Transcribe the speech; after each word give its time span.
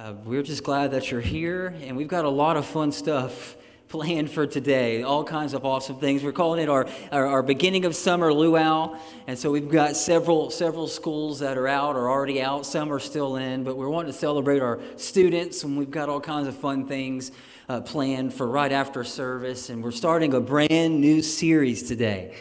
Uh, 0.00 0.14
we're 0.24 0.42
just 0.42 0.64
glad 0.64 0.92
that 0.92 1.10
you're 1.10 1.20
here, 1.20 1.74
and 1.82 1.94
we've 1.94 2.08
got 2.08 2.24
a 2.24 2.30
lot 2.30 2.56
of 2.56 2.64
fun 2.64 2.90
stuff 2.90 3.54
planned 3.88 4.30
for 4.30 4.46
today. 4.46 5.02
All 5.02 5.22
kinds 5.22 5.52
of 5.52 5.66
awesome 5.66 5.96
things. 5.96 6.24
We're 6.24 6.32
calling 6.32 6.62
it 6.62 6.70
our, 6.70 6.88
our, 7.12 7.26
our, 7.26 7.42
beginning 7.42 7.84
of 7.84 7.94
summer 7.94 8.32
luau, 8.32 8.96
and 9.26 9.38
so 9.38 9.50
we've 9.50 9.68
got 9.68 9.96
several 9.96 10.50
several 10.50 10.88
schools 10.88 11.40
that 11.40 11.58
are 11.58 11.68
out 11.68 11.96
or 11.96 12.08
already 12.08 12.40
out. 12.40 12.64
Some 12.64 12.90
are 12.90 12.98
still 12.98 13.36
in, 13.36 13.62
but 13.62 13.76
we're 13.76 13.90
wanting 13.90 14.10
to 14.10 14.18
celebrate 14.18 14.62
our 14.62 14.80
students, 14.96 15.64
and 15.64 15.76
we've 15.76 15.90
got 15.90 16.08
all 16.08 16.18
kinds 16.18 16.48
of 16.48 16.56
fun 16.56 16.86
things 16.86 17.30
uh, 17.68 17.82
planned 17.82 18.32
for 18.32 18.46
right 18.46 18.72
after 18.72 19.04
service. 19.04 19.68
And 19.68 19.84
we're 19.84 19.90
starting 19.90 20.32
a 20.32 20.40
brand 20.40 20.98
new 20.98 21.20
series 21.20 21.82
today. 21.82 22.34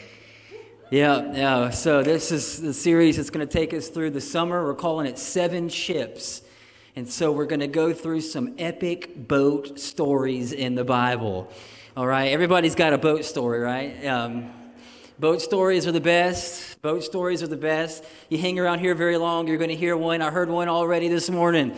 Yeah, 0.92 1.34
yeah. 1.34 1.70
So 1.72 2.04
this 2.04 2.32
is 2.32 2.62
the 2.62 2.74
series 2.74 3.18
that's 3.18 3.30
going 3.30 3.46
to 3.46 3.54
take 3.54 3.74
us 3.74 3.90
through 3.90 4.12
the 4.12 4.22
summer. 4.22 4.64
We're 4.64 4.76
calling 4.76 5.08
it 5.08 5.20
Seven 5.20 5.68
Ships. 5.68 6.44
And 6.96 7.08
so 7.08 7.32
we're 7.32 7.46
going 7.46 7.60
to 7.60 7.68
go 7.68 7.94
through 7.94 8.22
some 8.22 8.56
epic 8.58 9.28
boat 9.28 9.80
stories 9.80 10.52
in 10.52 10.76
the 10.76 10.84
Bible. 10.84 11.52
All 11.96 12.08
right, 12.08 12.32
everybody's 12.32 12.76
got 12.76 12.94
a 12.94 12.98
boat 12.98 13.26
story, 13.26 13.60
right? 13.60 14.06
Um, 14.06 14.52
boat 15.20 15.42
stories 15.42 15.86
are 15.86 15.92
the 15.92 16.02
best. 16.02 16.82
Boat 16.82 17.04
stories 17.04 17.44
are 17.44 17.48
the 17.48 17.58
best. 17.58 18.06
You 18.30 18.38
hang 18.38 18.58
around 18.58 18.80
here 18.80 18.96
very 18.96 19.18
long, 19.18 19.48
you're 19.48 19.58
going 19.58 19.70
to 19.70 19.76
hear 19.76 19.98
one. 19.98 20.22
I 20.22 20.32
heard 20.32 20.50
one 20.50 20.70
already 20.70 21.10
this 21.10 21.30
morning. 21.30 21.78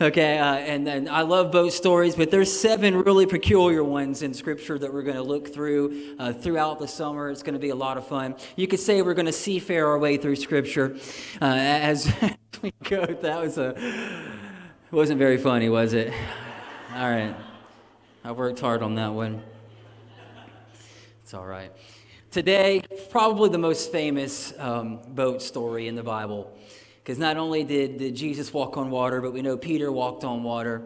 Okay, 0.00 0.38
uh, 0.38 0.56
and 0.56 0.86
then 0.86 1.08
I 1.08 1.22
love 1.22 1.52
boat 1.52 1.72
stories, 1.72 2.16
but 2.16 2.30
there's 2.30 2.52
seven 2.52 2.96
really 2.96 3.26
peculiar 3.26 3.84
ones 3.84 4.22
in 4.22 4.34
Scripture 4.34 4.78
that 4.78 4.92
we're 4.92 5.02
going 5.02 5.16
to 5.16 5.22
look 5.22 5.54
through 5.54 6.16
uh, 6.18 6.32
throughout 6.32 6.80
the 6.80 6.88
summer. 6.88 7.30
It's 7.30 7.42
going 7.42 7.54
to 7.54 7.60
be 7.60 7.70
a 7.70 7.76
lot 7.76 7.96
of 7.96 8.06
fun. 8.06 8.34
You 8.56 8.66
could 8.66 8.80
say 8.80 9.02
we're 9.02 9.14
going 9.14 9.26
to 9.26 9.32
seafare 9.32 9.86
our 9.86 9.98
way 9.98 10.16
through 10.16 10.36
Scripture 10.36 10.96
uh, 11.40 11.44
as 11.44 12.12
we 12.62 12.72
go. 12.82 13.06
That 13.06 13.40
was 13.40 13.56
a 13.56 14.49
it 14.90 14.96
wasn't 14.96 15.20
very 15.20 15.36
funny, 15.36 15.68
was 15.68 15.92
it? 15.92 16.12
All 16.96 17.08
right. 17.08 17.36
I 18.24 18.32
worked 18.32 18.58
hard 18.58 18.82
on 18.82 18.96
that 18.96 19.12
one. 19.12 19.40
It's 21.22 21.32
all 21.32 21.46
right. 21.46 21.70
Today, 22.32 22.82
probably 23.08 23.50
the 23.50 23.58
most 23.58 23.92
famous 23.92 24.52
um, 24.58 24.98
boat 25.06 25.42
story 25.42 25.86
in 25.86 25.94
the 25.94 26.02
Bible. 26.02 26.52
Because 26.98 27.20
not 27.20 27.36
only 27.36 27.62
did, 27.62 27.98
did 27.98 28.16
Jesus 28.16 28.52
walk 28.52 28.76
on 28.76 28.90
water, 28.90 29.20
but 29.20 29.32
we 29.32 29.42
know 29.42 29.56
Peter 29.56 29.92
walked 29.92 30.24
on 30.24 30.42
water. 30.42 30.82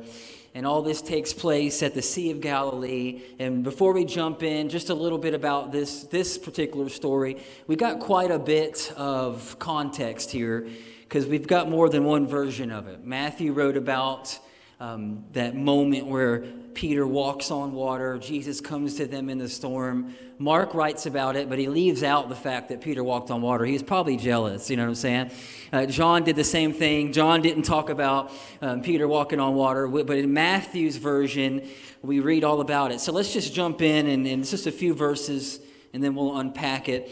And 0.54 0.66
all 0.66 0.82
this 0.82 1.00
takes 1.00 1.32
place 1.32 1.82
at 1.82 1.94
the 1.94 2.02
Sea 2.02 2.30
of 2.30 2.42
Galilee. 2.42 3.22
And 3.38 3.64
before 3.64 3.94
we 3.94 4.04
jump 4.04 4.42
in, 4.42 4.68
just 4.68 4.90
a 4.90 4.94
little 4.94 5.18
bit 5.18 5.32
about 5.32 5.72
this, 5.72 6.02
this 6.02 6.36
particular 6.36 6.90
story. 6.90 7.38
We 7.66 7.76
got 7.76 8.00
quite 8.00 8.30
a 8.30 8.38
bit 8.38 8.92
of 8.98 9.58
context 9.58 10.30
here 10.30 10.68
because 11.04 11.26
we've 11.26 11.46
got 11.46 11.70
more 11.70 11.88
than 11.88 12.04
one 12.04 12.26
version 12.26 12.70
of 12.70 12.88
it. 12.88 13.04
Matthew 13.04 13.52
wrote 13.52 13.76
about 13.76 14.38
um, 14.80 15.24
that 15.32 15.54
moment 15.54 16.06
where 16.06 16.40
Peter 16.74 17.06
walks 17.06 17.50
on 17.50 17.72
water, 17.72 18.18
Jesus 18.18 18.60
comes 18.60 18.96
to 18.96 19.06
them 19.06 19.30
in 19.30 19.38
the 19.38 19.48
storm. 19.48 20.14
Mark 20.38 20.74
writes 20.74 21.06
about 21.06 21.36
it, 21.36 21.48
but 21.48 21.58
he 21.58 21.68
leaves 21.68 22.02
out 22.02 22.28
the 22.28 22.34
fact 22.34 22.70
that 22.70 22.80
Peter 22.80 23.04
walked 23.04 23.30
on 23.30 23.40
water. 23.40 23.64
He 23.64 23.72
was 23.72 23.84
probably 23.84 24.16
jealous, 24.16 24.68
you 24.68 24.76
know 24.76 24.82
what 24.82 24.88
I'm 24.88 24.94
saying? 24.96 25.30
Uh, 25.72 25.86
John 25.86 26.24
did 26.24 26.34
the 26.34 26.44
same 26.44 26.72
thing. 26.72 27.12
John 27.12 27.42
didn't 27.42 27.62
talk 27.62 27.90
about 27.90 28.32
um, 28.60 28.82
Peter 28.82 29.06
walking 29.06 29.38
on 29.38 29.54
water, 29.54 29.86
but 29.86 30.18
in 30.18 30.32
Matthew's 30.32 30.96
version, 30.96 31.68
we 32.02 32.18
read 32.18 32.42
all 32.42 32.60
about 32.60 32.90
it. 32.90 33.00
So 33.00 33.12
let's 33.12 33.32
just 33.32 33.54
jump 33.54 33.80
in, 33.80 34.08
and, 34.08 34.26
and 34.26 34.40
it's 34.40 34.50
just 34.50 34.66
a 34.66 34.72
few 34.72 34.94
verses, 34.94 35.60
and 35.92 36.02
then 36.02 36.16
we'll 36.16 36.36
unpack 36.36 36.88
it. 36.88 37.10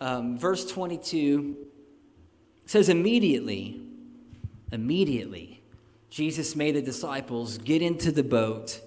Um, 0.00 0.36
verse 0.36 0.66
22 0.66 1.68
it 2.64 2.70
says, 2.70 2.88
immediately, 2.88 3.80
immediately, 4.72 5.62
Jesus 6.10 6.56
made 6.56 6.76
the 6.76 6.82
disciples 6.82 7.58
get 7.58 7.82
into 7.82 8.12
the 8.12 8.22
boat 8.22 8.80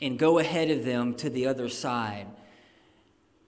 and 0.00 0.18
go 0.18 0.38
ahead 0.38 0.70
of 0.70 0.84
them 0.84 1.14
to 1.14 1.28
the 1.28 1.46
other 1.46 1.68
side. 1.68 2.26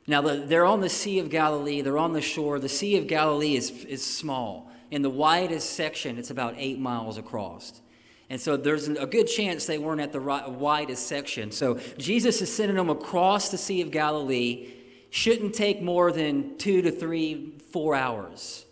Now, 0.06 0.20
they're 0.20 0.64
on 0.64 0.80
the 0.80 0.88
Sea 0.88 1.20
of 1.20 1.30
Galilee, 1.30 1.80
they're 1.80 1.98
on 1.98 2.12
the 2.12 2.20
shore. 2.20 2.58
The 2.58 2.68
Sea 2.68 2.98
of 2.98 3.06
Galilee 3.06 3.54
is, 3.54 3.70
is 3.84 4.04
small. 4.04 4.70
In 4.90 5.02
the 5.02 5.10
widest 5.10 5.74
section, 5.74 6.18
it's 6.18 6.30
about 6.30 6.54
eight 6.58 6.78
miles 6.78 7.16
across. 7.16 7.80
And 8.28 8.40
so 8.40 8.56
there's 8.56 8.88
a 8.88 9.06
good 9.06 9.26
chance 9.26 9.66
they 9.66 9.78
weren't 9.78 10.00
at 10.00 10.12
the 10.12 10.20
widest 10.20 11.06
section. 11.06 11.50
So 11.50 11.78
Jesus 11.98 12.42
is 12.42 12.52
sending 12.52 12.76
them 12.76 12.90
across 12.90 13.50
the 13.50 13.58
Sea 13.58 13.82
of 13.82 13.90
Galilee. 13.90 14.68
Shouldn't 15.10 15.54
take 15.54 15.80
more 15.80 16.10
than 16.10 16.56
two 16.58 16.82
to 16.82 16.90
three, 16.90 17.52
four 17.72 17.94
hours. 17.94 18.64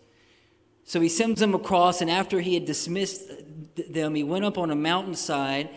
So 0.91 1.01
he 1.01 1.09
sends 1.09 1.39
them 1.39 1.55
across, 1.55 2.01
and 2.01 2.11
after 2.11 2.41
he 2.41 2.55
had 2.55 2.65
dismissed 2.65 3.23
them, 3.77 4.17
he 4.17 4.25
went 4.25 4.45
up 4.45 4.59
on 4.59 4.73
a 4.73 4.75
mountainside 4.75 5.71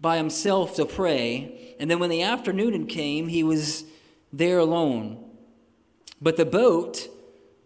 by 0.00 0.16
himself 0.16 0.76
to 0.76 0.86
pray. 0.86 1.76
And 1.78 1.90
then 1.90 1.98
when 1.98 2.08
the 2.08 2.22
afternoon 2.22 2.86
came, 2.86 3.28
he 3.28 3.42
was 3.42 3.84
there 4.32 4.58
alone. 4.58 5.22
But 6.18 6.38
the 6.38 6.46
boat 6.46 7.10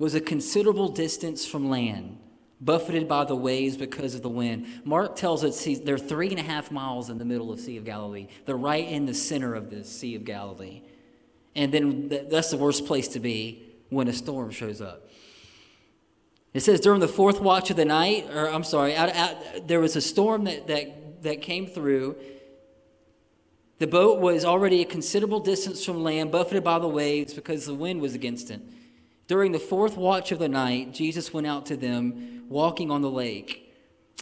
was 0.01 0.17
a 0.17 0.21
considerable 0.21 0.89
distance 0.89 1.47
from 1.47 1.71
land, 1.71 2.19
buffeted 2.61 3.07
by 3.07 3.27
the 3.27 3.37
waves 3.37 3.77
because 3.77 4.17
of 4.17 4.23
the 4.23 4.29
wind. 4.29 4.67
Mark 4.85 5.15
tells 5.15 5.45
us 5.45 5.65
they're 5.85 5.99
three 5.99 6.31
and 6.31 6.41
a 6.41 6.43
half 6.43 6.73
miles 6.73 7.11
in 7.11 7.19
the 7.19 7.25
middle 7.25 7.53
of 7.53 7.61
Sea 7.61 7.77
of 7.77 7.85
Galilee. 7.85 8.27
They're 8.47 8.57
right 8.57 8.89
in 8.89 9.07
the 9.07 9.15
center 9.15 9.55
of 9.55 9.71
the 9.71 9.85
Sea 9.85 10.17
of 10.17 10.25
Galilee. 10.25 10.83
And 11.55 11.73
then 11.73 12.09
that's 12.29 12.51
the 12.51 12.57
worst 12.57 12.87
place 12.87 13.07
to 13.07 13.21
be 13.21 13.69
when 13.89 14.09
a 14.09 14.13
storm 14.13 14.51
shows 14.51 14.81
up. 14.81 15.07
It 16.53 16.61
says 16.61 16.81
during 16.81 17.01
the 17.01 17.09
fourth 17.09 17.41
watch 17.41 17.71
of 17.71 17.77
the 17.77 17.85
night, 17.85 18.29
or 18.35 18.49
I'm 18.49 18.65
sorry, 18.65 18.97
out, 18.97 19.15
out, 19.15 19.69
there 19.69 19.81
was 19.81 19.95
a 19.95 20.01
storm 20.01 20.45
that, 20.45 20.67
that, 20.67 21.23
that 21.23 21.43
came 21.43 21.67
through. 21.67 22.17
The 23.79 23.87
boat 23.87 24.21
was 24.21 24.45
already 24.45 24.83
a 24.83 24.85
considerable 24.85 25.41
distance 25.41 25.85
from 25.85 26.03
land, 26.03 26.33
buffeted 26.33 26.65
by 26.65 26.79
the 26.79 26.89
waves 26.89 27.33
because 27.33 27.67
the 27.67 27.75
wind 27.75 28.01
was 28.01 28.15
against 28.15 28.51
it. 28.51 28.61
During 29.29 29.53
the 29.53 29.61
fourth 29.61 29.97
watch 29.97 30.33
of 30.33 30.41
the 30.41 30.49
night, 30.49 30.93
Jesus 30.93 31.33
went 31.33 31.47
out 31.47 31.67
to 31.67 31.77
them 31.77 32.47
walking 32.49 32.91
on 32.91 33.01
the 33.01 33.11
lake. 33.11 33.73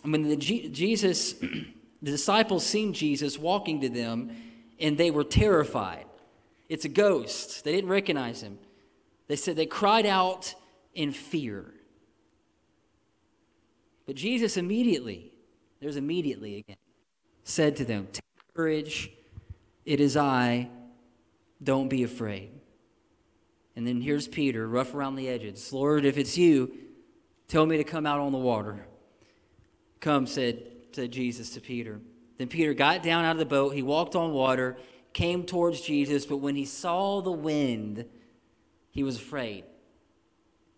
I 0.05 0.09
mean, 0.09 0.29
the 0.29 0.37
G- 0.37 0.69
Jesus, 0.69 1.33
the 2.03 2.11
disciples 2.11 2.65
seen 2.65 2.93
Jesus 2.93 3.39
walking 3.39 3.81
to 3.81 3.89
them, 3.89 4.37
and 4.79 4.99
they 4.99 5.11
were 5.11 5.25
terrified. 5.25 6.05
It's 6.69 6.85
a 6.85 6.91
ghost. 6.91 7.65
They 7.65 7.73
didn't 7.73 7.89
recognize 7.89 8.43
him. 8.43 8.59
They 9.29 9.37
said 9.37 9.57
they 9.57 9.67
cried 9.67 10.05
out 10.05 10.55
in 10.95 11.13
fear. 11.13 11.73
But 14.09 14.17
Jesus 14.17 14.57
immediately, 14.57 15.31
there's 15.83 15.97
immediately 15.97 16.57
again, 16.57 16.79
said 17.45 17.77
to 17.77 17.85
them, 17.85 18.09
Take 18.11 18.25
courage, 18.57 19.13
it 19.85 20.01
is 20.01 20.17
I, 20.17 20.71
don't 21.63 21.89
be 21.89 22.05
afraid. 22.05 22.53
And 23.77 23.87
then 23.87 24.01
here's 24.01 24.27
Peter, 24.27 24.67
rough 24.67 24.95
around 24.95 25.17
the 25.17 25.29
edges. 25.29 25.75
Lord, 25.75 26.07
if 26.07 26.17
it's 26.17 26.39
you, 26.39 26.73
tell 27.49 27.67
me 27.67 27.77
to 27.77 27.85
come 27.85 28.07
out 28.07 28.19
on 28.19 28.33
the 28.33 28.39
water. 28.39 28.87
Come, 30.01 30.27
said, 30.27 30.63
said 30.93 31.11
Jesus 31.11 31.51
to 31.51 31.61
Peter. 31.61 32.01
Then 32.39 32.49
Peter 32.49 32.73
got 32.73 33.03
down 33.03 33.27
out 33.27 33.33
of 33.33 33.39
the 33.39 33.45
boat. 33.45 33.75
He 33.75 33.83
walked 33.83 34.17
on 34.17 34.33
water, 34.33 34.79
came 35.13 35.45
towards 35.45 35.83
Jesus, 35.83 36.25
but 36.25 36.39
when 36.39 36.57
he 36.57 36.65
saw 36.65 37.21
the 37.21 37.31
wind, 37.31 38.07
he 38.91 39.03
was 39.03 39.17
afraid 39.17 39.65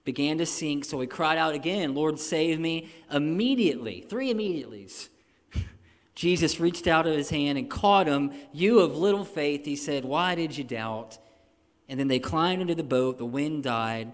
began 0.04 0.38
to 0.38 0.46
sink. 0.46 0.84
So 0.84 1.00
he 1.00 1.06
cried 1.06 1.38
out 1.38 1.54
again, 1.54 1.94
Lord, 1.94 2.18
save 2.18 2.58
me. 2.58 2.90
Immediately, 3.10 4.06
three 4.08 4.32
immediatelys, 4.32 5.08
Jesus 6.14 6.60
reached 6.60 6.86
out 6.86 7.06
of 7.06 7.16
his 7.16 7.30
hand 7.30 7.58
and 7.58 7.68
caught 7.68 8.06
him. 8.06 8.32
You 8.52 8.80
of 8.80 8.96
little 8.96 9.24
faith, 9.24 9.64
he 9.64 9.76
said, 9.76 10.04
Why 10.04 10.34
did 10.34 10.56
you 10.56 10.64
doubt? 10.64 11.18
And 11.88 11.98
then 11.98 12.08
they 12.08 12.20
climbed 12.20 12.62
into 12.62 12.74
the 12.74 12.84
boat, 12.84 13.18
the 13.18 13.26
wind 13.26 13.64
died. 13.64 14.12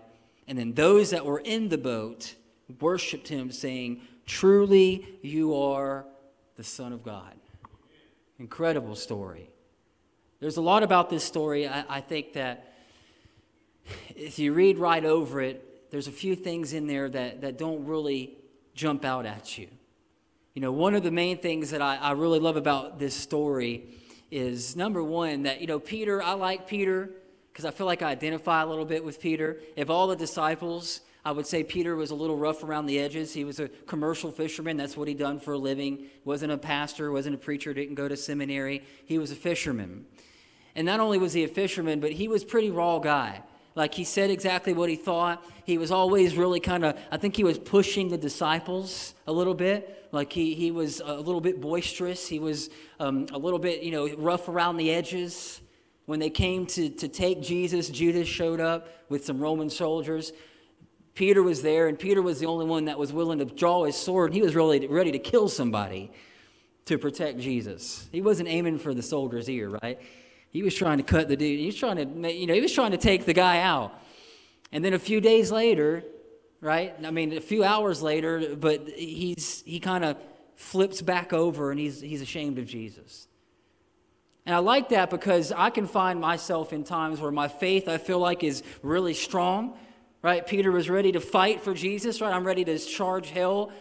And 0.48 0.56
then 0.58 0.72
those 0.72 1.10
that 1.10 1.24
were 1.24 1.40
in 1.40 1.68
the 1.68 1.78
boat 1.78 2.34
worshiped 2.80 3.28
him, 3.28 3.50
saying, 3.50 4.00
Truly 4.24 5.18
you 5.22 5.54
are 5.56 6.06
the 6.56 6.64
Son 6.64 6.92
of 6.92 7.02
God. 7.02 7.34
Incredible 8.38 8.96
story. 8.96 9.50
There's 10.40 10.56
a 10.56 10.62
lot 10.62 10.82
about 10.82 11.10
this 11.10 11.24
story. 11.24 11.66
I, 11.66 11.84
I 11.88 12.00
think 12.00 12.34
that 12.34 12.72
if 14.14 14.38
you 14.38 14.52
read 14.52 14.78
right 14.78 15.04
over 15.04 15.40
it, 15.40 15.75
there's 15.90 16.08
a 16.08 16.12
few 16.12 16.34
things 16.34 16.72
in 16.72 16.86
there 16.86 17.08
that, 17.08 17.40
that 17.42 17.58
don't 17.58 17.84
really 17.86 18.36
jump 18.74 19.04
out 19.04 19.26
at 19.26 19.56
you. 19.58 19.68
You 20.54 20.62
know, 20.62 20.72
one 20.72 20.94
of 20.94 21.02
the 21.02 21.10
main 21.10 21.38
things 21.38 21.70
that 21.70 21.82
I, 21.82 21.96
I 21.96 22.12
really 22.12 22.38
love 22.38 22.56
about 22.56 22.98
this 22.98 23.14
story 23.14 23.84
is 24.30 24.74
number 24.74 25.02
one, 25.02 25.42
that, 25.42 25.60
you 25.60 25.66
know, 25.66 25.78
Peter, 25.78 26.22
I 26.22 26.32
like 26.32 26.66
Peter 26.66 27.10
because 27.52 27.64
I 27.64 27.70
feel 27.70 27.86
like 27.86 28.02
I 28.02 28.10
identify 28.10 28.62
a 28.62 28.66
little 28.66 28.84
bit 28.84 29.04
with 29.04 29.20
Peter. 29.20 29.58
If 29.76 29.88
all 29.88 30.06
the 30.06 30.16
disciples, 30.16 31.00
I 31.24 31.32
would 31.32 31.46
say 31.46 31.64
Peter 31.64 31.96
was 31.96 32.10
a 32.10 32.14
little 32.14 32.36
rough 32.36 32.62
around 32.62 32.86
the 32.86 32.98
edges. 32.98 33.32
He 33.32 33.44
was 33.44 33.60
a 33.60 33.68
commercial 33.68 34.30
fisherman. 34.30 34.76
That's 34.76 34.96
what 34.96 35.08
he 35.08 35.14
done 35.14 35.40
for 35.40 35.54
a 35.54 35.58
living. 35.58 36.06
Wasn't 36.24 36.52
a 36.52 36.58
pastor, 36.58 37.10
wasn't 37.10 37.34
a 37.34 37.38
preacher, 37.38 37.72
didn't 37.74 37.94
go 37.94 38.08
to 38.08 38.16
seminary. 38.16 38.82
He 39.06 39.18
was 39.18 39.30
a 39.30 39.36
fisherman. 39.36 40.06
And 40.74 40.84
not 40.84 41.00
only 41.00 41.18
was 41.18 41.32
he 41.32 41.44
a 41.44 41.48
fisherman, 41.48 42.00
but 42.00 42.12
he 42.12 42.28
was 42.28 42.44
pretty 42.44 42.70
raw 42.70 42.98
guy. 42.98 43.42
Like 43.76 43.94
he 43.94 44.04
said 44.04 44.30
exactly 44.30 44.72
what 44.72 44.88
he 44.88 44.96
thought. 44.96 45.44
He 45.64 45.76
was 45.76 45.92
always 45.92 46.34
really 46.34 46.60
kind 46.60 46.84
of, 46.84 46.98
I 47.12 47.18
think 47.18 47.36
he 47.36 47.44
was 47.44 47.58
pushing 47.58 48.08
the 48.08 48.16
disciples 48.16 49.14
a 49.26 49.32
little 49.32 49.54
bit. 49.54 50.08
Like 50.12 50.32
he, 50.32 50.54
he 50.54 50.70
was 50.70 51.00
a 51.04 51.14
little 51.14 51.42
bit 51.42 51.60
boisterous. 51.60 52.26
He 52.26 52.38
was 52.38 52.70
um, 52.98 53.26
a 53.32 53.38
little 53.38 53.58
bit, 53.58 53.82
you 53.82 53.92
know, 53.92 54.08
rough 54.16 54.48
around 54.48 54.78
the 54.78 54.90
edges. 54.90 55.60
When 56.06 56.18
they 56.18 56.30
came 56.30 56.64
to, 56.66 56.88
to 56.88 57.06
take 57.06 57.42
Jesus, 57.42 57.90
Judas 57.90 58.26
showed 58.26 58.60
up 58.60 58.88
with 59.10 59.26
some 59.26 59.38
Roman 59.38 59.68
soldiers. 59.68 60.32
Peter 61.14 61.42
was 61.42 61.62
there, 61.62 61.88
and 61.88 61.98
Peter 61.98 62.22
was 62.22 62.38
the 62.38 62.46
only 62.46 62.64
one 62.64 62.86
that 62.86 62.98
was 62.98 63.12
willing 63.12 63.38
to 63.40 63.44
draw 63.44 63.84
his 63.84 63.96
sword. 63.96 64.32
He 64.32 64.40
was 64.40 64.54
really 64.54 64.86
ready 64.86 65.12
to 65.12 65.18
kill 65.18 65.48
somebody 65.48 66.12
to 66.86 66.96
protect 66.96 67.38
Jesus. 67.38 68.08
He 68.12 68.22
wasn't 68.22 68.48
aiming 68.48 68.78
for 68.78 68.94
the 68.94 69.02
soldier's 69.02 69.48
ear, 69.50 69.68
right? 69.82 69.98
He 70.50 70.62
was 70.62 70.74
trying 70.74 70.98
to 70.98 71.04
cut 71.04 71.28
the 71.28 71.36
dude. 71.36 71.60
He 71.60 71.66
was 71.66 71.76
trying 71.76 71.96
to, 71.96 72.32
you 72.32 72.46
know, 72.46 72.54
he 72.54 72.60
was 72.60 72.72
trying 72.72 72.92
to 72.92 72.96
take 72.96 73.26
the 73.26 73.32
guy 73.32 73.60
out. 73.60 73.92
And 74.72 74.84
then 74.84 74.94
a 74.94 74.98
few 74.98 75.20
days 75.20 75.52
later, 75.52 76.02
right? 76.60 76.94
I 77.04 77.10
mean, 77.10 77.32
a 77.32 77.40
few 77.40 77.64
hours 77.64 78.02
later, 78.02 78.56
but 78.56 78.88
he's 78.88 79.62
he 79.64 79.80
kind 79.80 80.04
of 80.04 80.16
flips 80.56 81.02
back 81.02 81.32
over 81.32 81.70
and 81.70 81.78
he's 81.78 82.00
he's 82.00 82.22
ashamed 82.22 82.58
of 82.58 82.66
Jesus. 82.66 83.28
And 84.44 84.54
I 84.54 84.58
like 84.58 84.90
that 84.90 85.10
because 85.10 85.50
I 85.50 85.70
can 85.70 85.86
find 85.86 86.20
myself 86.20 86.72
in 86.72 86.84
times 86.84 87.20
where 87.20 87.32
my 87.32 87.48
faith 87.48 87.88
I 87.88 87.98
feel 87.98 88.18
like 88.18 88.44
is 88.44 88.62
really 88.82 89.14
strong, 89.14 89.76
right? 90.22 90.46
Peter 90.46 90.70
was 90.70 90.88
ready 90.88 91.12
to 91.12 91.20
fight 91.20 91.62
for 91.62 91.74
Jesus, 91.74 92.20
right? 92.20 92.32
I'm 92.32 92.46
ready 92.46 92.64
to 92.64 92.78
charge 92.78 93.30
hell 93.30 93.72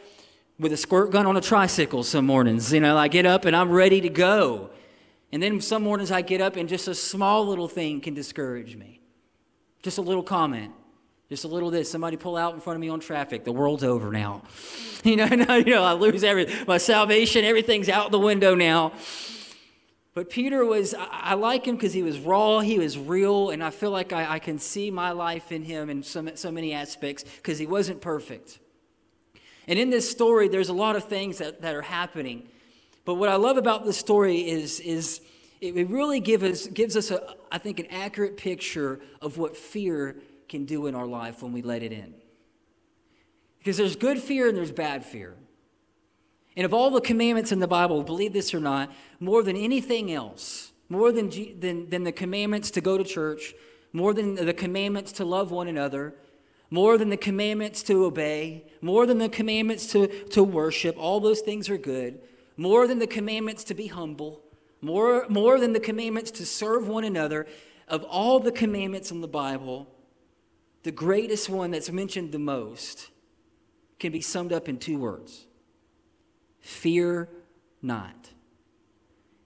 with 0.60 0.74
a 0.74 0.78
squirt 0.78 1.12
gun 1.12 1.26
on 1.26 1.38
a 1.38 1.42
tricycle 1.42 2.04
some 2.04 2.26
mornings. 2.26 2.74
You 2.74 2.80
know, 2.80 2.98
I 2.98 3.08
get 3.08 3.26
up 3.26 3.46
and 3.46 3.56
I'm 3.56 3.72
ready 3.72 4.02
to 4.02 4.10
go. 4.10 4.72
And 5.32 5.42
then 5.42 5.60
some 5.62 5.84
mornings 5.84 6.12
I 6.12 6.22
get 6.22 6.42
up 6.42 6.56
and 6.56 6.70
just 6.70 6.88
a 6.88 6.96
small 6.96 7.46
little 7.48 7.68
thing 7.68 8.02
can 8.02 8.14
discourage 8.14 8.76
me. 8.76 9.02
Just 9.82 9.98
a 9.98 10.02
little 10.02 10.24
comment. 10.24 10.72
Just 11.30 11.44
a 11.44 11.48
little 11.48 11.72
this. 11.72 11.90
Somebody 11.90 12.18
pull 12.18 12.38
out 12.38 12.54
in 12.54 12.60
front 12.60 12.76
of 12.76 12.82
me 12.82 12.90
on 12.90 13.00
traffic. 13.00 13.44
The 13.44 13.52
world's 13.52 13.84
over 13.84 14.12
now. 14.12 14.44
You 15.06 15.18
know, 15.18 15.28
no, 15.28 15.58
you 15.58 15.66
know, 15.66 15.84
I 15.84 15.94
lose 15.94 16.24
everything. 16.24 16.66
My 16.68 16.80
salvation, 16.80 17.46
everything's 17.46 17.90
out 17.90 18.10
the 18.10 18.18
window 18.18 18.56
now. 18.56 18.92
But 20.16 20.32
Peter 20.32 20.66
was, 20.66 20.96
I, 20.96 21.08
I 21.12 21.34
like 21.36 21.68
him 21.68 21.76
because 21.76 21.94
he 21.94 22.02
was 22.02 22.18
raw, 22.18 22.62
he 22.62 22.80
was 22.80 22.98
real, 22.98 23.52
and 23.52 23.64
I 23.64 23.70
feel 23.70 23.92
like 23.92 24.14
I, 24.14 24.34
I 24.34 24.40
can 24.40 24.58
see 24.58 24.90
my 24.90 25.12
life 25.12 25.52
in 25.52 25.62
him 25.62 25.92
in 25.92 26.02
so, 26.02 26.26
so 26.34 26.52
many 26.52 26.74
aspects 26.74 27.24
because 27.24 27.60
he 27.60 27.68
wasn't 27.68 28.02
perfect. 28.02 28.58
And 29.68 29.78
in 29.78 29.92
this 29.92 30.10
story, 30.10 30.48
there's 30.48 30.70
a 30.70 30.74
lot 30.74 30.96
of 30.96 31.04
things 31.04 31.38
that, 31.38 31.62
that 31.62 31.76
are 31.76 31.84
happening. 31.84 32.48
But 33.06 33.16
what 33.16 33.30
I 33.30 33.36
love 33.36 33.58
about 33.58 33.86
this 33.86 33.98
story 33.98 34.50
is, 34.50 34.80
is 34.80 35.22
it 35.62 35.90
really 35.90 36.20
give 36.20 36.44
us, 36.44 36.68
gives 36.68 36.98
us, 36.98 37.12
a, 37.12 37.36
I 37.52 37.60
think, 37.60 37.80
an 37.80 37.88
accurate 37.90 38.36
picture 38.36 39.00
of 39.22 39.38
what 39.38 39.56
fear 39.56 40.18
can 40.50 40.66
do 40.66 40.88
in 40.88 40.96
our 40.96 41.06
life 41.06 41.42
when 41.42 41.54
we 41.54 41.62
let 41.62 41.84
it 41.84 41.92
in. 41.92 42.14
Because 43.60 43.78
there's 43.78 43.96
good 43.96 44.20
fear 44.20 44.48
and 44.48 44.58
there's 44.58 44.72
bad 44.72 45.06
fear. 45.06 45.36
And 46.56 46.66
of 46.66 46.74
all 46.74 46.90
the 46.90 47.02
commandments 47.02 47.52
in 47.52 47.60
the 47.60 47.68
Bible, 47.68 48.04
believe 48.04 48.34
this 48.34 48.54
or 48.54 48.60
not, 48.60 48.92
more 49.20 49.44
than 49.44 49.58
anything 49.58 50.12
else, 50.12 50.72
more 50.90 51.12
than, 51.12 51.30
than, 51.60 51.90
than 51.90 52.04
the 52.04 52.12
commandments 52.12 52.72
to 52.72 52.82
go 52.82 52.98
to 52.98 53.04
church, 53.04 53.54
more 53.92 54.14
than 54.14 54.36
the 54.36 54.54
commandments 54.54 55.12
to 55.14 55.26
love 55.26 55.52
one 55.52 55.68
another, 55.68 56.16
more 56.70 56.98
than 56.98 57.10
the 57.10 57.18
commandments 57.18 57.84
to 57.84 58.06
obey, 58.06 58.66
more 58.82 59.06
than 59.06 59.18
the 59.18 59.30
commandments 59.30 59.88
to, 59.88 60.08
to 60.26 60.44
worship. 60.44 60.96
All 60.98 61.20
those 61.20 61.42
things 61.42 61.70
are 61.70 61.78
good. 61.78 62.20
More 62.58 62.88
than 62.88 63.00
the 63.00 63.08
commandments 63.08 63.64
to 63.66 63.74
be 63.74 63.88
humble, 63.88 64.42
more, 64.82 65.26
more 65.30 65.60
than 65.60 65.74
the 65.74 65.80
commandments 65.80 66.32
to 66.32 66.46
serve 66.46 66.88
one 66.88 67.04
another. 67.04 67.48
Of 67.88 68.04
all 68.04 68.40
the 68.40 68.52
commandments 68.52 69.12
in 69.12 69.22
the 69.22 69.28
Bible, 69.28 69.88
the 70.84 70.92
greatest 70.92 71.50
one 71.50 71.72
that's 71.72 71.92
mentioned 71.92 72.32
the 72.32 72.40
most 72.40 73.10
can 74.00 74.12
be 74.12 74.22
summed 74.22 74.54
up 74.54 74.70
in 74.70 74.78
two 74.78 74.98
words 74.98 75.46
fear 76.60 77.30
not. 77.82 78.25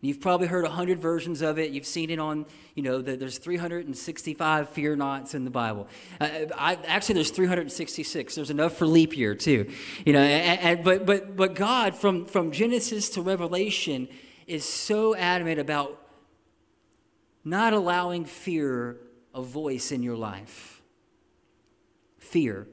You've 0.01 0.21
probably 0.21 0.47
heard 0.47 0.63
a 0.63 0.69
hundred 0.69 1.01
versions 1.01 1.41
of 1.41 1.59
it. 1.59 1.71
You've 1.71 1.85
seen 1.85 2.09
it 2.09 2.19
on, 2.19 2.45
you 2.73 2.83
know, 2.83 3.01
the, 3.01 3.17
there's 3.17 3.37
365 3.37 4.69
fear 4.69 4.95
nots 4.95 5.35
in 5.35 5.43
the 5.43 5.51
Bible. 5.51 5.89
Uh, 6.21 6.29
I, 6.57 6.75
actually, 6.87 7.15
there's 7.15 7.31
366. 7.31 8.35
There's 8.35 8.49
enough 8.49 8.77
for 8.77 8.87
leap 8.87 9.17
year 9.17 9.35
too, 9.35 9.69
you 10.05 10.13
know. 10.13 10.21
And, 10.21 10.59
and, 10.61 10.83
but 10.85 11.05
but 11.05 11.35
but 11.35 11.53
God, 11.53 11.95
from 11.95 12.25
from 12.25 12.51
Genesis 12.51 13.09
to 13.11 13.21
Revelation, 13.21 14.07
is 14.47 14.63
so 14.63 15.15
adamant 15.15 15.59
about 15.59 16.01
not 17.43 17.73
allowing 17.73 18.23
fear 18.23 18.97
a 19.35 19.41
voice 19.41 19.91
in 19.91 20.01
your 20.01 20.15
life. 20.15 20.81
Fear. 22.19 22.67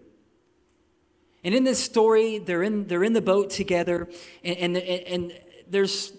And 1.43 1.55
in 1.57 1.65
this 1.65 1.83
story, 1.83 2.39
they're 2.39 2.63
in 2.63 2.87
they're 2.87 3.05
in 3.05 3.15
the 3.15 3.21
boat 3.21 3.51
together, 3.51 4.09
and 4.45 4.77
and, 4.77 4.77
and 4.77 5.41
there's 5.69 6.13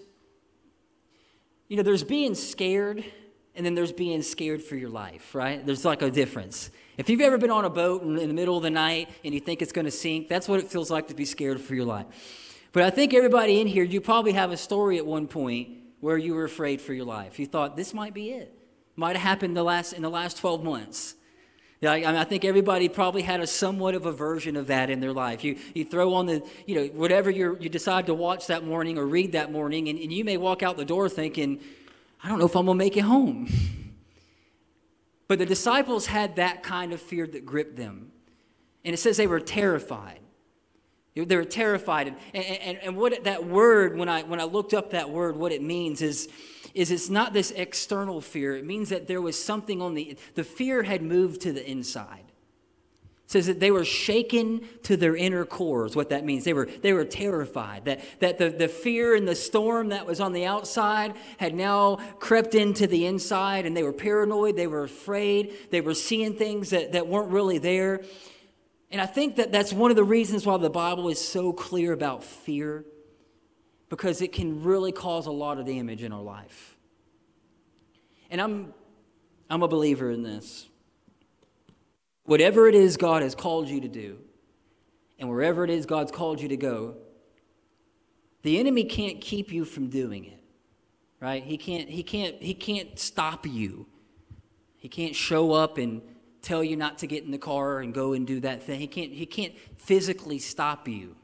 you 1.68 1.76
know, 1.76 1.82
there's 1.82 2.04
being 2.04 2.34
scared 2.34 3.04
and 3.54 3.66
then 3.66 3.74
there's 3.74 3.92
being 3.92 4.22
scared 4.22 4.62
for 4.62 4.76
your 4.76 4.88
life, 4.88 5.34
right? 5.34 5.64
There's 5.64 5.84
like 5.84 6.02
a 6.02 6.10
difference. 6.10 6.70
If 6.96 7.10
you've 7.10 7.20
ever 7.20 7.38
been 7.38 7.50
on 7.50 7.64
a 7.64 7.70
boat 7.70 8.02
in 8.02 8.14
the 8.16 8.34
middle 8.34 8.56
of 8.56 8.62
the 8.62 8.70
night 8.70 9.08
and 9.24 9.34
you 9.34 9.40
think 9.40 9.62
it's 9.62 9.72
going 9.72 9.84
to 9.84 9.90
sink, 9.90 10.28
that's 10.28 10.48
what 10.48 10.60
it 10.60 10.70
feels 10.70 10.90
like 10.90 11.08
to 11.08 11.14
be 11.14 11.24
scared 11.24 11.60
for 11.60 11.74
your 11.74 11.84
life. 11.84 12.06
But 12.72 12.84
I 12.84 12.90
think 12.90 13.14
everybody 13.14 13.60
in 13.60 13.66
here, 13.66 13.84
you 13.84 14.00
probably 14.00 14.32
have 14.32 14.52
a 14.52 14.56
story 14.56 14.98
at 14.98 15.06
one 15.06 15.26
point 15.26 15.70
where 16.00 16.16
you 16.16 16.34
were 16.34 16.44
afraid 16.44 16.80
for 16.80 16.94
your 16.94 17.04
life. 17.04 17.38
You 17.38 17.46
thought 17.46 17.76
this 17.76 17.92
might 17.92 18.14
be 18.14 18.30
it. 18.30 18.54
Might 18.96 19.16
have 19.16 19.22
happened 19.22 19.56
the 19.56 19.62
last 19.62 19.92
in 19.92 20.02
the 20.02 20.10
last 20.10 20.38
12 20.38 20.64
months. 20.64 21.14
Yeah, 21.80 21.92
I, 21.92 21.96
mean, 21.98 22.06
I 22.06 22.24
think 22.24 22.44
everybody 22.44 22.88
probably 22.88 23.22
had 23.22 23.40
a 23.40 23.46
somewhat 23.46 23.94
of 23.94 24.04
a 24.04 24.10
version 24.10 24.56
of 24.56 24.66
that 24.66 24.90
in 24.90 24.98
their 24.98 25.12
life. 25.12 25.44
You, 25.44 25.56
you 25.74 25.84
throw 25.84 26.14
on 26.14 26.26
the, 26.26 26.42
you 26.66 26.74
know, 26.74 26.86
whatever 26.86 27.30
you 27.30 27.56
you 27.60 27.68
decide 27.68 28.06
to 28.06 28.14
watch 28.14 28.48
that 28.48 28.64
morning 28.64 28.98
or 28.98 29.06
read 29.06 29.32
that 29.32 29.52
morning, 29.52 29.88
and, 29.88 29.98
and 29.98 30.12
you 30.12 30.24
may 30.24 30.36
walk 30.36 30.64
out 30.64 30.76
the 30.76 30.84
door 30.84 31.08
thinking, 31.08 31.60
I 32.22 32.28
don't 32.28 32.40
know 32.40 32.46
if 32.46 32.56
I'm 32.56 32.66
going 32.66 32.78
to 32.78 32.84
make 32.84 32.96
it 32.96 33.02
home. 33.02 33.48
But 35.28 35.38
the 35.38 35.44
disciples 35.44 36.06
had 36.06 36.36
that 36.36 36.62
kind 36.62 36.94
of 36.94 37.02
fear 37.02 37.26
that 37.26 37.44
gripped 37.44 37.76
them. 37.76 38.10
And 38.82 38.94
it 38.94 38.96
says 38.96 39.18
they 39.18 39.26
were 39.26 39.40
terrified. 39.40 40.20
They 41.14 41.36
were 41.36 41.44
terrified. 41.44 42.14
And, 42.32 42.44
and, 42.44 42.78
and 42.78 42.96
what 42.96 43.24
that 43.24 43.44
word, 43.44 43.98
when 43.98 44.08
I, 44.08 44.22
when 44.22 44.40
I 44.40 44.44
looked 44.44 44.72
up 44.72 44.90
that 44.92 45.10
word, 45.10 45.36
what 45.36 45.52
it 45.52 45.62
means 45.62 46.00
is 46.00 46.28
is 46.74 46.90
it's 46.90 47.10
not 47.10 47.32
this 47.32 47.50
external 47.52 48.20
fear. 48.20 48.56
It 48.56 48.64
means 48.64 48.88
that 48.90 49.06
there 49.06 49.20
was 49.20 49.42
something 49.42 49.82
on 49.82 49.94
the, 49.94 50.16
the 50.34 50.44
fear 50.44 50.82
had 50.82 51.02
moved 51.02 51.40
to 51.42 51.52
the 51.52 51.68
inside. 51.68 52.24
It 53.24 53.32
says 53.32 53.46
that 53.46 53.60
they 53.60 53.70
were 53.70 53.84
shaken 53.84 54.66
to 54.84 54.96
their 54.96 55.14
inner 55.14 55.44
cores, 55.44 55.94
what 55.94 56.08
that 56.08 56.24
means. 56.24 56.44
They 56.44 56.54
were, 56.54 56.66
they 56.80 56.94
were 56.94 57.04
terrified. 57.04 57.84
That, 57.84 58.00
that 58.20 58.38
the, 58.38 58.48
the 58.48 58.68
fear 58.68 59.14
and 59.14 59.28
the 59.28 59.34
storm 59.34 59.90
that 59.90 60.06
was 60.06 60.18
on 60.18 60.32
the 60.32 60.46
outside 60.46 61.14
had 61.36 61.54
now 61.54 61.96
crept 62.20 62.54
into 62.54 62.86
the 62.86 63.04
inside, 63.04 63.66
and 63.66 63.76
they 63.76 63.82
were 63.82 63.92
paranoid. 63.92 64.56
They 64.56 64.66
were 64.66 64.84
afraid. 64.84 65.54
They 65.70 65.82
were 65.82 65.94
seeing 65.94 66.36
things 66.36 66.70
that, 66.70 66.92
that 66.92 67.06
weren't 67.06 67.30
really 67.30 67.58
there. 67.58 68.02
And 68.90 69.00
I 69.00 69.06
think 69.06 69.36
that 69.36 69.52
that's 69.52 69.74
one 69.74 69.90
of 69.90 69.96
the 69.96 70.04
reasons 70.04 70.46
why 70.46 70.56
the 70.56 70.70
Bible 70.70 71.08
is 71.08 71.20
so 71.20 71.52
clear 71.52 71.92
about 71.92 72.24
fear 72.24 72.86
because 73.88 74.20
it 74.20 74.32
can 74.32 74.62
really 74.62 74.92
cause 74.92 75.26
a 75.26 75.30
lot 75.30 75.58
of 75.58 75.66
damage 75.66 76.02
in 76.02 76.12
our 76.12 76.22
life. 76.22 76.76
And 78.30 78.40
I'm, 78.40 78.74
I'm 79.48 79.62
a 79.62 79.68
believer 79.68 80.10
in 80.10 80.22
this. 80.22 80.68
Whatever 82.24 82.68
it 82.68 82.74
is 82.74 82.96
God 82.96 83.22
has 83.22 83.34
called 83.34 83.68
you 83.68 83.80
to 83.80 83.88
do, 83.88 84.18
and 85.18 85.28
wherever 85.28 85.64
it 85.64 85.70
is 85.70 85.86
God's 85.86 86.12
called 86.12 86.40
you 86.40 86.48
to 86.48 86.56
go, 86.56 86.96
the 88.42 88.58
enemy 88.58 88.84
can't 88.84 89.20
keep 89.20 89.50
you 89.50 89.64
from 89.64 89.88
doing 89.88 90.26
it. 90.26 90.40
Right? 91.20 91.42
He 91.42 91.56
can't, 91.56 91.88
he 91.88 92.02
can't, 92.02 92.40
he 92.40 92.54
can't 92.54 92.98
stop 92.98 93.46
you. 93.46 93.86
He 94.76 94.88
can't 94.88 95.16
show 95.16 95.52
up 95.52 95.78
and 95.78 96.02
tell 96.42 96.62
you 96.62 96.76
not 96.76 96.98
to 96.98 97.06
get 97.06 97.24
in 97.24 97.32
the 97.32 97.38
car 97.38 97.80
and 97.80 97.92
go 97.92 98.12
and 98.12 98.26
do 98.26 98.40
that 98.40 98.62
thing. 98.62 98.78
He 98.78 98.86
can't, 98.86 99.12
he 99.12 99.26
can't 99.26 99.54
physically 99.76 100.38
stop 100.38 100.86
you. 100.86 101.16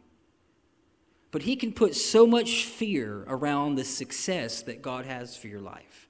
But 1.34 1.42
he 1.42 1.56
can 1.56 1.72
put 1.72 1.96
so 1.96 2.28
much 2.28 2.64
fear 2.64 3.24
around 3.26 3.74
the 3.74 3.82
success 3.82 4.62
that 4.62 4.82
God 4.82 5.04
has 5.04 5.36
for 5.36 5.48
your 5.48 5.58
life 5.58 6.08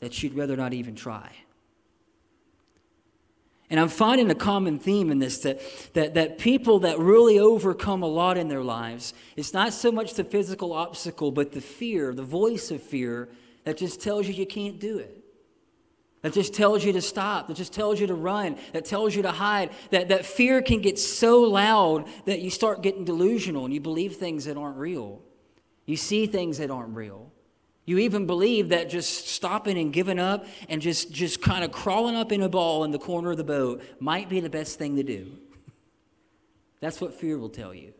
that 0.00 0.22
you'd 0.22 0.34
rather 0.34 0.58
not 0.58 0.74
even 0.74 0.94
try. 0.94 1.32
And 3.70 3.80
I'm 3.80 3.88
finding 3.88 4.30
a 4.30 4.34
common 4.34 4.78
theme 4.78 5.10
in 5.10 5.20
this 5.20 5.38
that, 5.38 5.62
that, 5.94 6.12
that 6.12 6.36
people 6.36 6.80
that 6.80 6.98
really 6.98 7.38
overcome 7.38 8.02
a 8.02 8.06
lot 8.06 8.36
in 8.36 8.48
their 8.48 8.62
lives, 8.62 9.14
it's 9.36 9.54
not 9.54 9.72
so 9.72 9.90
much 9.90 10.12
the 10.12 10.22
physical 10.24 10.74
obstacle, 10.74 11.32
but 11.32 11.52
the 11.52 11.62
fear, 11.62 12.12
the 12.12 12.22
voice 12.22 12.70
of 12.70 12.82
fear 12.82 13.30
that 13.64 13.78
just 13.78 14.02
tells 14.02 14.28
you 14.28 14.34
you 14.34 14.46
can't 14.46 14.78
do 14.78 14.98
it 14.98 15.24
that 16.28 16.34
just 16.34 16.52
tells 16.52 16.84
you 16.84 16.92
to 16.92 17.00
stop, 17.00 17.46
that 17.46 17.56
just 17.56 17.72
tells 17.72 17.98
you 17.98 18.06
to 18.06 18.14
run, 18.14 18.58
that 18.74 18.84
tells 18.84 19.16
you 19.16 19.22
to 19.22 19.30
hide. 19.30 19.70
That, 19.88 20.08
that 20.08 20.26
fear 20.26 20.60
can 20.60 20.82
get 20.82 20.98
so 20.98 21.40
loud 21.40 22.06
that 22.26 22.40
you 22.40 22.50
start 22.50 22.82
getting 22.82 23.06
delusional 23.06 23.64
and 23.64 23.72
you 23.72 23.80
believe 23.80 24.16
things 24.16 24.44
that 24.44 24.58
aren't 24.58 24.76
real. 24.76 25.22
You 25.86 25.96
see 25.96 26.26
things 26.26 26.58
that 26.58 26.70
aren't 26.70 26.94
real. 26.94 27.32
You 27.86 27.96
even 28.00 28.26
believe 28.26 28.68
that 28.68 28.90
just 28.90 29.28
stopping 29.28 29.78
and 29.78 29.90
giving 29.90 30.18
up 30.18 30.44
and 30.68 30.82
just, 30.82 31.10
just 31.10 31.40
kind 31.40 31.64
of 31.64 31.72
crawling 31.72 32.14
up 32.14 32.30
in 32.30 32.42
a 32.42 32.48
ball 32.50 32.84
in 32.84 32.90
the 32.90 32.98
corner 32.98 33.30
of 33.30 33.38
the 33.38 33.44
boat 33.44 33.82
might 33.98 34.28
be 34.28 34.40
the 34.40 34.50
best 34.50 34.78
thing 34.78 34.96
to 34.96 35.02
do. 35.02 35.32
That's 36.80 37.00
what 37.00 37.14
fear 37.14 37.38
will 37.38 37.48
tell 37.48 37.72
you. 37.72 37.94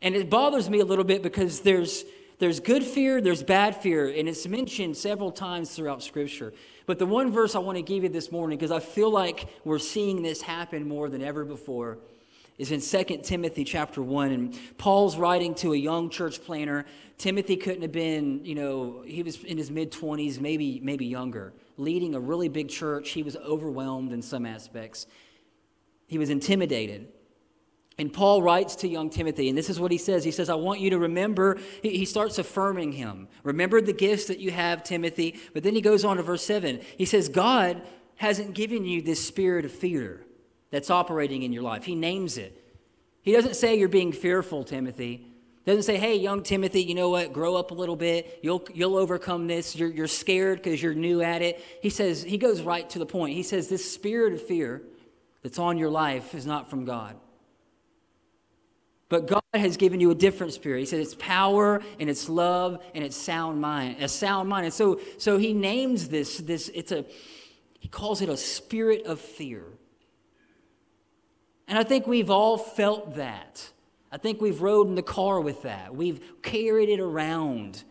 And 0.00 0.14
it 0.14 0.30
bothers 0.30 0.70
me 0.70 0.80
a 0.80 0.86
little 0.86 1.04
bit 1.04 1.22
because 1.22 1.60
there's, 1.60 2.06
there's 2.42 2.58
good 2.58 2.82
fear, 2.82 3.20
there's 3.20 3.44
bad 3.44 3.76
fear, 3.76 4.08
and 4.08 4.28
it's 4.28 4.48
mentioned 4.48 4.96
several 4.96 5.30
times 5.30 5.76
throughout 5.76 6.02
Scripture. 6.02 6.52
But 6.86 6.98
the 6.98 7.06
one 7.06 7.30
verse 7.30 7.54
I 7.54 7.60
want 7.60 7.78
to 7.78 7.82
give 7.82 8.02
you 8.02 8.08
this 8.08 8.32
morning, 8.32 8.58
because 8.58 8.72
I 8.72 8.80
feel 8.80 9.12
like 9.12 9.46
we're 9.64 9.78
seeing 9.78 10.22
this 10.22 10.42
happen 10.42 10.88
more 10.88 11.08
than 11.08 11.22
ever 11.22 11.44
before, 11.44 11.98
is 12.58 12.72
in 12.72 12.80
2 12.80 13.18
Timothy 13.18 13.62
chapter 13.62 14.02
1. 14.02 14.32
And 14.32 14.58
Paul's 14.76 15.16
writing 15.16 15.54
to 15.54 15.72
a 15.72 15.76
young 15.76 16.10
church 16.10 16.42
planner. 16.42 16.84
Timothy 17.16 17.54
couldn't 17.56 17.82
have 17.82 17.92
been, 17.92 18.44
you 18.44 18.56
know, 18.56 19.04
he 19.06 19.22
was 19.22 19.44
in 19.44 19.56
his 19.56 19.70
mid 19.70 19.92
20s, 19.92 20.40
maybe, 20.40 20.80
maybe 20.82 21.06
younger, 21.06 21.52
leading 21.76 22.16
a 22.16 22.20
really 22.20 22.48
big 22.48 22.68
church. 22.68 23.10
He 23.10 23.22
was 23.22 23.36
overwhelmed 23.36 24.12
in 24.12 24.20
some 24.20 24.46
aspects, 24.46 25.06
he 26.08 26.18
was 26.18 26.28
intimidated. 26.28 27.06
And 27.98 28.12
Paul 28.12 28.42
writes 28.42 28.76
to 28.76 28.88
young 28.88 29.10
Timothy, 29.10 29.48
and 29.48 29.56
this 29.56 29.68
is 29.68 29.78
what 29.78 29.92
he 29.92 29.98
says. 29.98 30.24
He 30.24 30.30
says, 30.30 30.48
I 30.48 30.54
want 30.54 30.80
you 30.80 30.90
to 30.90 30.98
remember, 30.98 31.58
he 31.82 32.04
starts 32.04 32.38
affirming 32.38 32.92
him. 32.92 33.28
Remember 33.42 33.80
the 33.80 33.92
gifts 33.92 34.26
that 34.26 34.38
you 34.38 34.50
have, 34.50 34.82
Timothy. 34.82 35.38
But 35.52 35.62
then 35.62 35.74
he 35.74 35.80
goes 35.80 36.04
on 36.04 36.16
to 36.16 36.22
verse 36.22 36.44
7. 36.44 36.80
He 36.96 37.04
says, 37.04 37.28
God 37.28 37.82
hasn't 38.16 38.54
given 38.54 38.84
you 38.84 39.02
this 39.02 39.24
spirit 39.24 39.64
of 39.64 39.72
fear 39.72 40.24
that's 40.70 40.90
operating 40.90 41.42
in 41.42 41.52
your 41.52 41.62
life. 41.62 41.84
He 41.84 41.94
names 41.94 42.38
it. 42.38 42.58
He 43.20 43.32
doesn't 43.32 43.56
say 43.56 43.78
you're 43.78 43.88
being 43.88 44.12
fearful, 44.12 44.64
Timothy. 44.64 45.26
Doesn't 45.64 45.84
say, 45.84 45.96
hey, 45.96 46.16
young 46.16 46.42
Timothy, 46.42 46.82
you 46.82 46.94
know 46.94 47.10
what? 47.10 47.32
Grow 47.32 47.54
up 47.54 47.70
a 47.70 47.74
little 47.74 47.94
bit. 47.94 48.40
You'll, 48.42 48.66
you'll 48.74 48.96
overcome 48.96 49.46
this. 49.46 49.76
You're, 49.76 49.90
you're 49.90 50.08
scared 50.08 50.60
because 50.60 50.82
you're 50.82 50.94
new 50.94 51.22
at 51.22 51.40
it. 51.40 51.64
He 51.80 51.90
says, 51.90 52.22
he 52.22 52.36
goes 52.36 52.62
right 52.62 52.88
to 52.90 52.98
the 52.98 53.06
point. 53.06 53.36
He 53.36 53.44
says, 53.44 53.68
this 53.68 53.92
spirit 53.92 54.32
of 54.32 54.42
fear 54.44 54.82
that's 55.42 55.60
on 55.60 55.78
your 55.78 55.90
life 55.90 56.34
is 56.34 56.46
not 56.46 56.68
from 56.68 56.84
God. 56.84 57.16
But 59.12 59.26
God 59.26 59.42
has 59.52 59.76
given 59.76 60.00
you 60.00 60.10
a 60.10 60.14
different 60.14 60.54
spirit. 60.54 60.78
He 60.80 60.86
said 60.86 60.98
it's 60.98 61.14
power 61.16 61.82
and 62.00 62.08
it's 62.08 62.30
love 62.30 62.82
and 62.94 63.04
it's 63.04 63.14
sound 63.14 63.60
mind, 63.60 64.02
a 64.02 64.08
sound 64.08 64.48
mind. 64.48 64.64
And 64.64 64.72
so, 64.72 65.02
so 65.18 65.36
he 65.36 65.52
names 65.52 66.08
this, 66.08 66.38
this, 66.38 66.70
it's 66.70 66.92
a, 66.92 67.04
he 67.78 67.88
calls 67.88 68.22
it 68.22 68.30
a 68.30 68.38
spirit 68.38 69.04
of 69.04 69.20
fear. 69.20 69.64
And 71.68 71.78
I 71.78 71.82
think 71.82 72.06
we've 72.06 72.30
all 72.30 72.56
felt 72.56 73.16
that. 73.16 73.68
I 74.10 74.16
think 74.16 74.40
we've 74.40 74.62
rode 74.62 74.88
in 74.88 74.94
the 74.94 75.02
car 75.02 75.42
with 75.42 75.60
that. 75.64 75.94
We've 75.94 76.22
carried 76.40 76.88
it 76.88 76.98
around, 76.98 77.84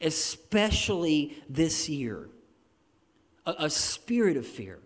especially 0.00 1.42
this 1.46 1.90
year. 1.90 2.30
A, 3.44 3.54
a 3.58 3.68
spirit 3.68 4.38
of 4.38 4.46
fear. 4.46 4.78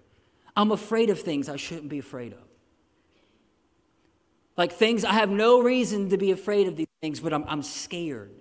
I'm 0.56 0.73
afraid 0.73 1.08
of 1.08 1.20
things 1.20 1.49
I 1.49 1.54
shouldn't 1.54 1.88
be 1.88 2.00
afraid 2.00 2.32
of. 2.32 2.48
Like 4.59 4.73
things, 4.73 5.05
I 5.05 5.12
have 5.12 5.31
no 5.31 5.62
reason 5.62 6.11
to 6.11 6.19
be 6.19 6.33
afraid 6.33 6.67
of 6.67 6.77
these 6.77 6.88
things, 7.00 7.21
but 7.21 7.33
I'm, 7.33 7.45
I'm 7.47 7.62
scared. 7.62 8.33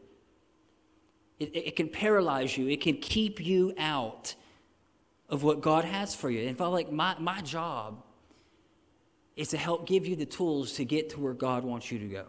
It, 1.40 1.56
it 1.56 1.76
can 1.76 1.90
paralyze 1.90 2.58
you, 2.58 2.68
it 2.68 2.82
can 2.82 2.98
keep 2.98 3.40
you 3.40 3.74
out 3.78 4.34
of 5.30 5.44
what 5.44 5.62
God 5.62 5.86
has 5.86 6.16
for 6.16 6.32
you. 6.32 6.48
And 6.48 6.60
I 6.60 6.66
like 6.66 6.92
my, 6.92 7.16
my 7.20 7.42
job 7.42 8.04
is 9.36 9.50
to 9.50 9.58
help 9.58 9.88
give 9.88 10.08
you 10.08 10.16
the 10.16 10.26
tools 10.26 10.74
to 10.74 10.86
get 10.86 11.12
to 11.12 11.20
where 11.20 11.34
God 11.34 11.64
wants 11.64 11.92
you 11.92 12.00
to 12.00 12.08
go, 12.08 12.26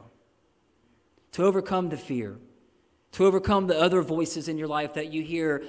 to 1.33 1.45
overcome 1.45 1.89
the 1.89 1.97
fear, 1.97 2.37
to 3.13 3.25
overcome 3.25 3.69
the 3.69 3.81
other 3.81 4.03
voices 4.03 4.49
in 4.49 4.59
your 4.59 4.69
life 4.69 4.95
that 4.95 5.11
you 5.15 5.23
hear 5.23 5.63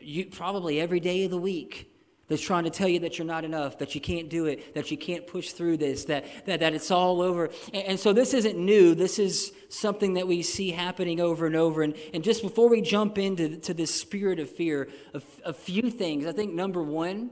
you, 0.00 0.24
probably 0.24 0.80
every 0.80 1.00
day 1.00 1.24
of 1.24 1.30
the 1.30 1.38
week 1.38 1.92
that's 2.28 2.42
trying 2.42 2.64
to 2.64 2.70
tell 2.70 2.88
you 2.88 3.00
that 3.00 3.18
you're 3.18 3.26
not 3.26 3.44
enough, 3.44 3.78
that 3.78 3.94
you 3.94 4.00
can't 4.00 4.28
do 4.28 4.46
it, 4.46 4.74
that 4.74 4.90
you 4.90 4.98
can't 4.98 5.26
push 5.26 5.52
through 5.52 5.78
this, 5.78 6.04
that, 6.04 6.26
that, 6.44 6.60
that 6.60 6.74
it's 6.74 6.90
all 6.90 7.22
over. 7.22 7.50
And, 7.72 7.84
and, 7.84 8.00
so 8.00 8.12
this 8.12 8.34
isn't 8.34 8.58
new. 8.58 8.94
This 8.94 9.18
is 9.18 9.52
something 9.70 10.14
that 10.14 10.28
we 10.28 10.42
see 10.42 10.70
happening 10.70 11.20
over 11.20 11.46
and 11.46 11.56
over. 11.56 11.82
And, 11.82 11.94
and 12.12 12.22
just 12.22 12.42
before 12.42 12.68
we 12.68 12.82
jump 12.82 13.16
into 13.16 13.56
to 13.56 13.72
this 13.72 13.94
spirit 13.94 14.38
of 14.38 14.50
fear, 14.50 14.88
a, 15.14 15.22
a 15.46 15.52
few 15.54 15.90
things. 15.90 16.26
I 16.26 16.32
think 16.32 16.52
number 16.52 16.82
one, 16.82 17.30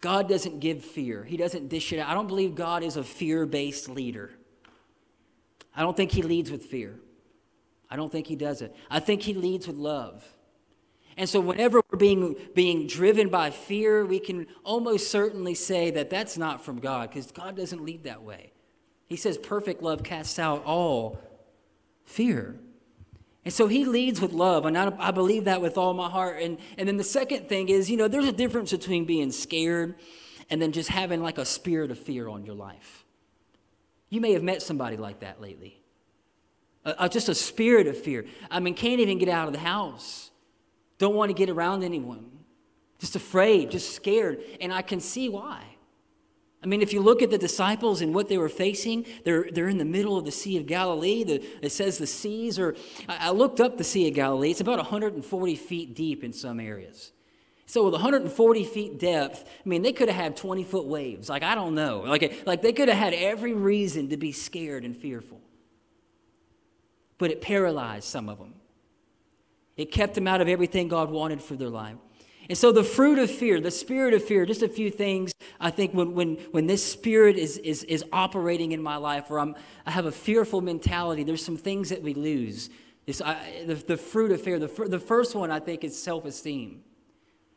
God 0.00 0.28
doesn't 0.28 0.58
give 0.58 0.84
fear, 0.84 1.22
He 1.22 1.36
doesn't 1.36 1.68
dish 1.68 1.92
it 1.92 2.00
out. 2.00 2.08
I 2.08 2.14
don't 2.14 2.26
believe 2.26 2.56
God 2.56 2.82
is 2.82 2.96
a 2.96 3.04
fear 3.04 3.46
based 3.46 3.88
leader. 3.88 4.30
I 5.74 5.82
don't 5.82 5.96
think 5.96 6.10
He 6.10 6.22
leads 6.22 6.50
with 6.50 6.64
fear. 6.64 6.98
I 7.88 7.94
don't 7.94 8.10
think 8.10 8.26
He 8.26 8.34
does 8.34 8.60
it. 8.60 8.74
I 8.90 8.98
think 8.98 9.22
He 9.22 9.34
leads 9.34 9.68
with 9.68 9.76
love. 9.76 10.26
And 11.16 11.28
so, 11.28 11.40
whenever 11.40 11.82
we're 11.90 11.98
being, 11.98 12.36
being 12.54 12.86
driven 12.86 13.28
by 13.28 13.50
fear, 13.50 14.04
we 14.04 14.18
can 14.18 14.46
almost 14.64 15.10
certainly 15.10 15.54
say 15.54 15.90
that 15.90 16.10
that's 16.10 16.38
not 16.38 16.64
from 16.64 16.78
God 16.78 17.10
because 17.10 17.30
God 17.30 17.56
doesn't 17.56 17.84
lead 17.84 18.04
that 18.04 18.22
way. 18.22 18.52
He 19.06 19.16
says, 19.16 19.36
perfect 19.36 19.82
love 19.82 20.02
casts 20.02 20.38
out 20.38 20.64
all 20.64 21.18
fear. 22.04 22.58
And 23.44 23.52
so 23.52 23.66
he 23.66 23.84
leads 23.84 24.20
with 24.20 24.32
love, 24.32 24.66
and 24.66 24.78
I, 24.78 24.92
I, 24.98 25.10
believe 25.10 25.44
that 25.44 25.60
with 25.60 25.76
all 25.76 25.94
my 25.94 26.08
heart. 26.08 26.40
And, 26.40 26.58
and 26.78 26.88
then 26.88 26.96
the 26.96 27.04
second 27.04 27.48
thing 27.48 27.68
is, 27.68 27.90
you 27.90 27.96
know, 27.96 28.08
there's 28.08 28.26
a 28.26 28.32
difference 28.32 28.70
between 28.70 29.04
being 29.04 29.32
scared 29.32 29.96
and 30.48 30.62
then 30.62 30.72
just 30.72 30.88
having 30.88 31.22
like 31.22 31.38
a 31.38 31.44
spirit 31.44 31.90
of 31.90 31.98
fear 31.98 32.28
on 32.28 32.44
your 32.44 32.54
life. 32.54 33.04
You 34.08 34.20
may 34.20 34.32
have 34.32 34.42
met 34.42 34.62
somebody 34.62 34.96
like 34.96 35.20
that 35.20 35.40
lately. 35.40 35.82
just 37.10 37.28
a 37.28 37.34
spirit 37.34 37.86
of 37.86 37.98
fear. 37.98 38.26
I 38.50 38.60
mean, 38.60 38.74
can't 38.74 39.00
even 39.00 39.18
get 39.18 39.28
out 39.28 39.46
of 39.46 39.52
the 39.52 39.58
house 39.58 40.30
don't 41.02 41.16
want 41.16 41.30
to 41.30 41.34
get 41.34 41.50
around 41.50 41.82
anyone, 41.82 42.30
just 43.00 43.16
afraid, 43.16 43.72
just 43.72 43.92
scared. 43.92 44.40
And 44.60 44.72
I 44.72 44.82
can 44.82 45.00
see 45.00 45.28
why. 45.28 45.64
I 46.62 46.68
mean, 46.68 46.80
if 46.80 46.92
you 46.92 47.00
look 47.00 47.22
at 47.22 47.30
the 47.30 47.38
disciples 47.38 48.02
and 48.02 48.14
what 48.14 48.28
they 48.28 48.38
were 48.38 48.48
facing, 48.48 49.04
they're, 49.24 49.48
they're 49.50 49.66
in 49.66 49.78
the 49.78 49.84
middle 49.84 50.16
of 50.16 50.24
the 50.24 50.30
Sea 50.30 50.58
of 50.58 50.66
Galilee. 50.66 51.24
The, 51.24 51.44
it 51.60 51.72
says 51.72 51.98
the 51.98 52.06
seas 52.06 52.56
are, 52.56 52.76
I, 53.08 53.16
I 53.16 53.30
looked 53.30 53.60
up 53.60 53.78
the 53.78 53.84
Sea 53.84 54.06
of 54.06 54.14
Galilee. 54.14 54.52
It's 54.52 54.60
about 54.60 54.76
140 54.76 55.56
feet 55.56 55.96
deep 55.96 56.22
in 56.22 56.32
some 56.32 56.60
areas. 56.60 57.10
So 57.66 57.82
with 57.82 57.94
140 57.94 58.64
feet 58.64 59.00
depth, 59.00 59.44
I 59.44 59.68
mean, 59.68 59.82
they 59.82 59.92
could 59.92 60.08
have 60.08 60.22
had 60.22 60.36
20 60.36 60.62
foot 60.62 60.86
waves. 60.86 61.28
Like, 61.28 61.42
I 61.42 61.56
don't 61.56 61.74
know. 61.74 62.02
Like, 62.06 62.44
like 62.46 62.62
they 62.62 62.72
could 62.72 62.88
have 62.88 62.98
had 62.98 63.12
every 63.12 63.54
reason 63.54 64.10
to 64.10 64.16
be 64.16 64.30
scared 64.30 64.84
and 64.84 64.96
fearful. 64.96 65.40
But 67.18 67.32
it 67.32 67.40
paralyzed 67.40 68.04
some 68.04 68.28
of 68.28 68.38
them. 68.38 68.54
It 69.76 69.90
kept 69.90 70.14
them 70.14 70.26
out 70.26 70.40
of 70.40 70.48
everything 70.48 70.88
God 70.88 71.10
wanted 71.10 71.42
for 71.42 71.56
their 71.56 71.70
life. 71.70 71.96
And 72.48 72.58
so 72.58 72.72
the 72.72 72.84
fruit 72.84 73.18
of 73.18 73.30
fear, 73.30 73.60
the 73.60 73.70
spirit 73.70 74.14
of 74.14 74.24
fear, 74.24 74.44
just 74.44 74.62
a 74.62 74.68
few 74.68 74.90
things 74.90 75.32
I 75.60 75.70
think 75.70 75.94
when, 75.94 76.12
when, 76.14 76.34
when 76.50 76.66
this 76.66 76.84
spirit 76.84 77.36
is, 77.36 77.56
is, 77.58 77.84
is 77.84 78.04
operating 78.12 78.72
in 78.72 78.82
my 78.82 78.96
life 78.96 79.30
or 79.30 79.38
I'm, 79.38 79.54
I 79.86 79.92
have 79.92 80.06
a 80.06 80.12
fearful 80.12 80.60
mentality, 80.60 81.22
there's 81.22 81.44
some 81.44 81.56
things 81.56 81.88
that 81.90 82.02
we 82.02 82.14
lose. 82.14 82.68
I, 83.24 83.64
the, 83.66 83.74
the 83.74 83.96
fruit 83.96 84.32
of 84.32 84.42
fear, 84.42 84.58
the, 84.58 84.66
the 84.66 84.98
first 84.98 85.34
one 85.34 85.50
I 85.50 85.60
think 85.60 85.84
is 85.84 86.00
self-esteem. 86.00 86.82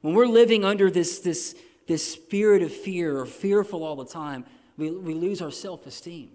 When 0.02 0.14
we're 0.14 0.28
living 0.28 0.64
under 0.64 0.92
this, 0.92 1.20
this, 1.20 1.56
this 1.88 2.14
spirit 2.14 2.62
of 2.62 2.72
fear 2.72 3.18
or 3.18 3.26
fearful 3.26 3.84
all 3.84 3.96
the 3.96 4.06
time, 4.06 4.46
we, 4.78 4.92
we 4.92 5.14
lose 5.14 5.42
our 5.42 5.52
self-esteem 5.52 6.30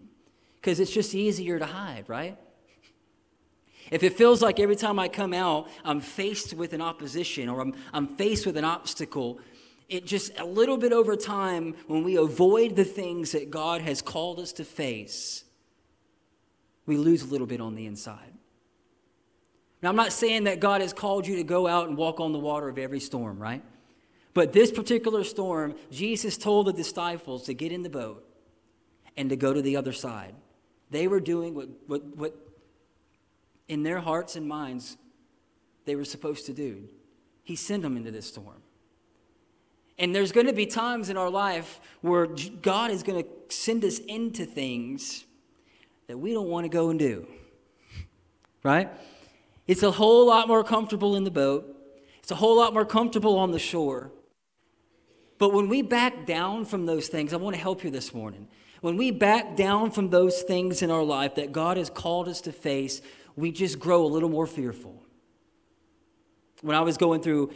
because 0.56 0.80
it's 0.80 0.90
just 0.90 1.14
easier 1.14 1.58
to 1.58 1.66
hide, 1.66 2.04
right? 2.08 2.36
If 3.90 4.02
it 4.02 4.14
feels 4.14 4.40
like 4.40 4.60
every 4.60 4.76
time 4.76 4.98
I 4.98 5.08
come 5.08 5.34
out, 5.34 5.68
I'm 5.84 6.00
faced 6.00 6.54
with 6.54 6.72
an 6.72 6.80
opposition 6.80 7.48
or 7.48 7.60
I'm, 7.60 7.74
I'm 7.92 8.06
faced 8.06 8.46
with 8.46 8.56
an 8.56 8.64
obstacle, 8.64 9.40
it 9.88 10.06
just 10.06 10.38
a 10.38 10.44
little 10.44 10.76
bit 10.76 10.92
over 10.92 11.16
time, 11.16 11.74
when 11.88 12.04
we 12.04 12.16
avoid 12.16 12.76
the 12.76 12.84
things 12.84 13.32
that 13.32 13.50
God 13.50 13.80
has 13.80 14.00
called 14.00 14.38
us 14.38 14.52
to 14.54 14.64
face, 14.64 15.44
we 16.86 16.96
lose 16.96 17.22
a 17.22 17.26
little 17.26 17.48
bit 17.48 17.60
on 17.60 17.74
the 17.74 17.86
inside. 17.86 18.32
Now, 19.82 19.88
I'm 19.88 19.96
not 19.96 20.12
saying 20.12 20.44
that 20.44 20.60
God 20.60 20.80
has 20.80 20.92
called 20.92 21.26
you 21.26 21.36
to 21.36 21.44
go 21.44 21.66
out 21.66 21.88
and 21.88 21.96
walk 21.96 22.20
on 22.20 22.32
the 22.32 22.38
water 22.38 22.68
of 22.68 22.78
every 22.78 23.00
storm, 23.00 23.38
right? 23.38 23.62
But 24.34 24.52
this 24.52 24.70
particular 24.70 25.24
storm, 25.24 25.74
Jesus 25.90 26.36
told 26.36 26.66
the 26.66 26.72
disciples 26.72 27.46
to 27.46 27.54
get 27.54 27.72
in 27.72 27.82
the 27.82 27.90
boat 27.90 28.24
and 29.16 29.30
to 29.30 29.36
go 29.36 29.52
to 29.52 29.62
the 29.62 29.76
other 29.76 29.92
side. 29.92 30.34
They 30.90 31.08
were 31.08 31.20
doing 31.20 31.54
what, 31.54 31.68
what, 31.86 32.16
what 32.16 32.49
in 33.70 33.84
their 33.84 34.00
hearts 34.00 34.34
and 34.34 34.48
minds 34.48 34.96
they 35.84 35.94
were 35.94 36.04
supposed 36.04 36.44
to 36.46 36.52
do. 36.52 36.88
He 37.44 37.54
sent 37.54 37.82
them 37.82 37.96
into 37.96 38.10
this 38.10 38.26
storm. 38.26 38.62
And 39.96 40.14
there's 40.14 40.32
going 40.32 40.46
to 40.46 40.52
be 40.52 40.66
times 40.66 41.08
in 41.08 41.16
our 41.16 41.30
life 41.30 41.80
where 42.00 42.26
God 42.26 42.90
is 42.90 43.02
going 43.02 43.22
to 43.22 43.28
send 43.48 43.84
us 43.84 43.98
into 44.00 44.44
things 44.44 45.24
that 46.08 46.18
we 46.18 46.32
don't 46.32 46.48
want 46.48 46.64
to 46.64 46.68
go 46.68 46.90
and 46.90 46.98
do. 46.98 47.28
Right? 48.64 48.90
It's 49.68 49.84
a 49.84 49.92
whole 49.92 50.26
lot 50.26 50.48
more 50.48 50.64
comfortable 50.64 51.14
in 51.14 51.22
the 51.22 51.30
boat, 51.30 51.76
it's 52.18 52.32
a 52.32 52.34
whole 52.34 52.56
lot 52.56 52.74
more 52.74 52.84
comfortable 52.84 53.38
on 53.38 53.52
the 53.52 53.58
shore. 53.58 54.10
But 55.38 55.52
when 55.52 55.68
we 55.68 55.80
back 55.80 56.26
down 56.26 56.64
from 56.64 56.86
those 56.86 57.08
things, 57.08 57.32
I 57.32 57.36
want 57.36 57.54
to 57.54 57.62
help 57.62 57.84
you 57.84 57.90
this 57.90 58.12
morning. 58.12 58.48
When 58.80 58.96
we 58.96 59.10
back 59.10 59.56
down 59.56 59.90
from 59.90 60.10
those 60.10 60.42
things 60.42 60.82
in 60.82 60.90
our 60.90 61.02
life 61.02 61.34
that 61.34 61.52
God 61.52 61.76
has 61.76 61.90
called 61.90 62.28
us 62.28 62.40
to 62.42 62.52
face, 62.52 63.02
we 63.40 63.50
just 63.50 63.78
grow 63.78 64.04
a 64.04 64.06
little 64.06 64.28
more 64.28 64.46
fearful. 64.46 65.02
When 66.62 66.76
I 66.76 66.80
was 66.80 66.96
going 66.96 67.22
through 67.22 67.52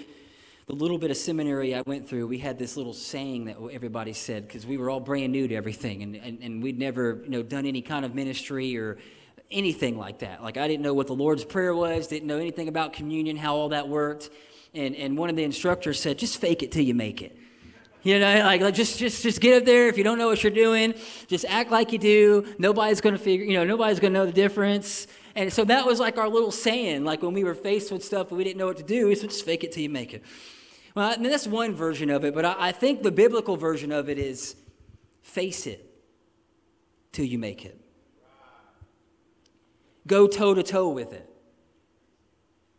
the 0.67 0.75
little 0.75 0.97
bit 0.97 1.11
of 1.11 1.17
seminary 1.17 1.75
I 1.75 1.83
went 1.83 2.09
through, 2.09 2.27
we 2.27 2.39
had 2.39 2.59
this 2.59 2.77
little 2.77 2.95
saying 2.95 3.45
that 3.47 3.57
everybody 3.71 4.15
said 4.15 4.47
because 4.47 4.67
we 4.67 4.79
were 4.79 4.89
all 4.89 5.01
brand 5.01 5.33
new 5.33 5.47
to 5.47 5.55
everything 5.55 6.03
and, 6.03 6.17
and, 6.17 6.43
and 6.43 6.63
we'd 6.63 6.79
never 6.79 7.21
you 7.25 7.31
know, 7.31 7.43
done 7.43 7.67
any 7.67 7.83
kind 7.83 8.05
of 8.05 8.15
ministry 8.15 8.77
or 8.79 8.97
anything 9.51 9.99
like 9.99 10.21
that. 10.21 10.43
Like 10.43 10.57
I 10.57 10.67
didn't 10.67 10.83
know 10.83 10.95
what 10.95 11.07
the 11.07 11.15
Lord's 11.15 11.45
Prayer 11.45 11.75
was, 11.75 12.07
didn't 12.07 12.27
know 12.27 12.39
anything 12.39 12.69
about 12.69 12.95
communion, 12.95 13.37
how 13.37 13.57
all 13.57 13.69
that 13.69 13.89
worked. 13.89 14.31
And, 14.73 14.97
and 14.97 15.19
one 15.19 15.29
of 15.29 15.37
the 15.37 15.45
instructors 15.45 16.01
said, 16.01 16.19
just 16.19 16.41
fake 16.41 16.63
it 16.63 16.73
till 16.73 16.83
you 16.83 16.95
make 16.95 17.21
it. 17.21 17.39
You 18.03 18.19
know, 18.19 18.41
like, 18.41 18.61
like 18.61 18.75
just 18.75 18.99
just 18.99 19.23
just 19.23 19.41
get 19.41 19.57
up 19.57 19.65
there. 19.65 19.89
If 19.89 19.97
you 19.97 20.05
don't 20.05 20.19
know 20.19 20.27
what 20.27 20.43
you're 20.43 20.53
doing, 20.53 20.93
just 21.27 21.47
act 21.47 21.71
like 21.71 21.91
you 21.91 21.99
do. 21.99 22.55
Nobody's 22.59 23.01
gonna 23.01 23.17
figure. 23.17 23.47
You 23.47 23.55
know, 23.55 23.65
nobody's 23.65 23.99
gonna 23.99 24.13
know 24.13 24.27
the 24.27 24.33
difference. 24.33 25.07
And 25.37 25.53
so 25.53 25.65
that 25.65 25.85
was 25.85 25.99
like 25.99 26.17
our 26.17 26.29
little 26.29 26.53
saying. 26.53 27.05
Like 27.05 27.23
when 27.23 27.33
we 27.33 27.45
were 27.45 27.55
faced 27.55 27.91
with 27.91 28.05
stuff 28.05 28.31
we 28.31 28.45
didn't 28.45 28.59
know 28.59 28.67
what 28.67 28.77
to 28.77 28.83
do, 28.83 29.09
we 29.09 29.15
said, 29.15 29.31
just 29.31 29.45
fake 29.45 29.65
it 29.65 29.73
till 29.73 29.83
you 29.83 29.91
make 29.91 30.15
it. 30.15 30.23
Well, 30.95 31.11
I 31.11 31.17
mean, 31.17 31.31
that's 31.31 31.47
one 31.47 31.75
version 31.75 32.09
of 32.11 32.25
it, 32.25 32.35
but 32.35 32.45
I, 32.45 32.55
I 32.59 32.73
think 32.73 33.03
the 33.03 33.11
biblical 33.11 33.57
version 33.57 33.91
of 33.91 34.09
it 34.09 34.19
is 34.19 34.55
face 35.23 35.67
it 35.67 35.91
till 37.11 37.25
you 37.25 37.39
make 37.39 37.65
it. 37.65 37.81
Go 40.07 40.29
toe 40.29 40.55
to 40.55 40.63
toe 40.63 40.89
with 40.89 41.13
it. 41.13 41.29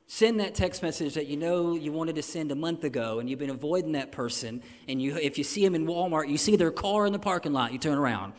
Send 0.07 0.39
that 0.39 0.53
text 0.53 0.83
message 0.83 1.15
that 1.15 1.25
you 1.25 1.35
know 1.35 1.75
you 1.75 1.91
wanted 1.91 2.15
to 2.15 2.21
send 2.21 2.51
a 2.51 2.55
month 2.55 2.83
ago 2.83 3.19
and 3.19 3.29
you've 3.29 3.39
been 3.39 3.50
avoiding 3.50 3.93
that 3.93 4.12
person. 4.12 4.62
And 4.88 5.01
you, 5.01 5.17
if 5.17 5.38
you 5.38 5.43
see 5.43 5.63
them 5.63 5.74
in 5.74 5.85
Walmart, 5.88 6.29
you 6.29 6.38
see 6.38 6.55
their 6.55 6.71
car 6.71 7.07
in 7.07 7.12
the 7.12 7.19
parking 7.19 7.53
lot, 7.53 7.74
you 7.74 7.79
turn 7.79 7.97
around. 7.97 8.33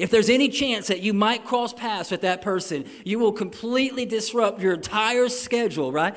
If 0.00 0.10
there's 0.10 0.30
any 0.30 0.48
chance 0.48 0.86
that 0.86 1.00
you 1.00 1.12
might 1.12 1.44
cross 1.44 1.74
paths 1.74 2.10
with 2.10 2.22
that 2.22 2.40
person, 2.40 2.86
you 3.04 3.18
will 3.18 3.32
completely 3.32 4.06
disrupt 4.06 4.62
your 4.62 4.72
entire 4.72 5.28
schedule, 5.28 5.92
right? 5.92 6.16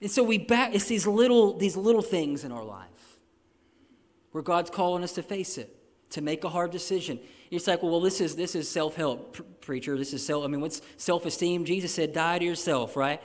And 0.00 0.10
so 0.10 0.22
we 0.22 0.38
back 0.38 0.74
it's 0.74 0.86
these 0.86 1.06
little 1.06 1.58
these 1.58 1.76
little 1.76 2.00
things 2.00 2.44
in 2.44 2.52
our 2.52 2.64
life 2.64 2.88
where 4.32 4.42
God's 4.42 4.70
calling 4.70 5.04
us 5.04 5.12
to 5.14 5.22
face 5.22 5.58
it, 5.58 5.76
to 6.10 6.22
make 6.22 6.44
a 6.44 6.48
hard 6.48 6.70
decision. 6.70 7.20
It's 7.50 7.66
like, 7.66 7.82
well, 7.82 8.00
this 8.00 8.22
is 8.22 8.34
this 8.34 8.54
is 8.54 8.70
self-help 8.70 9.34
pr- 9.34 9.42
preacher. 9.60 9.98
This 9.98 10.14
is 10.14 10.24
self. 10.24 10.44
I 10.44 10.46
mean, 10.46 10.62
what's 10.62 10.80
self-esteem? 10.96 11.66
Jesus 11.66 11.92
said, 11.92 12.14
"Die 12.14 12.38
to 12.38 12.44
yourself." 12.46 12.96
Right? 12.96 13.20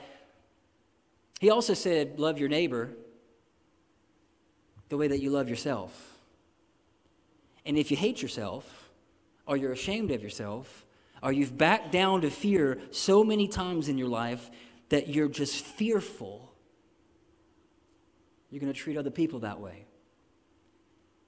He 1.40 1.48
also 1.48 1.72
said, 1.72 2.18
"Love 2.18 2.38
your 2.38 2.50
neighbor 2.50 2.90
the 4.90 4.98
way 4.98 5.08
that 5.08 5.22
you 5.22 5.30
love 5.30 5.48
yourself." 5.48 6.13
And 7.66 7.78
if 7.78 7.90
you 7.90 7.96
hate 7.96 8.20
yourself, 8.20 8.90
or 9.46 9.56
you're 9.56 9.72
ashamed 9.72 10.10
of 10.10 10.22
yourself, 10.22 10.86
or 11.22 11.32
you've 11.32 11.56
backed 11.56 11.92
down 11.92 12.20
to 12.22 12.30
fear 12.30 12.78
so 12.90 13.24
many 13.24 13.48
times 13.48 13.88
in 13.88 13.96
your 13.98 14.08
life 14.08 14.50
that 14.90 15.08
you're 15.08 15.28
just 15.28 15.64
fearful, 15.64 16.52
you're 18.50 18.60
going 18.60 18.72
to 18.72 18.78
treat 18.78 18.96
other 18.96 19.10
people 19.10 19.40
that 19.40 19.60
way. 19.60 19.86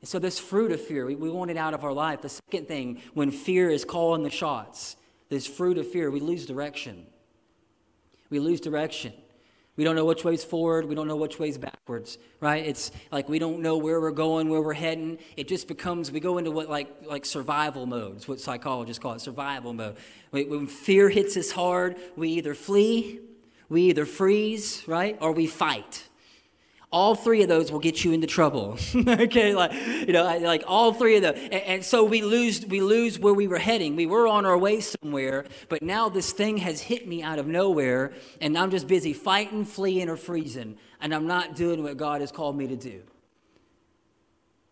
And 0.01 0.09
so, 0.09 0.19
this 0.19 0.39
fruit 0.39 0.73
of 0.73 0.81
fear, 0.81 1.07
we, 1.07 1.15
we 1.15 1.31
want 1.31 1.51
it 1.51 1.57
out 1.57 1.75
of 1.75 1.83
our 1.83 1.93
life. 1.93 2.21
The 2.21 2.29
second 2.29 2.69
thing, 2.69 3.01
when 3.15 3.31
fear 3.31 3.71
is 3.71 3.85
calling 3.85 4.23
the 4.23 4.31
shots, 4.31 4.97
this 5.29 5.47
fruit 5.47 5.79
of 5.79 5.91
fear, 5.91 6.11
we 6.11 6.21
lose 6.21 6.47
direction. 6.47 7.07
We 8.29 8.39
lose 8.39 8.61
direction. 8.61 9.15
We 9.77 9.85
don't 9.85 9.95
know 9.95 10.05
which 10.05 10.25
way's 10.25 10.43
forward. 10.43 10.87
We 10.87 10.95
don't 10.95 11.07
know 11.07 11.17
which 11.17 11.39
way's 11.39 11.59
backwards, 11.59 12.19
right? 12.41 12.65
It's 12.65 12.91
like 13.13 13.29
we 13.29 13.39
don't 13.39 13.61
know 13.61 13.77
where 13.77 14.01
we're 14.01 14.11
going, 14.11 14.49
where 14.49 14.63
we're 14.63 14.73
heading. 14.73 15.19
It 15.37 15.49
just 15.49 15.69
becomes, 15.69 16.11
we 16.11 16.21
go 16.21 16.39
into 16.39 16.51
what 16.51 16.71
like, 16.71 16.89
like 17.05 17.27
survival 17.27 17.85
mode. 17.85 18.17
It's 18.17 18.29
what 18.29 18.41
psychologists 18.41 19.03
call 19.03 19.13
it, 19.13 19.21
survival 19.21 19.75
mode. 19.75 19.97
When 20.31 20.67
fear 20.67 21.09
hits 21.09 21.37
us 21.37 21.51
hard, 21.51 21.97
we 22.17 22.31
either 22.31 22.55
flee, 22.55 23.21
we 23.69 23.83
either 23.83 24.07
freeze, 24.07 24.83
right? 24.87 25.19
Or 25.21 25.33
we 25.33 25.47
fight 25.47 26.05
all 26.93 27.15
three 27.15 27.43
of 27.43 27.49
those 27.49 27.73
will 27.73 27.81
get 27.81 28.05
you 28.05 28.13
into 28.13 28.27
trouble. 28.27 28.79
Okay 29.07 29.55
like 29.55 29.73
you 29.73 30.13
know 30.13 30.25
like 30.41 30.65
all 30.67 30.93
three 30.93 31.17
of 31.17 31.23
them 31.23 31.35
and, 31.37 31.55
and, 31.55 31.85
so 31.85 32.05
we 32.05 32.23
lose 32.23 32.65
we 32.67 32.81
lose 32.81 33.19
where 33.19 33.35
we 33.35 33.49
were 33.49 33.59
heading. 33.59 33.97
We 33.97 34.07
were 34.07 34.27
on 34.27 34.47
our 34.47 34.59
way 34.59 34.81
somewhere 34.81 35.45
but 35.69 35.83
now 35.83 36.09
this 36.09 36.33
thing 36.33 36.59
has 36.59 36.81
hit 36.81 37.07
me 37.07 37.23
out 37.23 37.39
of 37.39 37.47
nowhere 37.47 38.13
and 38.41 38.57
i'm 38.59 38.71
just 38.71 38.87
busy 38.87 39.13
fighting 39.13 39.65
fleeing 39.65 40.09
or 40.09 40.17
freezing 40.17 40.77
and 41.01 41.15
i'm 41.15 41.27
not 41.27 41.55
doing 41.55 41.83
what 41.83 41.97
god 41.97 42.21
has 42.21 42.33
called 42.33 42.57
me 42.57 42.67
to 42.69 42.77
do. 42.77 43.03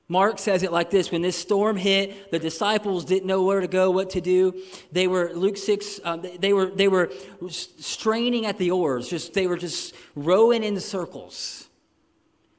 Mark 0.08 0.38
says 0.38 0.62
it 0.62 0.70
like 0.70 0.90
this 0.90 1.10
when 1.10 1.22
this 1.22 1.36
storm 1.36 1.76
hit, 1.76 2.30
the 2.30 2.38
disciples 2.38 3.04
didn't 3.04 3.26
know 3.26 3.42
where 3.42 3.60
to 3.60 3.68
go, 3.68 3.90
what 3.90 4.10
to 4.10 4.20
do. 4.20 4.60
They 4.92 5.06
were, 5.06 5.32
Luke 5.32 5.56
6, 5.56 6.00
um, 6.04 6.22
they, 6.38 6.52
were, 6.52 6.66
they 6.66 6.88
were 6.88 7.10
straining 7.48 8.44
at 8.44 8.58
the 8.58 8.70
oars, 8.70 9.08
just, 9.08 9.32
they 9.32 9.46
were 9.46 9.56
just 9.56 9.94
rowing 10.14 10.62
in 10.62 10.78
circles 10.78 11.63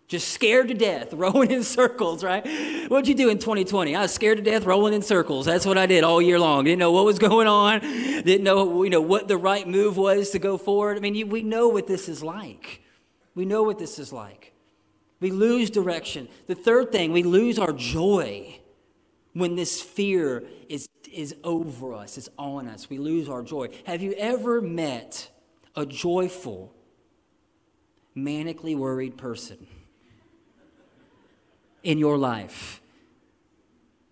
just 0.07 0.29
scared 0.29 0.67
to 0.67 0.73
death, 0.73 1.13
rowing 1.13 1.51
in 1.51 1.63
circles, 1.63 2.23
right? 2.23 2.45
What'd 2.89 3.07
you 3.07 3.15
do 3.15 3.29
in 3.29 3.39
2020? 3.39 3.95
I 3.95 4.01
was 4.01 4.13
scared 4.13 4.37
to 4.37 4.43
death, 4.43 4.65
rolling 4.65 4.93
in 4.93 5.01
circles. 5.01 5.45
That's 5.45 5.65
what 5.65 5.77
I 5.77 5.85
did 5.85 6.03
all 6.03 6.21
year 6.21 6.39
long. 6.39 6.65
Didn't 6.65 6.79
know 6.79 6.91
what 6.91 7.05
was 7.05 7.19
going 7.29 7.47
on. 7.47 7.79
Didn't 7.81 8.43
know, 8.43 8.83
you 8.83 8.89
know 8.89 9.01
what 9.01 9.27
the 9.27 9.37
right 9.37 9.67
move 9.67 9.97
was 9.97 10.31
to 10.31 10.39
go 10.39 10.57
forward. 10.57 10.97
I 10.97 10.99
mean, 10.99 11.15
you, 11.15 11.25
we 11.25 11.43
know 11.43 11.67
what 11.67 11.87
this 11.87 12.07
is 12.09 12.23
like. 12.23 12.81
We 13.33 13.45
know 13.45 13.63
what 13.63 13.79
this 13.79 13.99
is 13.99 14.13
like. 14.13 14.53
We 15.19 15.31
lose 15.31 15.69
direction. 15.69 16.27
The 16.47 16.55
third 16.55 16.91
thing, 16.91 17.11
we 17.11 17.23
lose 17.23 17.57
our 17.57 17.73
joy 17.73 18.59
when 19.33 19.55
this 19.55 19.81
fear 19.81 20.43
is, 20.69 20.87
is 21.11 21.35
over 21.43 21.93
us, 21.93 22.17
it's 22.17 22.29
on 22.37 22.67
us. 22.67 22.89
We 22.89 22.97
lose 22.97 23.27
our 23.27 23.41
joy. 23.41 23.69
Have 23.85 24.01
you 24.01 24.13
ever 24.13 24.61
met 24.61 25.29
a 25.75 25.85
joyful, 25.85 26.73
manically 28.15 28.77
worried 28.77 29.17
person? 29.17 29.67
In 31.85 31.99
your 31.99 32.17
life. 32.17 32.81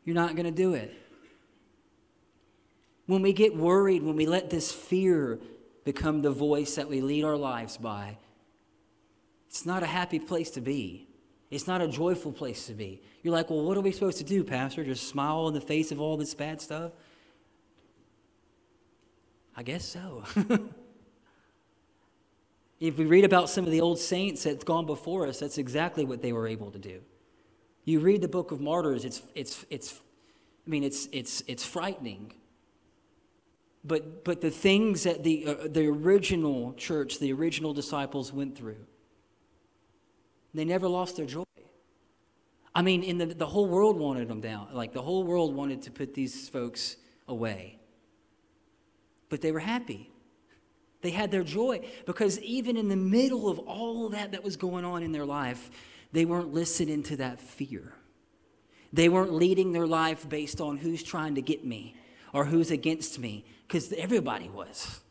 You're 0.05 0.15
not 0.15 0.35
going 0.35 0.45
to 0.45 0.51
do 0.51 0.75
it. 0.75 0.93
When 3.07 3.21
we 3.21 3.33
get 3.33 3.55
worried, 3.55 4.03
when 4.03 4.15
we 4.15 4.25
let 4.27 4.49
this 4.49 4.71
fear 4.71 5.39
become 5.83 6.21
the 6.21 6.31
voice 6.31 6.75
that 6.75 6.87
we 6.87 7.01
lead 7.01 7.25
our 7.25 7.35
lives 7.35 7.75
by, 7.75 8.17
it's 9.49 9.65
not 9.65 9.83
a 9.83 9.87
happy 9.87 10.19
place 10.19 10.51
to 10.51 10.61
be. 10.61 11.07
It's 11.49 11.67
not 11.67 11.81
a 11.81 11.87
joyful 11.87 12.31
place 12.31 12.67
to 12.67 12.73
be. 12.73 13.01
You're 13.23 13.33
like, 13.33 13.49
well, 13.49 13.63
what 13.63 13.75
are 13.75 13.81
we 13.81 13.91
supposed 13.91 14.19
to 14.19 14.23
do, 14.23 14.43
Pastor? 14.43 14.83
Just 14.83 15.09
smile 15.09 15.47
in 15.47 15.53
the 15.53 15.61
face 15.61 15.91
of 15.91 15.99
all 15.99 16.15
this 16.15 16.33
bad 16.33 16.61
stuff? 16.61 16.91
I 19.55 19.63
guess 19.63 19.83
so. 19.85 20.23
if 22.79 22.97
we 22.97 23.05
read 23.05 23.25
about 23.25 23.49
some 23.49 23.65
of 23.65 23.71
the 23.71 23.81
old 23.81 23.99
saints 23.99 24.43
that's 24.43 24.63
gone 24.63 24.85
before 24.85 25.27
us, 25.27 25.39
that's 25.39 25.57
exactly 25.57 26.05
what 26.05 26.21
they 26.21 26.33
were 26.33 26.47
able 26.47 26.71
to 26.71 26.79
do. 26.79 27.01
You 27.85 27.99
read 27.99 28.21
the 28.21 28.27
book 28.27 28.51
of 28.51 28.61
martyrs, 28.61 29.05
it's, 29.05 29.21
it's, 29.35 29.65
it's, 29.69 30.01
I 30.65 30.69
mean, 30.69 30.83
it's, 30.83 31.07
it's, 31.11 31.43
it's 31.47 31.65
frightening. 31.65 32.33
But, 33.83 34.23
but 34.23 34.39
the 34.39 34.49
things 34.49 35.03
that 35.03 35.23
the, 35.23 35.45
uh, 35.45 35.55
the 35.65 35.87
original 35.87 36.73
church, 36.73 37.19
the 37.19 37.33
original 37.33 37.73
disciples 37.73 38.31
went 38.31 38.57
through, 38.57 38.85
they 40.53 40.63
never 40.63 40.87
lost 40.87 41.17
their 41.17 41.25
joy. 41.25 41.43
I 42.75 42.81
mean, 42.81 43.03
in 43.03 43.17
the, 43.17 43.25
the 43.25 43.45
whole 43.45 43.67
world 43.67 43.97
wanted 43.97 44.27
them 44.29 44.39
down. 44.39 44.69
Like 44.71 44.93
the 44.93 45.01
whole 45.01 45.23
world 45.23 45.53
wanted 45.53 45.81
to 45.83 45.91
put 45.91 46.13
these 46.13 46.47
folks 46.49 46.95
away. 47.27 47.77
But 49.29 49.41
they 49.41 49.51
were 49.51 49.59
happy. 49.59 50.09
They 51.01 51.11
had 51.11 51.31
their 51.31 51.43
joy 51.43 51.81
because 52.05 52.39
even 52.39 52.77
in 52.77 52.87
the 52.87 52.95
middle 52.95 53.49
of 53.49 53.59
all 53.59 54.09
that 54.09 54.31
that 54.31 54.43
was 54.43 54.55
going 54.55 54.85
on 54.85 55.03
in 55.03 55.11
their 55.11 55.25
life, 55.25 55.69
they 56.13 56.23
weren't 56.23 56.53
listening 56.53 57.03
to 57.03 57.17
that 57.17 57.41
fear. 57.41 57.93
They 58.93 59.09
weren't 59.09 59.33
leading 59.33 59.73
their 59.73 59.87
life 59.87 60.29
based 60.29 60.61
on 60.61 60.77
who's 60.77 61.03
trying 61.03 61.35
to 61.35 61.41
get 61.41 61.65
me 61.65 61.95
or 62.31 62.45
who's 62.45 62.71
against 62.71 63.19
me, 63.19 63.45
because 63.67 63.91
everybody 63.93 64.49
was. 64.49 65.01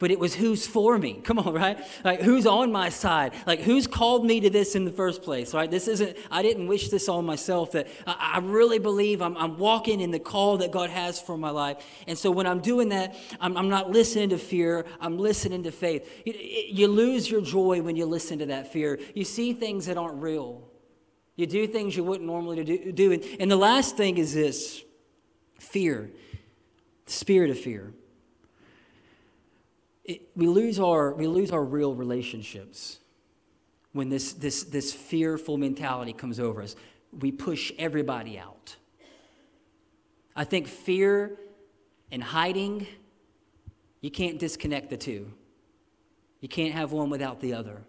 But 0.00 0.10
it 0.10 0.18
was 0.18 0.34
who's 0.34 0.66
for 0.66 0.98
me. 0.98 1.12
Come 1.24 1.38
on, 1.38 1.52
right? 1.52 1.78
Like 2.02 2.22
who's 2.22 2.46
on 2.46 2.72
my 2.72 2.88
side? 2.88 3.34
Like 3.46 3.60
who's 3.60 3.86
called 3.86 4.24
me 4.24 4.40
to 4.40 4.50
this 4.50 4.74
in 4.74 4.84
the 4.84 4.90
first 4.90 5.22
place, 5.22 5.54
right? 5.54 5.70
This 5.70 5.86
isn't, 5.86 6.16
I 6.30 6.42
didn't 6.42 6.66
wish 6.66 6.88
this 6.88 7.08
on 7.08 7.24
myself. 7.24 7.72
That 7.72 7.86
I, 8.06 8.40
really 8.42 8.78
believe 8.78 9.22
I'm, 9.22 9.36
I'm, 9.36 9.58
walking 9.58 10.00
in 10.00 10.10
the 10.10 10.18
call 10.18 10.56
that 10.58 10.70
God 10.70 10.88
has 10.88 11.20
for 11.20 11.36
my 11.36 11.50
life. 11.50 11.84
And 12.06 12.16
so 12.16 12.30
when 12.30 12.46
I'm 12.46 12.60
doing 12.60 12.88
that, 12.88 13.14
I'm, 13.40 13.56
I'm 13.58 13.68
not 13.68 13.90
listening 13.90 14.30
to 14.30 14.38
fear, 14.38 14.86
I'm 15.00 15.18
listening 15.18 15.64
to 15.64 15.70
faith. 15.70 16.10
You, 16.24 16.32
you 16.38 16.88
lose 16.88 17.30
your 17.30 17.42
joy 17.42 17.82
when 17.82 17.94
you 17.94 18.06
listen 18.06 18.38
to 18.38 18.46
that 18.46 18.72
fear. 18.72 18.98
You 19.14 19.24
see 19.24 19.52
things 19.52 19.84
that 19.86 19.98
aren't 19.98 20.22
real. 20.22 20.66
You 21.36 21.46
do 21.46 21.66
things 21.66 21.94
you 21.94 22.04
wouldn't 22.04 22.26
normally 22.26 22.64
do. 22.64 22.92
do. 22.92 23.12
And, 23.12 23.22
and 23.38 23.50
the 23.50 23.56
last 23.56 23.98
thing 23.98 24.16
is 24.16 24.32
this 24.32 24.82
fear, 25.58 26.10
the 27.04 27.12
spirit 27.12 27.50
of 27.50 27.58
fear 27.58 27.92
it, 30.10 30.28
we, 30.34 30.46
lose 30.46 30.80
our, 30.80 31.14
we 31.14 31.26
lose 31.26 31.50
our 31.50 31.64
real 31.64 31.94
relationships 31.94 32.98
when 33.92 34.08
this, 34.08 34.32
this, 34.32 34.64
this 34.64 34.92
fearful 34.92 35.56
mentality 35.56 36.12
comes 36.12 36.40
over 36.40 36.62
us. 36.62 36.76
We 37.18 37.32
push 37.32 37.72
everybody 37.78 38.38
out. 38.38 38.76
I 40.34 40.44
think 40.44 40.68
fear 40.68 41.38
and 42.10 42.22
hiding 42.22 42.86
You 44.00 44.10
can't 44.10 44.38
disconnect 44.38 44.90
the 44.90 44.96
two. 44.96 45.30
You 46.40 46.48
can't 46.48 46.72
have 46.72 46.92
one 46.92 47.10
without 47.10 47.40
the 47.40 47.52
other. 47.52 47.82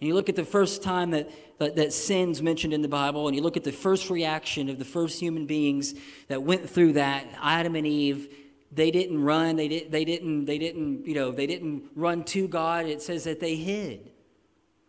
And 0.00 0.06
you 0.08 0.14
look 0.14 0.28
at 0.28 0.36
the 0.36 0.44
first 0.44 0.82
time 0.82 1.10
that, 1.10 1.30
that, 1.58 1.76
that, 1.76 1.92
sin's 1.92 2.42
mentioned 2.42 2.72
in 2.72 2.82
the 2.82 2.88
Bible, 2.88 3.26
and 3.26 3.34
you 3.34 3.42
look 3.42 3.56
at 3.56 3.64
the 3.64 3.72
first 3.72 4.08
reaction 4.10 4.68
of 4.68 4.78
the 4.78 4.84
first 4.84 5.18
human 5.18 5.46
beings 5.46 5.94
that 6.28 6.42
went 6.42 6.68
through 6.68 6.92
that, 6.92 7.26
Adam 7.42 7.74
and 7.74 7.86
Eve, 7.86 8.28
they 8.72 8.90
didn't 8.90 9.22
run, 9.22 9.56
they, 9.56 9.68
did, 9.68 9.90
they, 9.92 10.04
didn't, 10.04 10.44
they 10.44 10.58
didn't, 10.58 11.06
you 11.06 11.14
know, 11.14 11.30
they 11.30 11.46
didn't 11.46 11.84
run 11.94 12.24
to 12.24 12.48
God. 12.48 12.86
It 12.86 13.00
says 13.02 13.24
that 13.24 13.40
they 13.40 13.56
hid. 13.56 14.10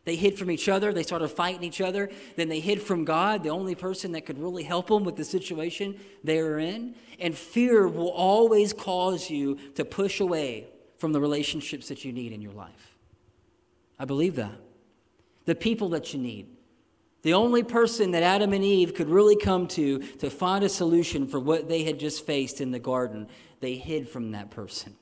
They 0.06 0.16
hid 0.16 0.38
from 0.38 0.50
each 0.50 0.70
other, 0.70 0.94
they 0.94 1.04
started 1.04 1.28
fighting 1.28 1.64
each 1.64 1.82
other, 1.82 2.10
then 2.38 2.48
they 2.48 2.62
hid 2.62 2.82
from 2.82 3.04
God, 3.04 3.44
the 3.44 3.50
only 3.50 3.76
person 3.76 4.14
that 4.14 4.26
could 4.26 4.40
really 4.40 4.64
help 4.64 4.88
them 4.88 5.04
with 5.04 5.18
the 5.18 5.26
situation 5.26 6.00
they 6.24 6.42
were 6.42 6.60
in. 6.60 6.96
And 7.20 7.36
fear 7.36 7.90
will 7.90 8.12
always 8.12 8.72
cause 8.72 9.30
you 9.30 9.58
to 9.76 9.84
push 9.84 10.22
away 10.22 10.68
from 10.98 11.12
the 11.12 11.20
relationships 11.20 11.90
that 11.90 12.06
you 12.06 12.14
need 12.14 12.32
in 12.32 12.42
your 12.42 12.54
life. 12.54 12.96
I 14.00 14.06
believe 14.06 14.38
that 14.38 14.58
the 15.48 15.56
people 15.56 15.90
that 15.90 16.14
you 16.14 16.20
need. 16.20 16.46
The 17.24 17.34
only 17.34 17.64
person 17.64 18.12
that 18.12 18.24
Adam 18.24 18.54
and 18.54 18.64
Eve 18.64 18.94
could 18.94 19.10
really 19.10 19.36
come 19.36 19.68
to 19.70 20.00
to 20.00 20.30
find 20.30 20.64
a 20.64 20.70
solution 20.70 21.28
for 21.28 21.40
what 21.40 21.68
they 21.68 21.84
had 21.84 22.00
just 22.00 22.26
faced 22.26 22.62
in 22.62 22.72
the 22.72 22.80
garden, 22.80 23.28
they 23.60 23.76
hid 23.76 24.08
from 24.08 24.32
that 24.32 24.52
person. 24.52 24.96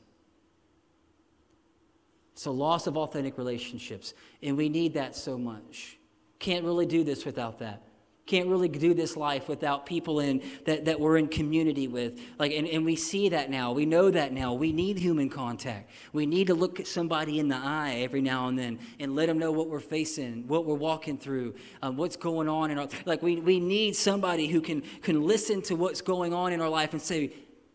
So, 2.36 2.52
loss 2.52 2.88
of 2.88 2.98
authentic 2.98 3.38
relationships. 3.38 4.14
And 4.44 4.58
we 4.58 4.70
need 4.70 4.94
that 4.96 5.16
so 5.16 5.38
much. 5.38 5.98
Can't 6.40 6.66
really 6.66 6.86
do 6.86 7.04
this 7.04 7.26
without 7.26 7.60
that. 7.60 7.85
Can't 8.26 8.50
really 8.50 8.70
do 8.70 8.96
this 8.96 9.16
life 9.16 9.48
without 9.48 9.86
people 9.86 10.20
in 10.20 10.42
that, 10.66 10.86
that 10.86 11.00
we're 11.00 11.18
in 11.18 11.28
community 11.28 11.88
with. 11.88 12.20
Like, 12.40 12.54
and, 12.54 12.68
and 12.68 12.84
we 12.84 12.96
see 12.96 13.30
that 13.30 13.52
now. 13.52 13.72
We 13.72 13.86
know 13.86 14.10
that 14.10 14.34
now. 14.34 14.54
We 14.54 14.72
need 14.72 14.98
human 14.98 15.30
contact. 15.30 15.92
We 16.12 16.26
need 16.26 16.48
to 16.48 16.56
look 16.56 16.80
at 16.80 16.88
somebody 16.88 17.38
in 17.38 17.50
the 17.50 17.56
eye 17.56 18.00
every 18.00 18.22
now 18.22 18.48
and 18.48 18.58
then 18.58 18.80
and 19.00 19.16
let 19.16 19.28
them 19.28 19.38
know 19.38 19.52
what 19.52 19.70
we're 19.70 19.80
facing, 19.80 20.48
what 20.48 20.66
we're 20.66 20.74
walking 20.74 21.20
through, 21.20 21.54
um, 21.84 21.98
what's 21.98 22.16
going 22.16 22.50
on 22.50 22.72
in 22.72 22.80
our 22.80 22.88
like 23.06 23.22
we, 23.22 23.36
we 23.36 23.60
need 23.60 23.96
somebody 23.96 24.48
who 24.48 24.60
can 24.60 24.82
can 25.04 25.22
listen 25.22 25.62
to 25.64 25.76
what's 25.76 26.02
going 26.02 26.34
on 26.34 26.52
in 26.52 26.62
our 26.62 26.70
life 26.70 26.94
and 26.94 27.02
say, 27.02 27.32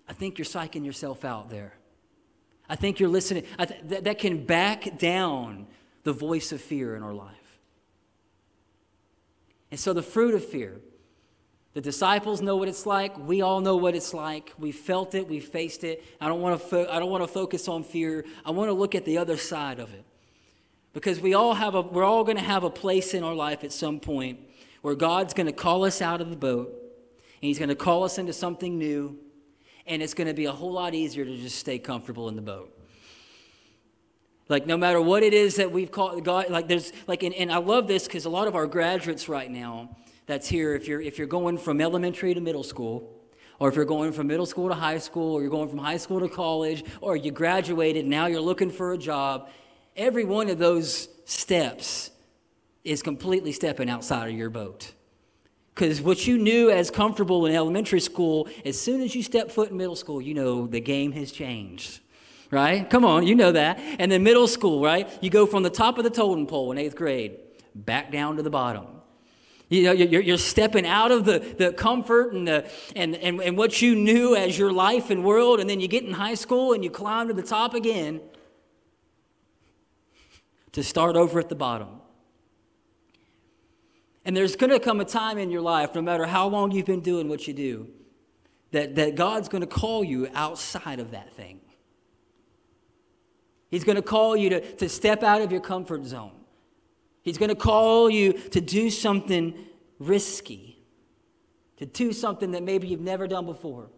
I 0.08 0.14
think 0.14 0.36
you're 0.36 0.44
psyching 0.44 0.84
yourself 0.84 1.24
out 1.24 1.48
there. 1.48 1.74
I 2.68 2.74
think 2.74 2.98
you're 2.98 3.08
listening. 3.08 3.44
Th- 3.56 3.80
that, 3.84 4.04
that 4.04 4.18
can 4.18 4.44
back 4.44 4.98
down 4.98 5.68
the 6.02 6.12
voice 6.12 6.50
of 6.50 6.60
fear 6.60 6.96
in 6.96 7.04
our 7.04 7.14
life. 7.14 7.39
And 9.70 9.78
so 9.78 9.92
the 9.92 10.02
fruit 10.02 10.34
of 10.34 10.44
fear, 10.44 10.80
the 11.74 11.80
disciples 11.80 12.42
know 12.42 12.56
what 12.56 12.66
it's 12.66 12.84
like. 12.84 13.16
We 13.16 13.42
all 13.42 13.60
know 13.60 13.76
what 13.76 13.94
it's 13.94 14.12
like. 14.12 14.52
We 14.58 14.72
felt 14.72 15.14
it. 15.14 15.28
We 15.28 15.38
faced 15.38 15.84
it. 15.84 16.02
I 16.20 16.26
don't 16.26 16.40
want 16.40 16.60
to. 16.60 16.66
Fo- 16.66 16.88
I 16.90 16.98
don't 16.98 17.10
want 17.10 17.22
to 17.22 17.28
focus 17.28 17.68
on 17.68 17.84
fear. 17.84 18.24
I 18.44 18.50
want 18.50 18.68
to 18.68 18.72
look 18.72 18.96
at 18.96 19.04
the 19.04 19.18
other 19.18 19.36
side 19.36 19.78
of 19.78 19.94
it, 19.94 20.04
because 20.92 21.20
we 21.20 21.34
all 21.34 21.54
have 21.54 21.76
a. 21.76 21.82
We're 21.82 22.04
all 22.04 22.24
going 22.24 22.38
to 22.38 22.42
have 22.42 22.64
a 22.64 22.70
place 22.70 23.14
in 23.14 23.22
our 23.22 23.34
life 23.34 23.62
at 23.62 23.72
some 23.72 24.00
point 24.00 24.40
where 24.82 24.96
God's 24.96 25.32
going 25.34 25.46
to 25.46 25.52
call 25.52 25.84
us 25.84 26.02
out 26.02 26.20
of 26.20 26.30
the 26.30 26.36
boat, 26.36 26.68
and 26.68 27.46
He's 27.46 27.58
going 27.58 27.68
to 27.68 27.76
call 27.76 28.02
us 28.02 28.18
into 28.18 28.32
something 28.32 28.76
new, 28.76 29.16
and 29.86 30.02
it's 30.02 30.14
going 30.14 30.26
to 30.26 30.34
be 30.34 30.46
a 30.46 30.52
whole 30.52 30.72
lot 30.72 30.94
easier 30.94 31.24
to 31.24 31.36
just 31.36 31.56
stay 31.56 31.78
comfortable 31.78 32.28
in 32.28 32.34
the 32.34 32.42
boat. 32.42 32.79
Like 34.50 34.66
no 34.66 34.76
matter 34.76 35.00
what 35.00 35.22
it 35.22 35.32
is 35.32 35.54
that 35.56 35.70
we've 35.70 35.92
called 35.92 36.24
God, 36.24 36.50
like 36.50 36.66
there's 36.66 36.92
like, 37.06 37.22
and, 37.22 37.32
and 37.36 37.52
I 37.52 37.58
love 37.58 37.86
this 37.86 38.06
because 38.08 38.24
a 38.24 38.30
lot 38.30 38.48
of 38.48 38.56
our 38.56 38.66
graduates 38.66 39.28
right 39.28 39.48
now 39.48 39.96
that's 40.26 40.48
here, 40.48 40.74
if 40.74 40.88
you're 40.88 41.00
if 41.00 41.18
you're 41.18 41.28
going 41.28 41.56
from 41.56 41.80
elementary 41.80 42.34
to 42.34 42.40
middle 42.40 42.64
school, 42.64 43.16
or 43.60 43.68
if 43.68 43.76
you're 43.76 43.84
going 43.84 44.12
from 44.12 44.26
middle 44.26 44.46
school 44.46 44.68
to 44.68 44.74
high 44.74 44.98
school, 44.98 45.34
or 45.34 45.40
you're 45.40 45.52
going 45.52 45.68
from 45.68 45.78
high 45.78 45.96
school 45.96 46.18
to 46.18 46.28
college, 46.28 46.82
or 47.00 47.14
you 47.14 47.30
graduated, 47.30 48.04
now 48.04 48.26
you're 48.26 48.40
looking 48.40 48.70
for 48.70 48.92
a 48.92 48.98
job, 48.98 49.48
every 49.96 50.24
one 50.24 50.50
of 50.50 50.58
those 50.58 51.08
steps 51.26 52.10
is 52.82 53.02
completely 53.02 53.52
stepping 53.52 53.88
outside 53.88 54.30
of 54.30 54.34
your 54.34 54.50
boat. 54.50 54.92
Because 55.76 56.00
what 56.00 56.26
you 56.26 56.38
knew 56.38 56.70
as 56.70 56.90
comfortable 56.90 57.46
in 57.46 57.54
elementary 57.54 58.00
school, 58.00 58.48
as 58.64 58.80
soon 58.80 59.00
as 59.00 59.14
you 59.14 59.22
step 59.22 59.52
foot 59.52 59.70
in 59.70 59.76
middle 59.76 59.94
school, 59.94 60.20
you 60.20 60.34
know 60.34 60.66
the 60.66 60.80
game 60.80 61.12
has 61.12 61.30
changed 61.30 62.00
right? 62.50 62.88
Come 62.88 63.04
on, 63.04 63.26
you 63.26 63.34
know 63.34 63.52
that. 63.52 63.78
And 63.98 64.10
then 64.10 64.22
middle 64.22 64.48
school, 64.48 64.82
right? 64.82 65.08
You 65.22 65.30
go 65.30 65.46
from 65.46 65.62
the 65.62 65.70
top 65.70 65.98
of 65.98 66.04
the 66.04 66.10
totem 66.10 66.46
pole 66.46 66.72
in 66.72 66.78
eighth 66.78 66.96
grade 66.96 67.36
back 67.74 68.10
down 68.10 68.36
to 68.36 68.42
the 68.42 68.50
bottom. 68.50 68.86
You 69.68 69.84
know, 69.84 69.92
you're, 69.92 70.20
you're 70.20 70.36
stepping 70.36 70.84
out 70.84 71.12
of 71.12 71.24
the, 71.24 71.38
the 71.38 71.72
comfort 71.72 72.32
and, 72.32 72.48
the, 72.48 72.68
and, 72.96 73.14
and, 73.14 73.40
and 73.40 73.56
what 73.56 73.80
you 73.80 73.94
knew 73.94 74.34
as 74.34 74.58
your 74.58 74.72
life 74.72 75.10
and 75.10 75.24
world, 75.24 75.60
and 75.60 75.70
then 75.70 75.78
you 75.78 75.86
get 75.86 76.02
in 76.02 76.12
high 76.12 76.34
school 76.34 76.72
and 76.72 76.82
you 76.82 76.90
climb 76.90 77.28
to 77.28 77.34
the 77.34 77.42
top 77.42 77.74
again 77.74 78.20
to 80.72 80.82
start 80.82 81.14
over 81.14 81.38
at 81.38 81.48
the 81.48 81.54
bottom. 81.54 82.00
And 84.24 84.36
there's 84.36 84.56
going 84.56 84.70
to 84.70 84.80
come 84.80 85.00
a 85.00 85.04
time 85.04 85.38
in 85.38 85.50
your 85.50 85.62
life, 85.62 85.94
no 85.94 86.02
matter 86.02 86.26
how 86.26 86.48
long 86.48 86.72
you've 86.72 86.86
been 86.86 87.00
doing 87.00 87.28
what 87.28 87.46
you 87.46 87.54
do, 87.54 87.88
that, 88.72 88.96
that 88.96 89.14
God's 89.14 89.48
going 89.48 89.62
to 89.62 89.68
call 89.68 90.02
you 90.02 90.28
outside 90.34 90.98
of 90.98 91.12
that 91.12 91.32
thing. 91.34 91.60
He's 93.70 93.84
going 93.84 93.96
to 93.96 94.02
call 94.02 94.36
you 94.36 94.50
to, 94.50 94.60
to 94.76 94.88
step 94.88 95.22
out 95.22 95.42
of 95.42 95.52
your 95.52 95.60
comfort 95.60 96.04
zone. 96.04 96.32
He's 97.22 97.38
going 97.38 97.50
to 97.50 97.54
call 97.54 98.10
you 98.10 98.32
to 98.32 98.60
do 98.60 98.90
something 98.90 99.54
risky, 99.98 100.82
to 101.76 101.86
do 101.86 102.12
something 102.12 102.52
that 102.52 102.62
maybe 102.62 102.88
you've 102.88 103.00
never 103.00 103.28
done 103.28 103.46
before. 103.46 103.90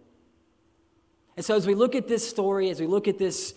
And 1.37 1.45
so, 1.45 1.57
as 1.57 1.67
we 1.67 1.75
look 1.75 1.95
at 1.95 2.09
this 2.09 2.29
story, 2.29 2.69
as 2.69 2.81
we 2.81 2.87
look 2.87 3.09
at 3.09 3.17
this 3.17 3.55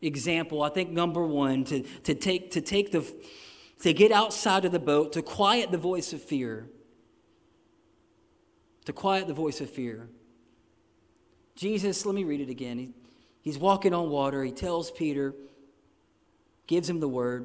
example, 0.00 0.62
I 0.62 0.70
think 0.70 0.90
number 0.90 1.24
one, 1.24 1.64
to, 1.64 1.82
to, 1.82 2.14
take, 2.14 2.50
to 2.52 2.60
take 2.60 2.90
the, 2.90 3.06
to 3.82 3.92
get 3.92 4.10
outside 4.10 4.64
of 4.64 4.72
the 4.72 4.80
boat, 4.80 5.12
to 5.12 5.22
quiet 5.22 5.70
the 5.70 5.78
voice 5.78 6.12
of 6.12 6.20
fear, 6.20 6.68
to 8.86 8.92
quiet 8.92 9.28
the 9.28 9.34
voice 9.34 9.60
of 9.60 9.70
fear. 9.70 10.08
Jesus, 11.54 12.04
let 12.04 12.14
me 12.14 12.24
read 12.24 12.40
it 12.40 12.48
again. 12.48 12.78
He, 12.78 12.90
he's 13.42 13.58
walking 13.58 13.94
on 13.94 14.10
water. 14.10 14.42
He 14.42 14.50
tells 14.50 14.90
Peter, 14.90 15.34
gives 16.72 16.88
him 16.88 17.00
the 17.00 17.08
word. 17.08 17.44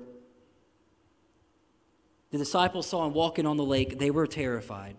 The 2.32 2.38
disciples 2.38 2.88
saw 2.88 3.06
him 3.06 3.14
walking 3.14 3.46
on 3.46 3.58
the 3.58 3.64
lake. 3.64 4.00
They 4.00 4.10
were 4.10 4.26
terrified. 4.26 4.96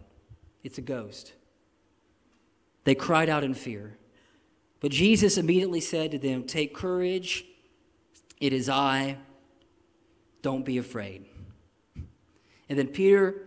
It's 0.63 0.77
a 0.77 0.83
ghost. 0.83 1.33
They 2.85 2.95
cried 2.95 3.31
out 3.31 3.43
in 3.43 3.55
fear. 3.55 3.97
But 4.81 4.91
Jesus 4.91 5.39
immediately 5.39 5.81
said 5.81 6.11
to 6.11 6.19
them, 6.19 6.45
Take 6.45 6.75
courage. 6.75 7.47
It 8.39 8.53
is 8.53 8.69
I. 8.69 9.17
Don't 10.43 10.63
be 10.63 10.77
afraid. 10.77 11.25
And 12.69 12.79
then 12.79 12.89
Peter, 12.89 13.47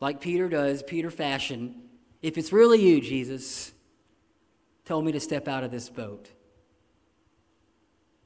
like 0.00 0.18
Peter 0.18 0.48
does, 0.48 0.82
Peter 0.82 1.10
fashion, 1.10 1.74
if 2.22 2.38
it's 2.38 2.54
really 2.54 2.80
you, 2.80 3.02
Jesus, 3.02 3.72
tell 4.86 5.02
me 5.02 5.12
to 5.12 5.20
step 5.20 5.46
out 5.46 5.62
of 5.62 5.70
this 5.70 5.90
boat. 5.90 6.30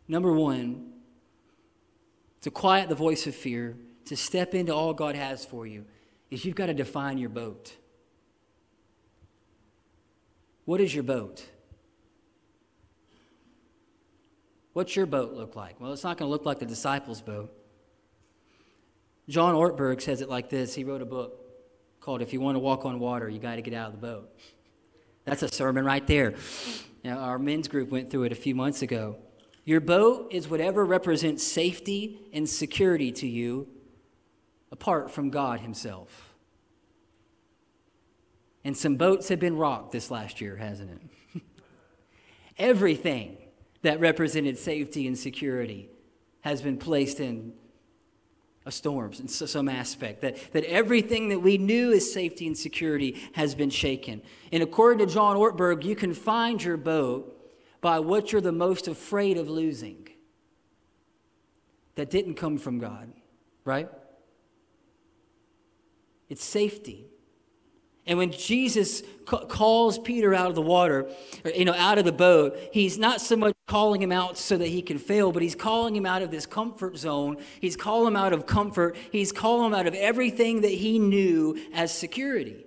Number 0.06 0.32
one, 0.32 0.87
to 2.42 2.50
quiet 2.50 2.88
the 2.88 2.94
voice 2.94 3.26
of 3.26 3.34
fear, 3.34 3.76
to 4.06 4.16
step 4.16 4.54
into 4.54 4.74
all 4.74 4.94
God 4.94 5.16
has 5.16 5.44
for 5.44 5.66
you, 5.66 5.84
is 6.30 6.44
you've 6.44 6.54
got 6.54 6.66
to 6.66 6.74
define 6.74 7.18
your 7.18 7.30
boat. 7.30 7.74
What 10.64 10.80
is 10.80 10.94
your 10.94 11.04
boat? 11.04 11.44
What's 14.74 14.94
your 14.94 15.06
boat 15.06 15.32
look 15.32 15.56
like? 15.56 15.80
Well, 15.80 15.92
it's 15.92 16.04
not 16.04 16.18
going 16.18 16.28
to 16.28 16.30
look 16.30 16.44
like 16.44 16.58
the 16.58 16.66
disciples' 16.66 17.20
boat. 17.20 17.52
John 19.28 19.54
Ortberg 19.54 20.00
says 20.00 20.20
it 20.20 20.28
like 20.28 20.50
this. 20.50 20.74
He 20.74 20.84
wrote 20.84 21.02
a 21.02 21.06
book 21.06 21.40
called 22.00 22.22
If 22.22 22.32
You 22.32 22.40
Want 22.40 22.54
to 22.56 22.60
Walk 22.60 22.84
on 22.84 22.98
Water, 22.98 23.28
You 23.28 23.38
Got 23.38 23.56
to 23.56 23.62
Get 23.62 23.74
Out 23.74 23.92
of 23.92 24.00
the 24.00 24.06
Boat. 24.06 24.30
That's 25.24 25.42
a 25.42 25.48
sermon 25.48 25.84
right 25.84 26.06
there. 26.06 26.34
Now, 27.02 27.18
our 27.18 27.38
men's 27.38 27.68
group 27.68 27.90
went 27.90 28.10
through 28.10 28.24
it 28.24 28.32
a 28.32 28.36
few 28.36 28.54
months 28.54 28.82
ago. 28.82 29.16
Your 29.68 29.80
boat 29.80 30.28
is 30.30 30.48
whatever 30.48 30.82
represents 30.82 31.44
safety 31.44 32.20
and 32.32 32.48
security 32.48 33.12
to 33.12 33.26
you 33.26 33.68
apart 34.72 35.10
from 35.10 35.28
God 35.28 35.60
Himself. 35.60 36.32
And 38.64 38.74
some 38.74 38.96
boats 38.96 39.28
have 39.28 39.40
been 39.40 39.58
rocked 39.58 39.92
this 39.92 40.10
last 40.10 40.40
year, 40.40 40.56
hasn't 40.56 40.98
it? 41.34 41.42
Everything 42.58 43.36
that 43.82 44.00
represented 44.00 44.56
safety 44.56 45.06
and 45.06 45.18
security 45.18 45.90
has 46.40 46.62
been 46.62 46.78
placed 46.78 47.20
in 47.20 47.52
a 48.64 48.72
storm 48.72 49.12
in 49.20 49.28
some 49.28 49.68
aspect. 49.68 50.22
That, 50.22 50.38
that 50.54 50.64
everything 50.64 51.28
that 51.28 51.40
we 51.40 51.58
knew 51.58 51.92
as 51.92 52.10
safety 52.10 52.46
and 52.46 52.56
security 52.56 53.20
has 53.34 53.54
been 53.54 53.68
shaken. 53.68 54.22
And 54.50 54.62
according 54.62 55.06
to 55.06 55.12
John 55.12 55.36
Ortberg, 55.36 55.84
you 55.84 55.94
can 55.94 56.14
find 56.14 56.62
your 56.62 56.78
boat 56.78 57.37
by 57.80 58.00
what 58.00 58.32
you're 58.32 58.40
the 58.40 58.52
most 58.52 58.88
afraid 58.88 59.36
of 59.38 59.48
losing 59.48 60.08
that 61.94 62.10
didn't 62.10 62.34
come 62.34 62.58
from 62.58 62.78
God, 62.78 63.12
right? 63.64 63.88
It's 66.28 66.44
safety. 66.44 67.06
And 68.06 68.16
when 68.16 68.32
Jesus 68.32 69.02
calls 69.26 69.98
Peter 69.98 70.34
out 70.34 70.46
of 70.46 70.54
the 70.54 70.62
water, 70.62 71.10
or, 71.44 71.50
you 71.50 71.66
know, 71.66 71.74
out 71.74 71.98
of 71.98 72.06
the 72.06 72.12
boat, 72.12 72.56
he's 72.72 72.98
not 72.98 73.20
so 73.20 73.36
much 73.36 73.54
calling 73.66 74.00
him 74.00 74.12
out 74.12 74.38
so 74.38 74.56
that 74.56 74.68
he 74.68 74.80
can 74.80 74.98
fail, 74.98 75.30
but 75.30 75.42
he's 75.42 75.54
calling 75.54 75.94
him 75.94 76.06
out 76.06 76.22
of 76.22 76.30
this 76.30 76.46
comfort 76.46 76.96
zone. 76.96 77.36
He's 77.60 77.76
calling 77.76 78.08
him 78.08 78.16
out 78.16 78.32
of 78.32 78.46
comfort. 78.46 78.96
He's 79.12 79.30
calling 79.30 79.66
him 79.66 79.74
out 79.74 79.86
of 79.86 79.94
everything 79.94 80.62
that 80.62 80.70
he 80.70 80.98
knew 80.98 81.58
as 81.74 81.92
security. 81.92 82.64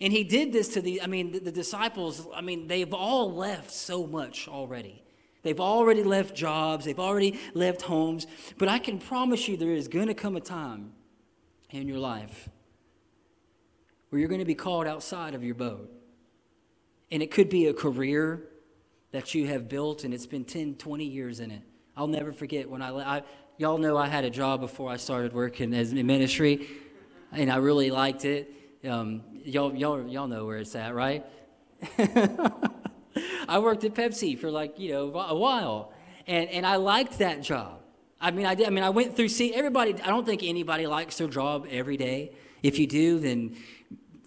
And 0.00 0.12
he 0.12 0.24
did 0.24 0.52
this 0.52 0.68
to 0.74 0.80
the, 0.80 1.00
I 1.02 1.06
mean, 1.06 1.32
the, 1.32 1.38
the 1.38 1.52
disciples, 1.52 2.26
I 2.34 2.40
mean, 2.40 2.68
they've 2.68 2.92
all 2.92 3.34
left 3.34 3.70
so 3.70 4.06
much 4.06 4.46
already. 4.46 5.02
They've 5.42 5.60
already 5.60 6.02
left 6.02 6.34
jobs, 6.34 6.84
they've 6.84 6.98
already 6.98 7.38
left 7.54 7.82
homes. 7.82 8.26
But 8.58 8.68
I 8.68 8.78
can 8.78 8.98
promise 8.98 9.48
you 9.48 9.56
there 9.56 9.72
is 9.72 9.88
going 9.88 10.08
to 10.08 10.14
come 10.14 10.36
a 10.36 10.40
time 10.40 10.92
in 11.70 11.88
your 11.88 11.98
life 11.98 12.48
where 14.10 14.20
you're 14.20 14.28
going 14.28 14.40
to 14.40 14.44
be 14.44 14.54
called 14.54 14.86
outside 14.86 15.34
of 15.34 15.44
your 15.44 15.54
boat. 15.54 15.90
And 17.10 17.22
it 17.22 17.30
could 17.30 17.48
be 17.48 17.66
a 17.66 17.74
career 17.74 18.42
that 19.12 19.34
you 19.34 19.46
have 19.46 19.68
built 19.68 20.04
and 20.04 20.12
it's 20.12 20.26
been 20.26 20.44
10, 20.44 20.74
20 20.74 21.04
years 21.04 21.40
in 21.40 21.50
it. 21.50 21.62
I'll 21.96 22.08
never 22.08 22.32
forget 22.32 22.68
when 22.68 22.82
I, 22.82 23.16
I 23.18 23.22
y'all 23.56 23.78
know 23.78 23.96
I 23.96 24.08
had 24.08 24.24
a 24.24 24.30
job 24.30 24.60
before 24.60 24.90
I 24.90 24.96
started 24.96 25.32
working 25.32 25.72
as 25.72 25.92
in 25.92 26.06
ministry, 26.06 26.68
and 27.32 27.50
I 27.50 27.56
really 27.56 27.90
liked 27.90 28.24
it. 28.24 28.52
Um, 28.84 29.22
y'all, 29.46 29.74
y'all, 29.74 30.06
y'all 30.06 30.26
know 30.26 30.44
where 30.44 30.58
it's 30.58 30.74
at, 30.74 30.94
right? 30.94 31.24
I 33.48 33.58
worked 33.58 33.84
at 33.84 33.94
Pepsi 33.94 34.38
for 34.38 34.50
like, 34.50 34.78
you 34.78 34.92
know, 34.92 35.14
a 35.14 35.36
while, 35.36 35.92
and, 36.26 36.48
and 36.50 36.66
I 36.66 36.76
liked 36.76 37.18
that 37.18 37.42
job. 37.42 37.80
I 38.20 38.30
mean, 38.30 38.46
I 38.46 38.54
did. 38.54 38.66
I 38.66 38.70
mean, 38.70 38.82
I 38.82 38.90
went 38.90 39.14
through. 39.14 39.28
See, 39.28 39.54
everybody. 39.54 39.94
I 40.02 40.08
don't 40.08 40.24
think 40.24 40.42
anybody 40.42 40.86
likes 40.86 41.18
their 41.18 41.28
job 41.28 41.66
every 41.70 41.96
day. 41.96 42.32
If 42.62 42.78
you 42.78 42.86
do, 42.86 43.20
then 43.20 43.56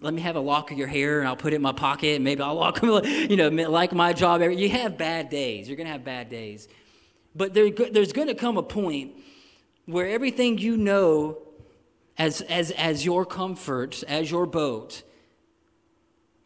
let 0.00 0.14
me 0.14 0.22
have 0.22 0.36
a 0.36 0.40
lock 0.40 0.70
of 0.70 0.78
your 0.78 0.86
hair 0.86 1.18
and 1.18 1.28
I'll 1.28 1.36
put 1.36 1.52
it 1.52 1.56
in 1.56 1.62
my 1.62 1.72
pocket 1.72 2.14
and 2.14 2.24
maybe 2.24 2.40
I'll 2.40 2.56
walk, 2.56 2.80
you 2.82 3.36
know, 3.36 3.48
like 3.48 3.92
my 3.92 4.12
job. 4.12 4.40
You 4.40 4.68
have 4.70 4.96
bad 4.96 5.28
days. 5.28 5.68
You're 5.68 5.76
going 5.76 5.88
to 5.88 5.92
have 5.92 6.04
bad 6.04 6.30
days. 6.30 6.68
But 7.34 7.52
there, 7.52 7.70
there's 7.70 8.12
going 8.12 8.28
to 8.28 8.34
come 8.34 8.56
a 8.56 8.62
point 8.62 9.12
where 9.86 10.08
everything 10.08 10.56
you 10.56 10.76
know 10.76 11.38
as, 12.16 12.40
as, 12.42 12.70
as 12.72 13.04
your 13.04 13.26
comfort, 13.26 14.02
as 14.04 14.30
your 14.30 14.46
boat, 14.46 15.02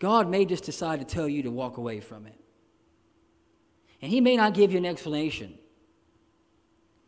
God 0.04 0.28
may 0.28 0.44
just 0.44 0.64
decide 0.64 0.98
to 0.98 1.06
tell 1.06 1.26
you 1.26 1.44
to 1.44 1.50
walk 1.50 1.78
away 1.78 1.98
from 1.98 2.26
it. 2.26 2.38
And 4.02 4.12
He 4.12 4.20
may 4.20 4.36
not 4.36 4.52
give 4.52 4.70
you 4.70 4.76
an 4.76 4.84
explanation, 4.84 5.58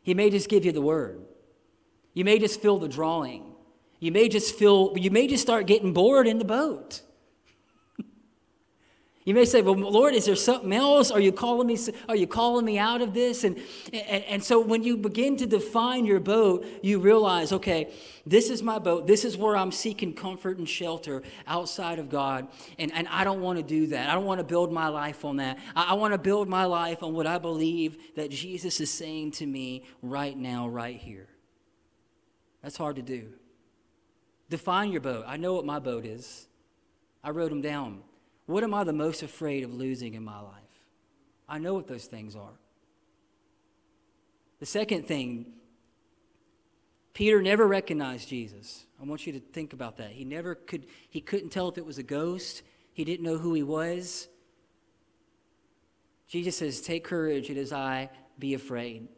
He 0.02 0.14
may 0.14 0.30
just 0.30 0.48
give 0.48 0.64
you 0.64 0.72
the 0.72 0.80
word. 0.80 1.20
You 2.14 2.24
may 2.24 2.38
just 2.38 2.62
feel 2.62 2.78
the 2.78 2.88
drawing. 2.88 3.52
You 4.00 4.12
may 4.12 4.30
just 4.30 4.54
feel, 4.54 4.94
you 4.96 5.10
may 5.10 5.26
just 5.26 5.42
start 5.42 5.66
getting 5.66 5.92
bored 5.92 6.26
in 6.26 6.38
the 6.38 6.46
boat. 6.46 7.02
You 9.26 9.34
may 9.34 9.44
say, 9.44 9.60
well, 9.60 9.74
Lord, 9.74 10.14
is 10.14 10.26
there 10.26 10.36
something 10.36 10.72
else? 10.72 11.10
Are 11.10 11.18
you 11.18 11.32
calling 11.32 11.66
me, 11.66 11.76
are 12.08 12.14
you 12.14 12.28
calling 12.28 12.64
me 12.64 12.78
out 12.78 13.02
of 13.02 13.12
this? 13.12 13.42
And, 13.42 13.58
and, 13.92 14.22
and 14.24 14.44
so 14.44 14.60
when 14.60 14.84
you 14.84 14.96
begin 14.96 15.36
to 15.38 15.46
define 15.46 16.06
your 16.06 16.20
boat, 16.20 16.64
you 16.80 17.00
realize, 17.00 17.52
okay, 17.52 17.92
this 18.24 18.50
is 18.50 18.62
my 18.62 18.78
boat. 18.78 19.08
This 19.08 19.24
is 19.24 19.36
where 19.36 19.56
I'm 19.56 19.72
seeking 19.72 20.14
comfort 20.14 20.58
and 20.58 20.68
shelter 20.68 21.24
outside 21.48 21.98
of 21.98 22.08
God. 22.08 22.46
And, 22.78 22.92
and 22.92 23.08
I 23.08 23.24
don't 23.24 23.40
want 23.40 23.58
to 23.58 23.64
do 23.64 23.88
that. 23.88 24.08
I 24.08 24.14
don't 24.14 24.26
want 24.26 24.38
to 24.38 24.44
build 24.44 24.72
my 24.72 24.86
life 24.86 25.24
on 25.24 25.38
that. 25.38 25.58
I, 25.74 25.90
I 25.90 25.92
want 25.94 26.14
to 26.14 26.18
build 26.18 26.48
my 26.48 26.64
life 26.64 27.02
on 27.02 27.12
what 27.12 27.26
I 27.26 27.38
believe 27.38 27.96
that 28.14 28.30
Jesus 28.30 28.80
is 28.80 28.92
saying 28.92 29.32
to 29.32 29.46
me 29.46 29.86
right 30.02 30.38
now, 30.38 30.68
right 30.68 30.96
here. 30.96 31.26
That's 32.62 32.76
hard 32.76 32.94
to 32.94 33.02
do. 33.02 33.30
Define 34.50 34.92
your 34.92 35.00
boat. 35.00 35.24
I 35.26 35.36
know 35.36 35.54
what 35.54 35.64
my 35.64 35.80
boat 35.80 36.06
is. 36.06 36.46
I 37.24 37.30
wrote 37.30 37.50
them 37.50 37.60
down. 37.60 38.02
What 38.46 38.62
am 38.62 38.72
I 38.74 38.84
the 38.84 38.92
most 38.92 39.22
afraid 39.22 39.64
of 39.64 39.74
losing 39.74 40.14
in 40.14 40.24
my 40.24 40.40
life? 40.40 40.54
I 41.48 41.58
know 41.58 41.74
what 41.74 41.86
those 41.86 42.06
things 42.06 42.34
are. 42.34 42.54
The 44.60 44.66
second 44.66 45.06
thing, 45.06 45.46
Peter 47.12 47.42
never 47.42 47.66
recognized 47.66 48.28
Jesus. 48.28 48.86
I 49.00 49.04
want 49.04 49.26
you 49.26 49.32
to 49.34 49.40
think 49.40 49.72
about 49.72 49.96
that. 49.98 50.10
He 50.10 50.24
never 50.24 50.54
could, 50.54 50.86
he 51.10 51.20
couldn't 51.20 51.50
tell 51.50 51.68
if 51.68 51.76
it 51.76 51.84
was 51.84 51.98
a 51.98 52.02
ghost, 52.02 52.62
he 52.92 53.04
didn't 53.04 53.24
know 53.24 53.36
who 53.36 53.52
he 53.52 53.62
was. 53.62 54.28
Jesus 56.28 56.56
says, 56.56 56.80
Take 56.80 57.04
courage, 57.04 57.50
it 57.50 57.56
is 57.56 57.72
I, 57.72 58.10
be 58.38 58.54
afraid. 58.54 59.08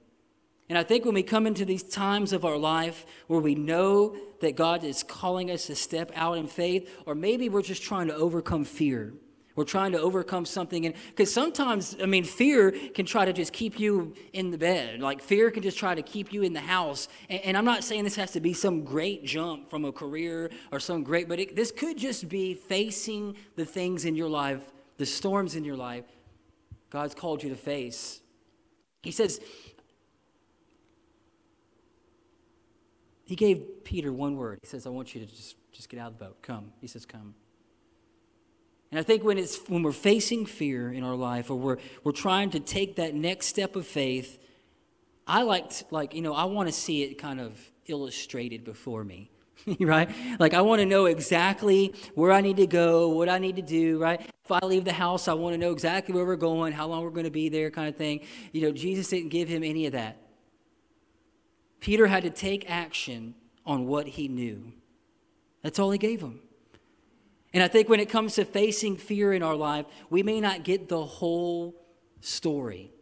And 0.68 0.76
I 0.76 0.82
think 0.82 1.04
when 1.04 1.14
we 1.14 1.22
come 1.22 1.46
into 1.46 1.64
these 1.64 1.82
times 1.82 2.32
of 2.32 2.44
our 2.44 2.58
life 2.58 3.06
where 3.26 3.40
we 3.40 3.54
know 3.54 4.16
that 4.40 4.56
God 4.56 4.84
is 4.84 5.02
calling 5.02 5.50
us 5.50 5.66
to 5.66 5.74
step 5.74 6.12
out 6.14 6.36
in 6.36 6.46
faith, 6.46 6.90
or 7.06 7.14
maybe 7.14 7.48
we're 7.48 7.62
just 7.62 7.82
trying 7.82 8.08
to 8.08 8.14
overcome 8.14 8.64
fear. 8.64 9.14
We're 9.56 9.64
trying 9.64 9.92
to 9.92 10.00
overcome 10.00 10.44
something. 10.44 10.86
And 10.86 10.94
because 11.08 11.32
sometimes, 11.32 11.96
I 12.00 12.06
mean, 12.06 12.22
fear 12.22 12.70
can 12.70 13.06
try 13.06 13.24
to 13.24 13.32
just 13.32 13.52
keep 13.52 13.80
you 13.80 14.14
in 14.32 14.50
the 14.50 14.58
bed. 14.58 15.00
Like 15.00 15.20
fear 15.20 15.50
can 15.50 15.62
just 15.62 15.78
try 15.78 15.94
to 15.96 16.02
keep 16.02 16.32
you 16.32 16.42
in 16.42 16.52
the 16.52 16.60
house. 16.60 17.08
And, 17.28 17.40
and 17.40 17.56
I'm 17.56 17.64
not 17.64 17.82
saying 17.82 18.04
this 18.04 18.14
has 18.16 18.30
to 18.32 18.40
be 18.40 18.52
some 18.52 18.84
great 18.84 19.24
jump 19.24 19.68
from 19.68 19.84
a 19.84 19.90
career 19.90 20.50
or 20.70 20.78
some 20.78 21.02
great, 21.02 21.28
but 21.28 21.40
it, 21.40 21.56
this 21.56 21.72
could 21.72 21.98
just 21.98 22.28
be 22.28 22.54
facing 22.54 23.36
the 23.56 23.64
things 23.64 24.04
in 24.04 24.14
your 24.14 24.28
life, 24.28 24.62
the 24.96 25.06
storms 25.06 25.56
in 25.56 25.64
your 25.64 25.76
life 25.76 26.04
God's 26.90 27.14
called 27.14 27.42
you 27.42 27.50
to 27.50 27.56
face. 27.56 28.20
He 29.02 29.10
says, 29.10 29.40
He 33.28 33.36
gave 33.36 33.84
Peter 33.84 34.10
one 34.10 34.38
word. 34.38 34.58
He 34.62 34.66
says, 34.66 34.86
I 34.86 34.88
want 34.88 35.14
you 35.14 35.20
to 35.20 35.26
just, 35.26 35.56
just 35.70 35.90
get 35.90 36.00
out 36.00 36.12
of 36.12 36.18
the 36.18 36.24
boat. 36.24 36.40
Come. 36.40 36.72
He 36.80 36.86
says, 36.86 37.04
Come. 37.04 37.34
And 38.90 38.98
I 38.98 39.02
think 39.02 39.22
when, 39.22 39.36
it's, 39.36 39.58
when 39.68 39.82
we're 39.82 39.92
facing 39.92 40.46
fear 40.46 40.90
in 40.90 41.04
our 41.04 41.14
life 41.14 41.50
or 41.50 41.56
we're, 41.56 41.76
we're 42.04 42.12
trying 42.12 42.48
to 42.50 42.60
take 42.60 42.96
that 42.96 43.14
next 43.14 43.46
step 43.46 43.76
of 43.76 43.86
faith, 43.86 44.42
I 45.26 45.42
like, 45.42 45.68
to, 45.68 45.84
like 45.90 46.14
you 46.14 46.22
know, 46.22 46.32
I 46.32 46.44
want 46.44 46.70
to 46.70 46.72
see 46.72 47.02
it 47.02 47.18
kind 47.18 47.38
of 47.38 47.60
illustrated 47.86 48.64
before 48.64 49.04
me. 49.04 49.30
right? 49.80 50.08
Like, 50.38 50.54
I 50.54 50.62
want 50.62 50.80
to 50.80 50.86
know 50.86 51.04
exactly 51.04 51.94
where 52.14 52.32
I 52.32 52.40
need 52.40 52.56
to 52.56 52.66
go, 52.66 53.10
what 53.10 53.28
I 53.28 53.38
need 53.38 53.56
to 53.56 53.62
do, 53.62 53.98
right? 53.98 54.20
If 54.20 54.50
I 54.50 54.64
leave 54.64 54.86
the 54.86 54.92
house, 54.92 55.28
I 55.28 55.34
want 55.34 55.52
to 55.52 55.58
know 55.58 55.72
exactly 55.72 56.14
where 56.14 56.24
we're 56.24 56.36
going, 56.36 56.72
how 56.72 56.86
long 56.86 57.02
we're 57.02 57.10
going 57.10 57.24
to 57.24 57.30
be 57.30 57.50
there, 57.50 57.70
kind 57.70 57.88
of 57.88 57.96
thing. 57.96 58.20
You 58.52 58.62
know, 58.62 58.72
Jesus 58.72 59.08
didn't 59.08 59.28
give 59.28 59.48
him 59.48 59.62
any 59.62 59.84
of 59.84 59.92
that. 59.92 60.27
Peter 61.80 62.06
had 62.06 62.24
to 62.24 62.30
take 62.30 62.68
action 62.70 63.34
on 63.64 63.86
what 63.86 64.06
he 64.08 64.28
knew. 64.28 64.72
That's 65.62 65.78
all 65.78 65.90
he 65.90 65.98
gave 65.98 66.20
him. 66.20 66.40
And 67.52 67.62
I 67.62 67.68
think 67.68 67.88
when 67.88 68.00
it 68.00 68.08
comes 68.08 68.34
to 68.34 68.44
facing 68.44 68.96
fear 68.96 69.32
in 69.32 69.42
our 69.42 69.56
life, 69.56 69.86
we 70.10 70.22
may 70.22 70.40
not 70.40 70.64
get 70.64 70.88
the 70.88 71.04
whole 71.04 71.74
story. 72.20 72.92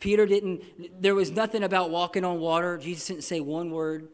Peter 0.00 0.26
didn't, 0.26 0.62
there 1.00 1.14
was 1.14 1.30
nothing 1.30 1.62
about 1.62 1.90
walking 1.90 2.24
on 2.24 2.38
water. 2.40 2.76
Jesus 2.76 3.06
didn't 3.06 3.24
say 3.24 3.40
one 3.40 3.70
word. 3.70 4.08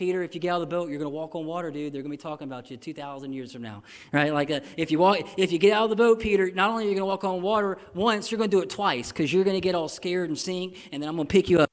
Peter, 0.00 0.22
if 0.22 0.34
you 0.34 0.40
get 0.40 0.48
out 0.48 0.62
of 0.62 0.70
the 0.70 0.74
boat, 0.74 0.88
you're 0.88 0.98
going 0.98 1.10
to 1.10 1.14
walk 1.14 1.34
on 1.34 1.44
water, 1.44 1.70
dude. 1.70 1.92
They're 1.92 2.00
going 2.00 2.10
to 2.10 2.16
be 2.16 2.22
talking 2.22 2.48
about 2.48 2.70
you 2.70 2.78
2,000 2.78 3.34
years 3.34 3.52
from 3.52 3.60
now, 3.60 3.82
right? 4.12 4.32
Like 4.32 4.50
uh, 4.50 4.60
if 4.78 4.90
you 4.90 4.98
walk, 4.98 5.18
if 5.36 5.52
you 5.52 5.58
get 5.58 5.74
out 5.74 5.84
of 5.84 5.90
the 5.90 5.96
boat, 5.96 6.20
Peter, 6.20 6.50
not 6.52 6.70
only 6.70 6.86
are 6.86 6.88
you 6.88 6.94
going 6.94 7.02
to 7.02 7.04
walk 7.04 7.22
on 7.22 7.42
water 7.42 7.76
once, 7.92 8.30
you're 8.30 8.38
going 8.38 8.48
to 8.48 8.56
do 8.56 8.62
it 8.62 8.70
twice 8.70 9.12
because 9.12 9.30
you're 9.30 9.44
going 9.44 9.58
to 9.58 9.60
get 9.60 9.74
all 9.74 9.90
scared 9.90 10.30
and 10.30 10.38
sink, 10.38 10.88
and 10.90 11.02
then 11.02 11.08
I'm 11.10 11.16
going 11.16 11.28
to 11.28 11.30
pick 11.30 11.50
you 11.50 11.60
up, 11.60 11.70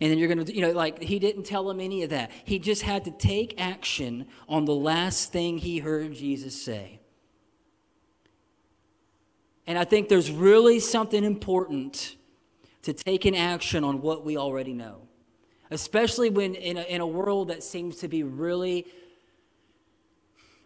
and 0.00 0.10
then 0.10 0.16
you're 0.16 0.26
going 0.26 0.42
to, 0.42 0.54
you 0.54 0.62
know, 0.62 0.72
like 0.72 1.02
he 1.02 1.18
didn't 1.18 1.42
tell 1.42 1.68
him 1.68 1.78
any 1.78 2.02
of 2.02 2.08
that. 2.08 2.30
He 2.46 2.58
just 2.58 2.80
had 2.80 3.04
to 3.04 3.10
take 3.10 3.60
action 3.60 4.24
on 4.48 4.64
the 4.64 4.74
last 4.74 5.30
thing 5.30 5.58
he 5.58 5.80
heard 5.80 6.14
Jesus 6.14 6.58
say. 6.58 6.98
And 9.66 9.78
I 9.78 9.84
think 9.84 10.08
there's 10.08 10.30
really 10.30 10.80
something 10.80 11.24
important 11.24 12.16
to 12.84 12.94
taking 12.94 13.36
action 13.36 13.84
on 13.84 14.00
what 14.00 14.24
we 14.24 14.38
already 14.38 14.72
know 14.72 15.05
especially 15.70 16.30
when 16.30 16.54
in 16.54 16.76
a, 16.76 16.82
in 16.82 17.00
a 17.00 17.06
world 17.06 17.48
that 17.48 17.62
seems 17.62 17.96
to 17.98 18.08
be 18.08 18.22
really 18.22 18.86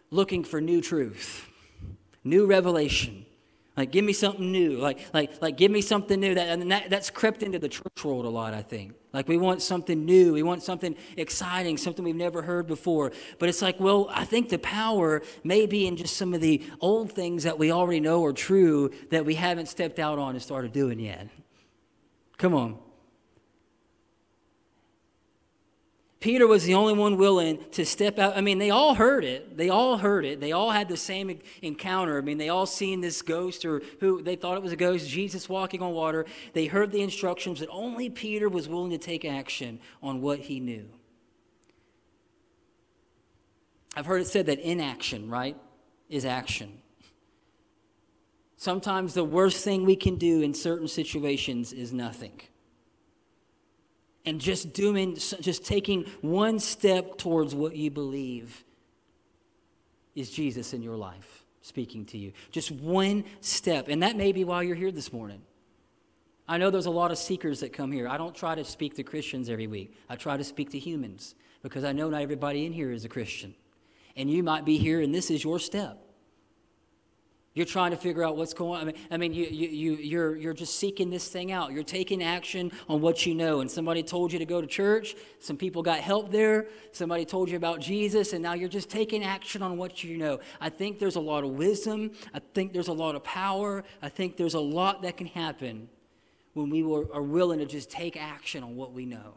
looking 0.09 0.43
for 0.43 0.61
new 0.61 0.81
truth, 0.81 1.47
new 2.23 2.45
revelation. 2.45 3.25
Like, 3.77 3.91
give 3.91 4.03
me 4.03 4.11
something 4.11 4.51
new. 4.51 4.77
Like, 4.77 4.99
like, 5.13 5.41
like, 5.41 5.55
give 5.55 5.71
me 5.71 5.79
something 5.81 6.19
new. 6.19 6.35
That, 6.35 6.49
and 6.49 6.71
that, 6.71 6.89
that's 6.89 7.09
crept 7.09 7.41
into 7.41 7.57
the 7.57 7.69
church 7.69 8.03
world 8.03 8.25
a 8.25 8.29
lot, 8.29 8.53
I 8.53 8.61
think. 8.61 8.95
Like, 9.13 9.29
we 9.29 9.37
want 9.37 9.61
something 9.61 10.05
new. 10.05 10.33
We 10.33 10.43
want 10.43 10.61
something 10.61 10.95
exciting, 11.15 11.77
something 11.77 12.03
we've 12.03 12.15
never 12.15 12.41
heard 12.41 12.67
before. 12.67 13.13
But 13.39 13.47
it's 13.47 13.61
like, 13.61 13.79
well, 13.79 14.07
I 14.11 14.25
think 14.25 14.49
the 14.49 14.59
power 14.59 15.21
may 15.45 15.65
be 15.65 15.87
in 15.87 15.95
just 15.95 16.17
some 16.17 16.33
of 16.33 16.41
the 16.41 16.61
old 16.81 17.13
things 17.13 17.43
that 17.43 17.57
we 17.57 17.71
already 17.71 18.01
know 18.01 18.25
are 18.25 18.33
true 18.33 18.91
that 19.09 19.25
we 19.25 19.35
haven't 19.35 19.67
stepped 19.67 19.99
out 19.99 20.19
on 20.19 20.31
and 20.31 20.41
started 20.41 20.73
doing 20.73 20.99
yet. 20.99 21.29
Come 22.37 22.53
on. 22.53 22.77
Peter 26.21 26.45
was 26.45 26.63
the 26.65 26.75
only 26.75 26.93
one 26.93 27.17
willing 27.17 27.57
to 27.71 27.83
step 27.83 28.19
out. 28.19 28.37
I 28.37 28.41
mean, 28.41 28.59
they 28.59 28.69
all 28.69 28.93
heard 28.93 29.25
it. 29.25 29.57
They 29.57 29.69
all 29.69 29.97
heard 29.97 30.23
it. 30.23 30.39
They 30.39 30.51
all 30.51 30.69
had 30.69 30.87
the 30.87 30.95
same 30.95 31.39
encounter. 31.63 32.19
I 32.19 32.21
mean, 32.21 32.37
they 32.37 32.49
all 32.49 32.67
seen 32.67 33.01
this 33.01 33.23
ghost 33.23 33.65
or 33.65 33.81
who 33.99 34.21
they 34.21 34.35
thought 34.35 34.55
it 34.55 34.61
was 34.61 34.71
a 34.71 34.75
ghost, 34.77 35.09
Jesus 35.09 35.49
walking 35.49 35.81
on 35.81 35.93
water. 35.93 36.27
They 36.53 36.67
heard 36.67 36.91
the 36.91 37.01
instructions, 37.01 37.59
but 37.59 37.69
only 37.71 38.07
Peter 38.11 38.49
was 38.49 38.69
willing 38.69 38.91
to 38.91 38.99
take 38.99 39.25
action 39.25 39.79
on 40.03 40.21
what 40.21 40.37
he 40.37 40.59
knew. 40.59 40.87
I've 43.97 44.05
heard 44.05 44.21
it 44.21 44.27
said 44.27 44.45
that 44.45 44.59
inaction, 44.59 45.27
right, 45.27 45.57
is 46.07 46.23
action. 46.23 46.81
Sometimes 48.57 49.15
the 49.15 49.23
worst 49.23 49.63
thing 49.63 49.85
we 49.85 49.95
can 49.95 50.17
do 50.17 50.43
in 50.43 50.53
certain 50.53 50.87
situations 50.87 51.73
is 51.73 51.91
nothing. 51.91 52.39
And 54.25 54.39
just 54.39 54.73
doing, 54.73 55.15
just 55.15 55.65
taking 55.65 56.05
one 56.21 56.59
step 56.59 57.17
towards 57.17 57.55
what 57.55 57.75
you 57.75 57.89
believe 57.89 58.63
is 60.15 60.29
Jesus 60.29 60.73
in 60.73 60.83
your 60.83 60.95
life 60.95 61.43
speaking 61.61 62.05
to 62.05 62.17
you. 62.17 62.31
Just 62.51 62.71
one 62.71 63.23
step. 63.39 63.87
And 63.87 64.03
that 64.03 64.15
may 64.15 64.31
be 64.31 64.43
why 64.43 64.63
you're 64.63 64.75
here 64.75 64.91
this 64.91 65.13
morning. 65.13 65.41
I 66.47 66.57
know 66.57 66.69
there's 66.69 66.87
a 66.87 66.91
lot 66.91 67.11
of 67.11 67.17
seekers 67.17 67.61
that 67.61 67.71
come 67.71 67.91
here. 67.91 68.07
I 68.07 68.17
don't 68.17 68.35
try 68.35 68.55
to 68.55 68.65
speak 68.65 68.95
to 68.95 69.03
Christians 69.03 69.49
every 69.49 69.67
week, 69.67 69.95
I 70.09 70.15
try 70.15 70.37
to 70.37 70.43
speak 70.43 70.71
to 70.71 70.79
humans 70.79 71.35
because 71.63 71.83
I 71.83 71.91
know 71.91 72.09
not 72.09 72.21
everybody 72.21 72.65
in 72.65 72.73
here 72.73 72.91
is 72.91 73.05
a 73.05 73.09
Christian. 73.09 73.53
And 74.15 74.29
you 74.29 74.43
might 74.43 74.65
be 74.65 74.77
here, 74.77 74.99
and 75.01 75.13
this 75.13 75.31
is 75.31 75.43
your 75.43 75.59
step. 75.59 76.10
You're 77.53 77.65
trying 77.65 77.91
to 77.91 77.97
figure 77.97 78.23
out 78.23 78.37
what's 78.37 78.53
going 78.53 78.79
on. 78.79 78.81
I 78.81 78.85
mean, 78.85 78.95
I 79.11 79.17
mean 79.17 79.33
you, 79.33 79.45
you, 79.45 79.67
you, 79.67 79.95
you're, 79.95 80.35
you're 80.37 80.53
just 80.53 80.79
seeking 80.79 81.09
this 81.09 81.27
thing 81.27 81.51
out. 81.51 81.73
You're 81.73 81.83
taking 81.83 82.23
action 82.23 82.71
on 82.87 83.01
what 83.01 83.25
you 83.25 83.35
know. 83.35 83.59
And 83.59 83.69
somebody 83.69 84.03
told 84.03 84.31
you 84.31 84.39
to 84.39 84.45
go 84.45 84.61
to 84.61 84.67
church. 84.67 85.15
Some 85.39 85.57
people 85.57 85.83
got 85.83 85.99
help 85.99 86.31
there. 86.31 86.67
Somebody 86.93 87.25
told 87.25 87.49
you 87.49 87.57
about 87.57 87.81
Jesus. 87.81 88.31
And 88.31 88.41
now 88.41 88.53
you're 88.53 88.69
just 88.69 88.89
taking 88.89 89.25
action 89.25 89.61
on 89.61 89.75
what 89.75 90.01
you 90.01 90.17
know. 90.17 90.39
I 90.61 90.69
think 90.69 90.97
there's 90.97 91.17
a 91.17 91.21
lot 91.21 91.43
of 91.43 91.49
wisdom. 91.49 92.11
I 92.33 92.39
think 92.53 92.71
there's 92.71 92.87
a 92.87 92.93
lot 92.93 93.15
of 93.15 93.23
power. 93.25 93.83
I 94.01 94.07
think 94.07 94.37
there's 94.37 94.53
a 94.53 94.59
lot 94.59 95.01
that 95.01 95.17
can 95.17 95.27
happen 95.27 95.89
when 96.53 96.69
we 96.69 96.83
are 96.83 97.21
willing 97.21 97.59
to 97.59 97.65
just 97.65 97.91
take 97.91 98.15
action 98.15 98.63
on 98.63 98.77
what 98.77 98.93
we 98.93 99.05
know. 99.05 99.33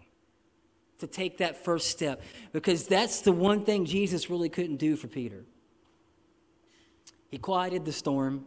To 1.00 1.09
take 1.09 1.38
that 1.38 1.64
first 1.64 1.90
step. 1.90 2.22
Because 2.53 2.87
that's 2.87 3.22
the 3.22 3.33
one 3.33 3.64
thing 3.64 3.87
Jesus 3.87 4.31
really 4.31 4.48
couldn't 4.48 4.77
do 4.77 4.94
for 4.94 5.09
Peter. 5.09 5.44
He 7.35 7.38
quieted 7.38 7.85
the 7.85 7.90
storm. 7.90 8.44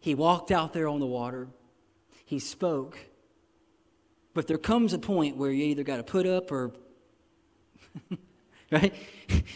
He 0.00 0.14
walked 0.14 0.50
out 0.50 0.72
there 0.72 0.88
on 0.88 0.98
the 0.98 1.06
water. 1.06 1.46
He 2.24 2.38
spoke. 2.38 2.98
But 4.32 4.46
there 4.46 4.56
comes 4.56 4.94
a 4.94 4.98
point 4.98 5.36
where 5.36 5.50
you 5.50 5.62
either 5.66 5.82
got 5.82 5.98
to 5.98 6.02
put 6.02 6.26
up 6.26 6.50
or, 6.50 6.72
right? 8.72 8.94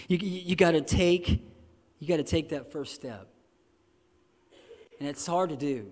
You, 0.06 0.18
you, 0.18 0.54
got 0.54 0.72
to 0.72 0.83
take, 0.83 1.42
you 1.98 2.06
got 2.06 2.18
to 2.18 2.22
take 2.22 2.50
that 2.50 2.70
first 2.70 2.94
step. 2.94 3.26
And 4.98 5.09
it's 5.09 5.26
hard 5.26 5.48
to 5.48 5.56
do. 5.56 5.90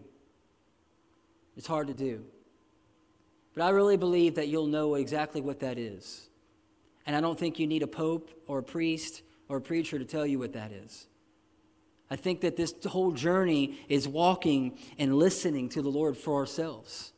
It's 1.57 1.67
hard 1.67 1.87
to 1.87 1.95
do. 1.95 2.27
But 3.55 3.63
I 3.63 3.71
really 3.71 3.97
believe 3.97 4.35
that 4.35 4.49
you'll 4.49 4.67
know 4.67 4.97
exactly 4.97 5.41
what 5.41 5.61
that 5.61 5.79
is. 5.79 6.29
And 7.07 7.17
I 7.17 7.23
don't 7.23 7.39
think 7.39 7.59
you 7.59 7.67
need 7.67 7.83
a 7.83 7.87
pope 7.87 8.31
or 8.47 8.59
a 8.59 8.63
priest 8.63 9.23
or 9.49 9.57
a 9.57 9.63
preacher 9.63 9.99
to 9.99 10.05
tell 10.05 10.27
you 10.27 10.39
what 10.39 10.53
that 10.53 10.73
is. 10.73 11.08
I 12.11 12.17
think 12.17 12.41
that 12.41 12.57
this 12.57 12.75
whole 12.87 13.13
journey 13.13 13.79
is 13.89 14.09
walking 14.09 14.79
and 14.99 15.17
listening 15.17 15.69
to 15.71 15.83
the 15.83 15.91
Lord 15.91 16.17
for 16.17 16.37
ourselves. 16.37 17.13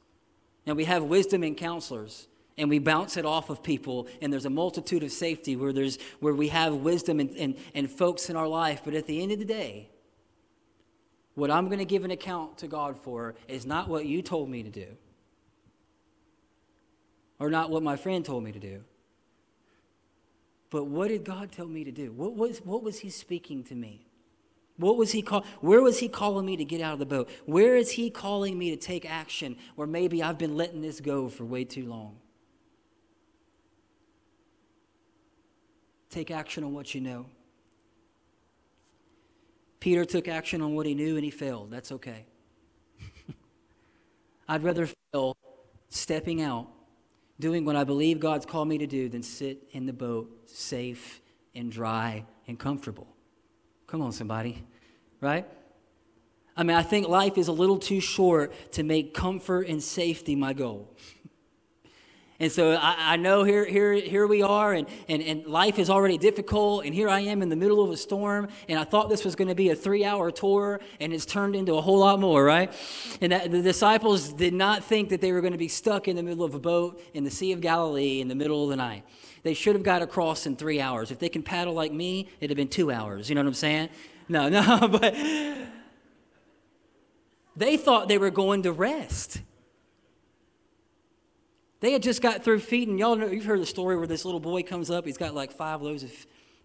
Now, 0.66 0.74
we 0.74 0.84
have 0.84 1.04
wisdom 1.04 1.42
and 1.42 1.56
counselors, 1.56 2.26
and 2.58 2.68
we 2.68 2.78
bounce 2.78 3.16
it 3.16 3.24
off 3.24 3.50
of 3.50 3.62
people, 3.62 4.08
and 4.20 4.32
there's 4.32 4.46
a 4.46 4.50
multitude 4.50 5.02
of 5.02 5.12
safety 5.12 5.56
where, 5.56 5.72
there's, 5.72 5.98
where 6.18 6.34
we 6.34 6.48
have 6.48 6.74
wisdom 6.74 7.20
and, 7.20 7.30
and, 7.36 7.56
and 7.74 7.90
folks 7.90 8.28
in 8.28 8.36
our 8.36 8.48
life. 8.48 8.82
But 8.84 8.94
at 8.94 9.06
the 9.06 9.22
end 9.22 9.32
of 9.32 9.38
the 9.38 9.44
day, 9.44 9.88
what 11.34 11.50
I'm 11.50 11.66
going 11.66 11.78
to 11.78 11.84
give 11.84 12.04
an 12.04 12.10
account 12.10 12.58
to 12.58 12.66
God 12.66 12.98
for 12.98 13.34
is 13.48 13.64
not 13.64 13.88
what 13.88 14.06
you 14.06 14.22
told 14.22 14.50
me 14.50 14.62
to 14.64 14.70
do, 14.70 14.86
or 17.38 17.48
not 17.48 17.70
what 17.70 17.82
my 17.82 17.96
friend 17.96 18.24
told 18.24 18.42
me 18.42 18.52
to 18.52 18.58
do. 18.58 18.82
But 20.68 20.84
what 20.84 21.08
did 21.08 21.24
God 21.24 21.50
tell 21.50 21.66
me 21.66 21.84
to 21.84 21.92
do? 21.92 22.12
What 22.12 22.34
was, 22.34 22.58
what 22.58 22.82
was 22.82 23.00
He 23.00 23.10
speaking 23.10 23.64
to 23.64 23.74
me? 23.74 24.09
What 24.80 24.96
was 24.96 25.12
he 25.12 25.20
call, 25.20 25.44
where 25.60 25.82
was 25.82 25.98
he 25.98 26.08
calling 26.08 26.46
me 26.46 26.56
to 26.56 26.64
get 26.64 26.80
out 26.80 26.94
of 26.94 26.98
the 26.98 27.06
boat? 27.06 27.28
Where 27.44 27.76
is 27.76 27.90
he 27.90 28.08
calling 28.08 28.58
me 28.58 28.70
to 28.70 28.76
take 28.76 29.08
action 29.08 29.56
where 29.76 29.86
maybe 29.86 30.22
I've 30.22 30.38
been 30.38 30.56
letting 30.56 30.80
this 30.80 31.00
go 31.00 31.28
for 31.28 31.44
way 31.44 31.64
too 31.64 31.86
long? 31.86 32.16
Take 36.08 36.30
action 36.30 36.64
on 36.64 36.72
what 36.72 36.94
you 36.94 37.02
know. 37.02 37.26
Peter 39.80 40.06
took 40.06 40.28
action 40.28 40.62
on 40.62 40.74
what 40.74 40.86
he 40.86 40.94
knew 40.94 41.16
and 41.16 41.24
he 41.24 41.30
failed. 41.30 41.70
That's 41.70 41.92
okay. 41.92 42.24
I'd 44.48 44.62
rather 44.62 44.88
fail 45.12 45.36
stepping 45.90 46.40
out, 46.40 46.68
doing 47.38 47.66
what 47.66 47.76
I 47.76 47.84
believe 47.84 48.18
God's 48.18 48.46
called 48.46 48.68
me 48.68 48.78
to 48.78 48.86
do, 48.86 49.10
than 49.10 49.22
sit 49.22 49.62
in 49.72 49.84
the 49.84 49.92
boat 49.92 50.48
safe 50.48 51.20
and 51.54 51.70
dry 51.70 52.24
and 52.48 52.58
comfortable. 52.58 53.09
Come 53.90 54.02
on, 54.02 54.12
somebody. 54.12 54.62
Right? 55.20 55.48
I 56.56 56.62
mean, 56.62 56.76
I 56.76 56.82
think 56.82 57.08
life 57.08 57.36
is 57.36 57.48
a 57.48 57.52
little 57.52 57.78
too 57.78 58.00
short 58.00 58.52
to 58.72 58.84
make 58.84 59.14
comfort 59.14 59.66
and 59.66 59.82
safety 59.82 60.36
my 60.36 60.52
goal. 60.52 60.94
And 62.42 62.50
so 62.50 62.72
I, 62.72 62.94
I, 62.98 63.16
know 63.16 63.44
here, 63.44 63.66
here, 63.66 63.92
here 63.92 64.26
we 64.26 64.40
are, 64.40 64.72
and, 64.72 64.88
and, 65.10 65.22
and 65.22 65.44
life 65.44 65.78
is 65.78 65.90
already 65.90 66.16
difficult, 66.16 66.86
and 66.86 66.94
here 66.94 67.06
I 67.06 67.20
am 67.20 67.42
in 67.42 67.50
the 67.50 67.54
middle 67.54 67.84
of 67.84 67.90
a 67.90 67.98
storm, 67.98 68.48
and 68.66 68.78
I 68.78 68.84
thought 68.84 69.10
this 69.10 69.26
was 69.26 69.36
going 69.36 69.48
to 69.48 69.54
be 69.54 69.68
a 69.68 69.76
three 69.76 70.06
hour 70.06 70.30
tour, 70.30 70.80
and 71.00 71.12
it's 71.12 71.26
turned 71.26 71.54
into 71.54 71.74
a 71.74 71.82
whole 71.82 71.98
lot 71.98 72.18
more, 72.18 72.42
right? 72.42 72.72
And 73.20 73.32
that, 73.32 73.50
the 73.50 73.60
disciples 73.60 74.32
did 74.32 74.54
not 74.54 74.82
think 74.82 75.10
that 75.10 75.20
they 75.20 75.32
were 75.32 75.42
going 75.42 75.52
to 75.52 75.58
be 75.58 75.68
stuck 75.68 76.08
in 76.08 76.16
the 76.16 76.22
middle 76.22 76.42
of 76.42 76.54
a 76.54 76.58
boat 76.58 77.02
in 77.12 77.24
the 77.24 77.30
Sea 77.30 77.52
of 77.52 77.60
Galilee 77.60 78.22
in 78.22 78.28
the 78.28 78.34
middle 78.34 78.64
of 78.64 78.70
the 78.70 78.76
night. 78.76 79.04
They 79.42 79.54
should 79.54 79.74
have 79.74 79.82
got 79.82 80.02
across 80.02 80.46
in 80.46 80.56
three 80.56 80.80
hours. 80.80 81.10
If 81.10 81.18
they 81.18 81.28
can 81.28 81.42
paddle 81.42 81.72
like 81.72 81.92
me, 81.92 82.28
it'd 82.40 82.50
have 82.50 82.56
been 82.56 82.68
two 82.68 82.90
hours. 82.90 83.28
You 83.28 83.34
know 83.34 83.40
what 83.40 83.48
I'm 83.48 83.54
saying? 83.54 83.88
No, 84.28 84.48
no, 84.48 84.88
but 85.00 85.14
they 87.56 87.76
thought 87.76 88.08
they 88.08 88.18
were 88.18 88.30
going 88.30 88.62
to 88.64 88.72
rest. 88.72 89.40
They 91.80 91.92
had 91.92 92.02
just 92.02 92.20
got 92.20 92.44
through 92.44 92.60
feeding. 92.60 92.98
Y'all 92.98 93.16
know 93.16 93.26
you've 93.26 93.46
heard 93.46 93.60
the 93.60 93.66
story 93.66 93.96
where 93.96 94.06
this 94.06 94.26
little 94.26 94.40
boy 94.40 94.62
comes 94.62 94.90
up. 94.90 95.06
He's 95.06 95.16
got 95.16 95.34
like 95.34 95.52
five 95.52 95.80
loaves 95.80 96.02
of 96.02 96.12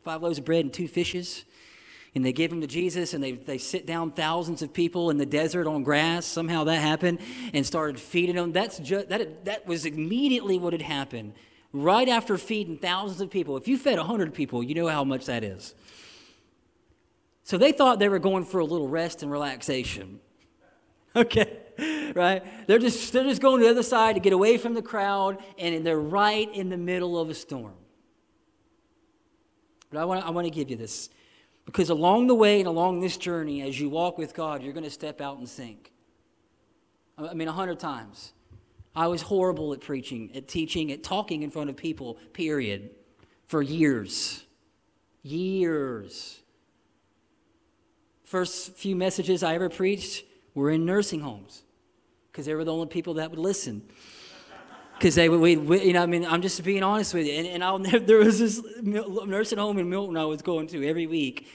five 0.04 0.22
loaves 0.22 0.38
of 0.38 0.46
bread 0.46 0.66
and 0.66 0.74
two 0.74 0.88
fishes. 0.88 1.46
And 2.14 2.24
they 2.24 2.32
give 2.32 2.52
him 2.52 2.62
to 2.62 2.68
Jesus, 2.68 3.14
and 3.14 3.22
they, 3.22 3.34
they 3.34 3.58
sit 3.58 3.86
down 3.86 4.12
thousands 4.12 4.62
of 4.62 4.72
people 4.72 5.10
in 5.10 5.18
the 5.18 5.26
desert 5.26 5.68
on 5.68 5.84
grass. 5.84 6.26
Somehow 6.26 6.64
that 6.66 6.82
happened, 6.82 7.20
and 7.54 7.66
started 7.66 8.00
feeding 8.00 8.36
them. 8.36 8.54
That's 8.54 8.78
just, 8.80 9.10
that, 9.10 9.44
that 9.46 9.68
was 9.68 9.86
immediately 9.86 10.58
what 10.58 10.72
had 10.72 10.82
happened 10.82 11.34
right 11.84 12.08
after 12.08 12.38
feeding 12.38 12.78
thousands 12.78 13.22
of 13.22 13.30
people. 13.30 13.58
If 13.58 13.68
you 13.68 13.78
fed 13.78 13.98
100 13.98 14.34
people, 14.34 14.64
you 14.64 14.76
know 14.76 14.88
how 14.88 15.04
much 15.04 15.26
that 15.26 15.44
is. 15.44 15.76
So 17.44 17.58
they 17.58 17.72
thought 17.72 18.00
they 18.00 18.10
were 18.10 18.20
going 18.20 18.46
for 18.46 18.60
a 18.60 18.66
little 18.66 18.88
rest 18.88 19.24
and 19.24 19.32
relaxation. 19.32 20.20
Okay, 21.18 21.60
right? 22.14 22.44
They're 22.68 22.78
just, 22.78 23.14
they're 23.14 23.24
just 23.24 23.42
going 23.42 23.62
to 23.62 23.66
the 23.66 23.72
other 23.72 23.84
side 23.84 24.16
to 24.16 24.20
get 24.20 24.34
away 24.34 24.58
from 24.58 24.74
the 24.74 24.82
crowd, 24.82 25.42
and 25.58 25.86
they're 25.86 25.98
right 25.98 26.54
in 26.54 26.68
the 26.68 26.76
middle 26.76 27.18
of 27.18 27.30
a 27.30 27.34
storm. 27.34 27.78
But 29.90 30.02
I 30.02 30.04
want, 30.04 30.26
I 30.26 30.32
want 30.32 30.44
to 30.44 30.52
give 30.52 30.70
you 30.70 30.76
this. 30.76 31.10
Because 31.66 31.90
along 31.90 32.28
the 32.28 32.36
way 32.36 32.60
and 32.60 32.68
along 32.68 33.00
this 33.00 33.16
journey, 33.16 33.62
as 33.62 33.80
you 33.80 33.90
walk 33.90 34.18
with 34.18 34.34
God, 34.34 34.62
you're 34.62 34.74
going 34.74 34.84
to 34.84 34.90
step 34.90 35.22
out 35.22 35.38
and 35.38 35.48
sink. 35.48 35.94
I 37.18 37.34
mean, 37.34 37.48
a 37.48 37.54
hundred 37.54 37.80
times. 37.80 38.34
I 38.96 39.08
was 39.08 39.22
horrible 39.22 39.74
at 39.74 39.82
preaching, 39.82 40.32
at 40.36 40.48
teaching, 40.48 40.92
at 40.92 41.04
talking 41.04 41.44
in 41.44 41.52
front 41.52 41.70
of 41.70 41.76
people, 41.76 42.18
period, 42.34 42.92
for 43.48 43.62
years. 43.62 44.44
Years. 45.22 46.40
First 48.24 48.74
few 48.74 48.96
messages 48.96 49.44
I 49.44 49.56
ever 49.56 49.70
preached 49.70 50.24
were 50.54 50.72
in 50.72 50.86
nursing 50.86 51.20
homes 51.20 51.64
because 52.32 52.46
they 52.46 52.56
were 52.56 52.64
the 52.64 52.74
only 52.74 52.88
people 52.88 53.16
that 53.16 53.30
would 53.30 53.40
listen. 53.40 53.84
Because 54.98 55.16
they 55.16 55.28
would, 55.28 55.42
we, 55.42 55.58
we, 55.58 55.84
you 55.84 55.94
know, 55.94 56.04
I 56.04 56.06
mean, 56.06 56.26
I'm 56.26 56.42
just 56.42 56.64
being 56.64 56.82
honest 56.82 57.14
with 57.14 57.28
you. 57.28 57.34
And, 57.34 57.48
and 57.48 57.64
I'll 57.64 57.80
never, 57.80 58.00
there 58.06 58.18
was 58.18 58.40
this 58.40 58.62
nursing 58.82 59.58
home 59.58 59.78
in 59.78 59.90
Milton 59.90 60.16
I 60.16 60.26
was 60.26 60.42
going 60.42 60.68
to 60.68 60.88
every 60.88 61.06
week 61.06 61.48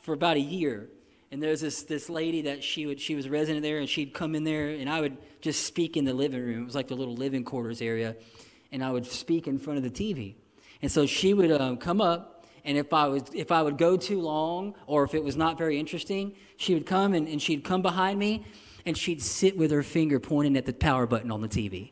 for 0.00 0.14
about 0.14 0.36
a 0.36 0.40
year. 0.40 0.88
And 1.32 1.42
there's 1.42 1.60
this, 1.60 1.82
this 1.82 2.08
lady 2.08 2.42
that 2.42 2.62
she 2.62 2.86
would 2.86 3.00
she 3.00 3.14
was 3.14 3.28
resident 3.28 3.62
there, 3.62 3.78
and 3.78 3.88
she'd 3.88 4.14
come 4.14 4.34
in 4.34 4.44
there, 4.44 4.68
and 4.68 4.88
I 4.88 5.00
would 5.00 5.16
just 5.40 5.64
speak 5.64 5.96
in 5.96 6.04
the 6.04 6.14
living 6.14 6.42
room. 6.42 6.62
It 6.62 6.66
was 6.66 6.74
like 6.74 6.88
the 6.88 6.94
little 6.94 7.16
living 7.16 7.44
quarters 7.44 7.82
area, 7.82 8.16
and 8.70 8.84
I 8.84 8.90
would 8.92 9.06
speak 9.06 9.48
in 9.48 9.58
front 9.58 9.78
of 9.78 9.82
the 9.82 9.90
TV. 9.90 10.34
And 10.82 10.90
so 10.90 11.06
she 11.06 11.34
would 11.34 11.50
um, 11.50 11.78
come 11.78 12.00
up, 12.00 12.44
and 12.64 12.78
if 12.78 12.92
I 12.92 13.08
was 13.08 13.22
if 13.34 13.50
I 13.50 13.62
would 13.62 13.76
go 13.76 13.96
too 13.96 14.20
long, 14.20 14.74
or 14.86 15.02
if 15.04 15.14
it 15.14 15.24
was 15.24 15.36
not 15.36 15.58
very 15.58 15.80
interesting, 15.80 16.34
she 16.56 16.74
would 16.74 16.86
come 16.86 17.12
and, 17.12 17.26
and 17.26 17.42
she'd 17.42 17.64
come 17.64 17.82
behind 17.82 18.18
me, 18.18 18.44
and 18.84 18.96
she'd 18.96 19.20
sit 19.20 19.56
with 19.56 19.72
her 19.72 19.82
finger 19.82 20.20
pointing 20.20 20.56
at 20.56 20.64
the 20.64 20.72
power 20.72 21.06
button 21.06 21.32
on 21.32 21.40
the 21.40 21.48
TV. 21.48 21.90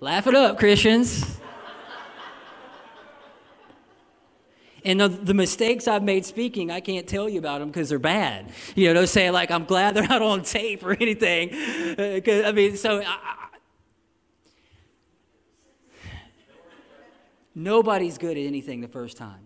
Laugh 0.00 0.26
it 0.26 0.34
up, 0.34 0.58
Christians. 0.58 1.38
And 4.84 5.00
the, 5.00 5.32
mistakes 5.32 5.88
I've 5.88 6.02
made 6.02 6.26
speaking, 6.26 6.70
I 6.70 6.80
can't 6.80 7.06
tell 7.06 7.26
you 7.26 7.38
about 7.38 7.60
them 7.60 7.68
because 7.68 7.88
they're 7.88 7.98
bad. 7.98 8.52
You 8.74 8.92
know, 8.92 9.06
saying 9.06 9.32
like, 9.32 9.50
I'm 9.50 9.64
glad 9.64 9.94
they're 9.94 10.06
not 10.06 10.20
on 10.20 10.42
tape 10.42 10.84
or 10.84 10.92
anything. 11.00 11.54
Uh, 11.54 12.20
I 12.46 12.52
mean, 12.52 12.76
so 12.76 13.00
I, 13.00 13.44
Nobody's 17.54 18.18
good 18.18 18.36
at 18.36 18.44
anything 18.44 18.80
the 18.80 18.88
first 18.88 19.16
time. 19.16 19.40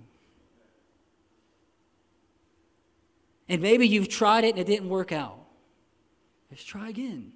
And 3.48 3.60
maybe 3.60 3.86
you've 3.86 4.08
tried 4.08 4.44
it 4.44 4.50
and 4.50 4.58
it 4.58 4.66
didn't 4.66 4.88
work 4.88 5.12
out. 5.12 5.38
Let's 6.50 6.64
try 6.64 6.88
again. 6.88 7.32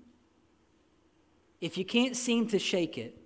If 1.60 1.76
you 1.76 1.84
can't 1.84 2.16
seem 2.16 2.48
to 2.48 2.58
shake 2.58 2.96
it, 2.98 3.21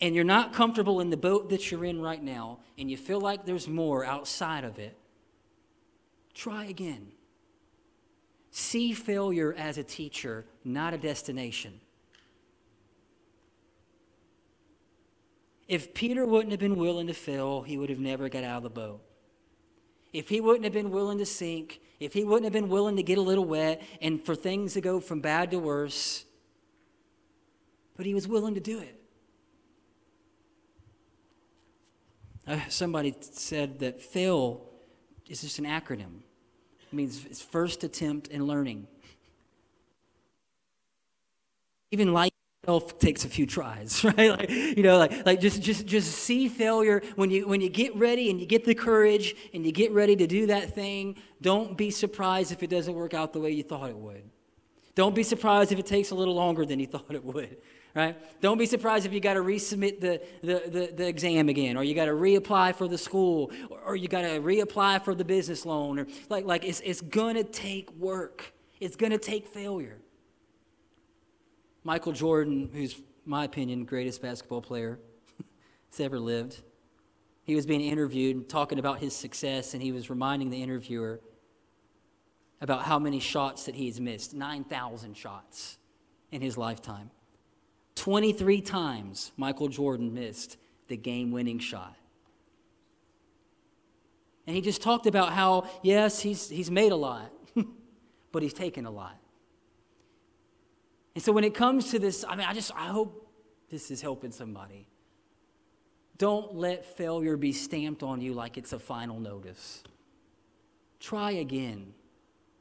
and 0.00 0.14
you're 0.14 0.24
not 0.24 0.52
comfortable 0.52 1.00
in 1.00 1.10
the 1.10 1.16
boat 1.16 1.50
that 1.50 1.70
you're 1.70 1.84
in 1.84 2.00
right 2.00 2.22
now, 2.22 2.60
and 2.78 2.90
you 2.90 2.96
feel 2.96 3.20
like 3.20 3.44
there's 3.44 3.68
more 3.68 4.04
outside 4.04 4.64
of 4.64 4.78
it, 4.78 4.96
try 6.34 6.64
again. 6.64 7.12
See 8.50 8.92
failure 8.92 9.54
as 9.56 9.78
a 9.78 9.84
teacher, 9.84 10.44
not 10.64 10.94
a 10.94 10.98
destination. 10.98 11.80
If 15.68 15.94
Peter 15.94 16.26
wouldn't 16.26 16.50
have 16.50 16.58
been 16.58 16.76
willing 16.76 17.06
to 17.06 17.14
fail, 17.14 17.62
he 17.62 17.78
would 17.78 17.90
have 17.90 18.00
never 18.00 18.28
got 18.28 18.42
out 18.42 18.56
of 18.56 18.62
the 18.64 18.70
boat. 18.70 19.02
If 20.12 20.28
he 20.28 20.40
wouldn't 20.40 20.64
have 20.64 20.72
been 20.72 20.90
willing 20.90 21.18
to 21.18 21.26
sink, 21.26 21.80
if 22.00 22.12
he 22.12 22.24
wouldn't 22.24 22.44
have 22.44 22.52
been 22.52 22.68
willing 22.68 22.96
to 22.96 23.04
get 23.04 23.18
a 23.18 23.22
little 23.22 23.44
wet 23.44 23.80
and 24.00 24.24
for 24.24 24.34
things 24.34 24.74
to 24.74 24.80
go 24.80 24.98
from 24.98 25.20
bad 25.20 25.52
to 25.52 25.58
worse, 25.60 26.24
but 27.96 28.06
he 28.06 28.14
was 28.14 28.26
willing 28.26 28.54
to 28.54 28.60
do 28.60 28.80
it. 28.80 28.99
Uh, 32.46 32.58
somebody 32.68 33.14
said 33.20 33.78
that 33.80 34.00
fail 34.00 34.66
is 35.28 35.42
just 35.42 35.58
an 35.58 35.64
acronym. 35.64 36.22
It 36.90 36.92
means 36.92 37.24
it's 37.26 37.40
first 37.40 37.84
attempt 37.84 38.28
in 38.28 38.46
learning. 38.46 38.86
Even 41.92 42.12
life 42.12 42.32
itself 42.62 42.98
takes 42.98 43.24
a 43.24 43.28
few 43.28 43.46
tries, 43.46 44.04
right? 44.04 44.30
Like, 44.30 44.50
you 44.50 44.82
know, 44.82 44.98
like, 44.98 45.24
like 45.24 45.40
just, 45.40 45.62
just, 45.62 45.86
just 45.86 46.12
see 46.12 46.48
failure. 46.48 47.02
When 47.16 47.30
you, 47.30 47.46
when 47.46 47.60
you 47.60 47.68
get 47.68 47.94
ready 47.96 48.30
and 48.30 48.40
you 48.40 48.46
get 48.46 48.64
the 48.64 48.74
courage 48.74 49.34
and 49.54 49.64
you 49.64 49.72
get 49.72 49.92
ready 49.92 50.16
to 50.16 50.26
do 50.26 50.46
that 50.46 50.74
thing, 50.74 51.16
don't 51.40 51.76
be 51.76 51.90
surprised 51.90 52.52
if 52.52 52.62
it 52.62 52.70
doesn't 52.70 52.94
work 52.94 53.14
out 53.14 53.32
the 53.32 53.40
way 53.40 53.50
you 53.50 53.62
thought 53.62 53.90
it 53.90 53.96
would. 53.96 54.28
Don't 54.94 55.14
be 55.14 55.22
surprised 55.22 55.72
if 55.72 55.78
it 55.78 55.86
takes 55.86 56.10
a 56.10 56.14
little 56.14 56.34
longer 56.34 56.66
than 56.66 56.80
you 56.80 56.86
thought 56.94 57.10
it 57.10 57.24
would, 57.24 57.56
right? 57.94 58.40
Don't 58.40 58.58
be 58.58 58.66
surprised 58.66 59.06
if 59.06 59.12
you 59.12 59.20
got 59.20 59.34
to 59.34 59.40
resubmit 59.40 60.00
the, 60.00 60.20
the, 60.42 60.62
the, 60.66 60.92
the, 60.96 61.08
exam 61.08 61.48
again, 61.48 61.76
or 61.76 61.84
you 61.84 61.94
got 61.94 62.06
to 62.06 62.12
reapply 62.12 62.74
for 62.74 62.88
the 62.88 62.98
school, 62.98 63.50
or, 63.68 63.80
or 63.80 63.96
you 63.96 64.08
got 64.08 64.22
to 64.22 64.40
reapply 64.40 65.04
for 65.04 65.14
the 65.14 65.24
business 65.24 65.66
loan, 65.66 65.98
or 65.98 66.06
like, 66.28 66.44
like 66.44 66.64
it's, 66.64 66.80
it's 66.80 67.00
going 67.00 67.34
to 67.34 67.44
take 67.44 67.90
work. 67.92 68.52
It's 68.80 68.96
going 68.96 69.12
to 69.12 69.18
take 69.18 69.46
failure. 69.46 69.98
Michael 71.82 72.12
Jordan, 72.12 72.70
who's, 72.72 73.00
my 73.24 73.44
opinion, 73.44 73.84
greatest 73.84 74.22
basketball 74.22 74.62
player 74.62 74.98
that's 75.90 76.00
ever 76.00 76.18
lived, 76.18 76.62
he 77.44 77.54
was 77.54 77.66
being 77.66 77.80
interviewed 77.80 78.36
and 78.36 78.48
talking 78.48 78.78
about 78.78 78.98
his 78.98 79.16
success, 79.16 79.74
and 79.74 79.82
he 79.82 79.92
was 79.92 80.10
reminding 80.10 80.50
the 80.50 80.62
interviewer 80.62 81.20
about 82.60 82.82
how 82.82 82.98
many 82.98 83.18
shots 83.18 83.64
that 83.64 83.74
he's 83.74 83.98
missed 83.98 84.34
9,000 84.34 85.16
shots 85.16 85.78
in 86.30 86.42
his 86.42 86.58
lifetime. 86.58 87.10
23 88.00 88.62
times 88.62 89.30
Michael 89.36 89.68
Jordan 89.68 90.14
missed 90.14 90.56
the 90.88 90.96
game 90.96 91.32
winning 91.32 91.58
shot. 91.58 91.94
And 94.46 94.56
he 94.56 94.62
just 94.62 94.80
talked 94.80 95.06
about 95.06 95.34
how, 95.34 95.68
yes, 95.82 96.18
he's, 96.18 96.48
he's 96.48 96.70
made 96.70 96.92
a 96.92 96.96
lot, 96.96 97.30
but 98.32 98.42
he's 98.42 98.54
taken 98.54 98.86
a 98.86 98.90
lot. 98.90 99.18
And 101.14 101.22
so 101.22 101.30
when 101.30 101.44
it 101.44 101.52
comes 101.52 101.90
to 101.90 101.98
this, 101.98 102.24
I 102.26 102.36
mean, 102.36 102.46
I 102.48 102.54
just, 102.54 102.72
I 102.74 102.86
hope 102.86 103.30
this 103.68 103.90
is 103.90 104.00
helping 104.00 104.32
somebody. 104.32 104.86
Don't 106.16 106.54
let 106.54 106.96
failure 106.96 107.36
be 107.36 107.52
stamped 107.52 108.02
on 108.02 108.22
you 108.22 108.32
like 108.32 108.56
it's 108.56 108.72
a 108.72 108.78
final 108.78 109.20
notice. 109.20 109.82
Try 111.00 111.32
again. 111.32 111.92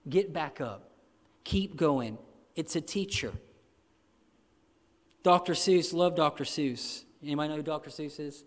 Get 0.09 0.33
back 0.33 0.59
up. 0.59 0.91
Keep 1.45 1.77
going. 1.77 2.17
It's 2.57 2.75
a 2.75 2.81
teacher. 2.81 3.31
Dr. 5.23 5.53
Seuss, 5.53 5.93
love 5.93 6.15
Dr. 6.15 6.43
Seuss. 6.43 7.03
Anybody 7.23 7.49
know 7.49 7.55
who 7.57 7.63
Dr. 7.63 7.89
Seuss 7.89 8.19
is? 8.19 8.43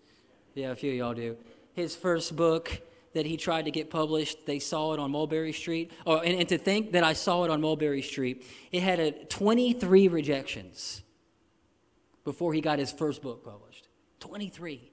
Yeah, 0.54 0.70
a 0.70 0.74
few 0.74 0.92
of 0.92 0.96
y'all 0.96 1.14
do. 1.14 1.36
His 1.74 1.94
first 1.94 2.34
book 2.36 2.80
that 3.14 3.26
he 3.26 3.36
tried 3.36 3.66
to 3.66 3.70
get 3.70 3.90
published, 3.90 4.46
they 4.46 4.58
saw 4.58 4.94
it 4.94 5.00
on 5.00 5.10
Mulberry 5.10 5.52
Street. 5.52 5.92
Oh, 6.06 6.18
and, 6.18 6.38
and 6.38 6.48
to 6.48 6.58
think 6.58 6.92
that 6.92 7.04
I 7.04 7.12
saw 7.12 7.44
it 7.44 7.50
on 7.50 7.60
Mulberry 7.60 8.02
Street, 8.02 8.46
it 8.70 8.82
had 8.82 9.00
a 9.00 9.12
23 9.12 10.08
rejections 10.08 11.02
before 12.24 12.54
he 12.54 12.60
got 12.60 12.78
his 12.78 12.90
first 12.92 13.20
book 13.20 13.44
published. 13.44 13.88
23. 14.20 14.90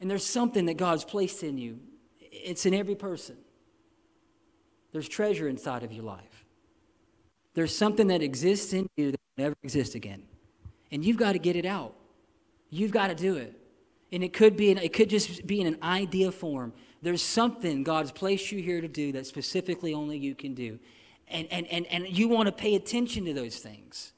And 0.00 0.10
there's 0.10 0.26
something 0.26 0.66
that 0.66 0.76
God's 0.76 1.04
placed 1.04 1.42
in 1.42 1.58
you 1.58 1.80
it's 2.30 2.66
in 2.66 2.74
every 2.74 2.94
person. 2.94 3.36
There's 4.92 5.08
treasure 5.08 5.48
inside 5.48 5.82
of 5.82 5.92
your 5.92 6.04
life. 6.04 6.37
There's 7.58 7.76
something 7.76 8.06
that 8.06 8.22
exists 8.22 8.72
in 8.72 8.88
you 8.96 9.10
that 9.10 9.20
will 9.36 9.42
never 9.42 9.56
exist 9.64 9.96
again. 9.96 10.22
And 10.92 11.04
you've 11.04 11.16
got 11.16 11.32
to 11.32 11.40
get 11.40 11.56
it 11.56 11.66
out. 11.66 11.92
You've 12.70 12.92
got 12.92 13.08
to 13.08 13.16
do 13.16 13.34
it. 13.34 13.52
And 14.12 14.22
it 14.22 14.32
could 14.32 14.56
be, 14.56 14.70
it 14.70 14.92
could 14.92 15.10
just 15.10 15.44
be 15.44 15.60
in 15.60 15.66
an 15.66 15.76
idea 15.82 16.30
form. 16.30 16.72
There's 17.02 17.20
something 17.20 17.82
God's 17.82 18.12
placed 18.12 18.52
you 18.52 18.62
here 18.62 18.80
to 18.80 18.86
do 18.86 19.10
that 19.10 19.26
specifically 19.26 19.92
only 19.92 20.16
you 20.16 20.36
can 20.36 20.54
do. 20.54 20.78
And, 21.26 21.48
and, 21.50 21.66
and, 21.66 21.84
and 21.86 22.08
you 22.08 22.28
want 22.28 22.46
to 22.46 22.52
pay 22.52 22.76
attention 22.76 23.24
to 23.24 23.34
those 23.34 23.56
things. 23.56 24.12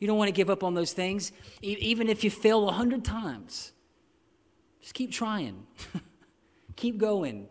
You 0.00 0.08
don't 0.08 0.18
want 0.18 0.26
to 0.26 0.32
give 0.32 0.50
up 0.50 0.64
on 0.64 0.74
those 0.74 0.92
things. 0.92 1.30
E- 1.62 1.76
even 1.78 2.08
if 2.08 2.24
you 2.24 2.30
fail 2.30 2.68
a 2.68 2.72
hundred 2.72 3.04
times, 3.04 3.70
just 4.80 4.94
keep 4.94 5.12
trying. 5.12 5.64
Keep 6.74 6.98
going. 6.98 7.46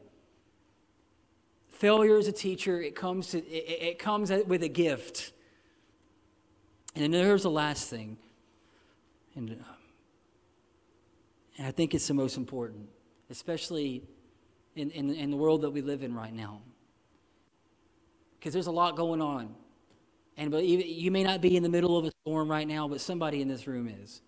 Failure 1.83 2.17
as 2.17 2.29
a 2.29 2.31
teacher, 2.31 2.81
it 2.81 2.95
comes, 2.95 3.31
to, 3.31 3.39
it, 3.39 3.89
it 3.89 3.99
comes 3.99 4.31
with 4.47 4.63
a 4.63 4.69
gift. 4.69 5.33
And 6.95 7.03
then 7.03 7.11
there's 7.11 7.43
the 7.43 7.49
last 7.49 7.89
thing. 7.89 8.15
And, 9.35 9.51
uh, 9.51 9.73
and 11.57 11.67
I 11.67 11.71
think 11.71 11.93
it's 11.93 12.07
the 12.07 12.13
most 12.13 12.37
important, 12.37 12.87
especially 13.29 14.01
in, 14.77 14.91
in, 14.91 15.13
in 15.13 15.29
the 15.29 15.35
world 15.35 15.63
that 15.63 15.71
we 15.71 15.81
live 15.81 16.03
in 16.03 16.15
right 16.15 16.33
now. 16.33 16.61
Because 18.39 18.53
there's 18.53 18.67
a 18.67 18.71
lot 18.71 18.95
going 18.95 19.21
on. 19.21 19.53
And 20.37 20.51
but 20.51 20.63
you 20.63 21.11
may 21.11 21.25
not 21.25 21.41
be 21.41 21.57
in 21.57 21.63
the 21.63 21.69
middle 21.69 21.97
of 21.97 22.05
a 22.05 22.11
storm 22.21 22.49
right 22.49 22.65
now, 22.65 22.87
but 22.87 23.01
somebody 23.01 23.41
in 23.41 23.49
this 23.49 23.67
room 23.67 23.89
is. 23.89 24.21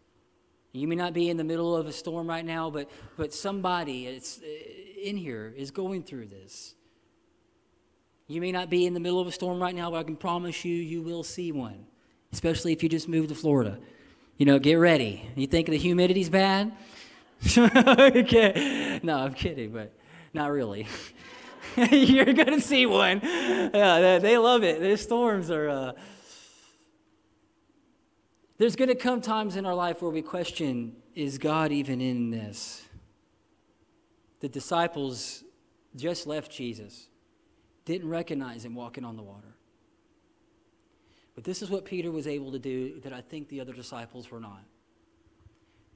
You 0.74 0.90
may 0.90 0.96
not 0.96 1.14
be 1.14 1.30
in 1.30 1.38
the 1.38 1.46
middle 1.46 1.74
of 1.74 1.88
a 1.88 1.94
storm 1.94 2.28
right 2.28 2.44
now, 2.44 2.70
but, 2.70 2.90
but 3.16 3.34
somebody 3.34 4.10
uh, 4.10 4.46
in 5.02 5.16
here 5.16 5.54
is 5.56 5.72
going 5.72 6.04
through 6.04 6.26
this. 6.26 6.76
You 8.28 8.42
may 8.42 8.52
not 8.52 8.70
be 8.70 8.86
in 8.86 8.94
the 8.94 9.00
middle 9.00 9.20
of 9.20 9.28
a 9.28 9.32
storm 9.32 9.62
right 9.62 9.76
now, 9.76 9.92
but 9.92 9.98
I 9.98 10.04
can 10.04 10.16
promise 10.16 10.66
you, 10.66 10.76
you 10.76 11.02
will 11.02 11.24
see 11.24 11.52
one, 11.52 11.86
especially 12.34 12.74
if 12.74 12.82
you 12.82 12.90
just 12.90 13.08
moved 13.08 13.30
to 13.30 13.36
Florida. 13.36 13.80
You 14.38 14.46
know, 14.46 14.60
get 14.60 14.76
ready. 14.76 15.30
You 15.36 15.48
think 15.48 15.68
the 15.68 15.78
humidity's 15.78 16.30
bad? 16.30 16.74
okay. 17.58 19.00
No, 19.04 19.18
I'm 19.18 19.34
kidding, 19.34 19.72
but 19.72 19.94
not 20.34 20.52
really. 20.52 20.88
You're 21.92 22.34
going 22.34 22.52
to 22.52 22.62
see 22.62 22.86
one. 22.86 23.22
Yeah, 23.24 24.20
they 24.20 24.38
love 24.38 24.64
it. 24.64 24.82
The 24.82 24.98
storms 24.98 25.52
are. 25.52 25.70
Uh, 25.70 25.92
there's 28.58 28.76
going 28.76 28.90
to 28.90 28.96
come 28.96 29.22
times 29.22 29.58
in 29.58 29.66
our 29.66 29.76
life 29.76 30.02
where 30.02 30.12
we 30.12 30.22
question 30.22 30.96
is 31.14 31.38
God 31.38 31.72
even 31.72 32.02
in 32.02 32.30
this? 32.30 32.84
The 34.40 34.50
disciples 34.50 35.44
just 35.96 36.28
left 36.28 36.52
Jesus, 36.52 37.08
didn't 37.86 38.10
recognize 38.10 38.66
him 38.66 38.76
walking 38.76 39.06
on 39.06 39.16
the 39.16 39.24
water. 39.24 39.56
But 41.36 41.44
this 41.44 41.62
is 41.62 41.70
what 41.70 41.86
Peter 41.86 42.12
was 42.12 42.28
able 42.28 42.52
to 42.52 42.60
do 42.60 43.00
that 43.02 43.14
I 43.14 43.22
think 43.22 43.50
the 43.50 43.62
other 43.62 43.74
disciples 43.74 44.32
were 44.32 44.40
not. 44.40 44.64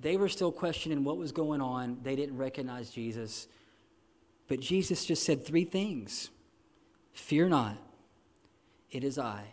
They 0.02 0.18
were 0.18 0.30
still 0.30 0.52
questioning 0.52 1.04
what 1.04 1.18
was 1.18 1.32
going 1.32 1.62
on, 1.62 2.00
they 2.04 2.16
didn't 2.16 2.38
recognize 2.38 2.90
Jesus. 2.90 3.48
But 4.48 4.60
Jesus 4.60 5.06
just 5.06 5.24
said 5.24 5.46
three 5.46 5.66
things 5.66 6.30
Fear 7.14 7.50
not, 7.50 7.78
it 8.92 9.04
is 9.04 9.18
I. 9.18 9.44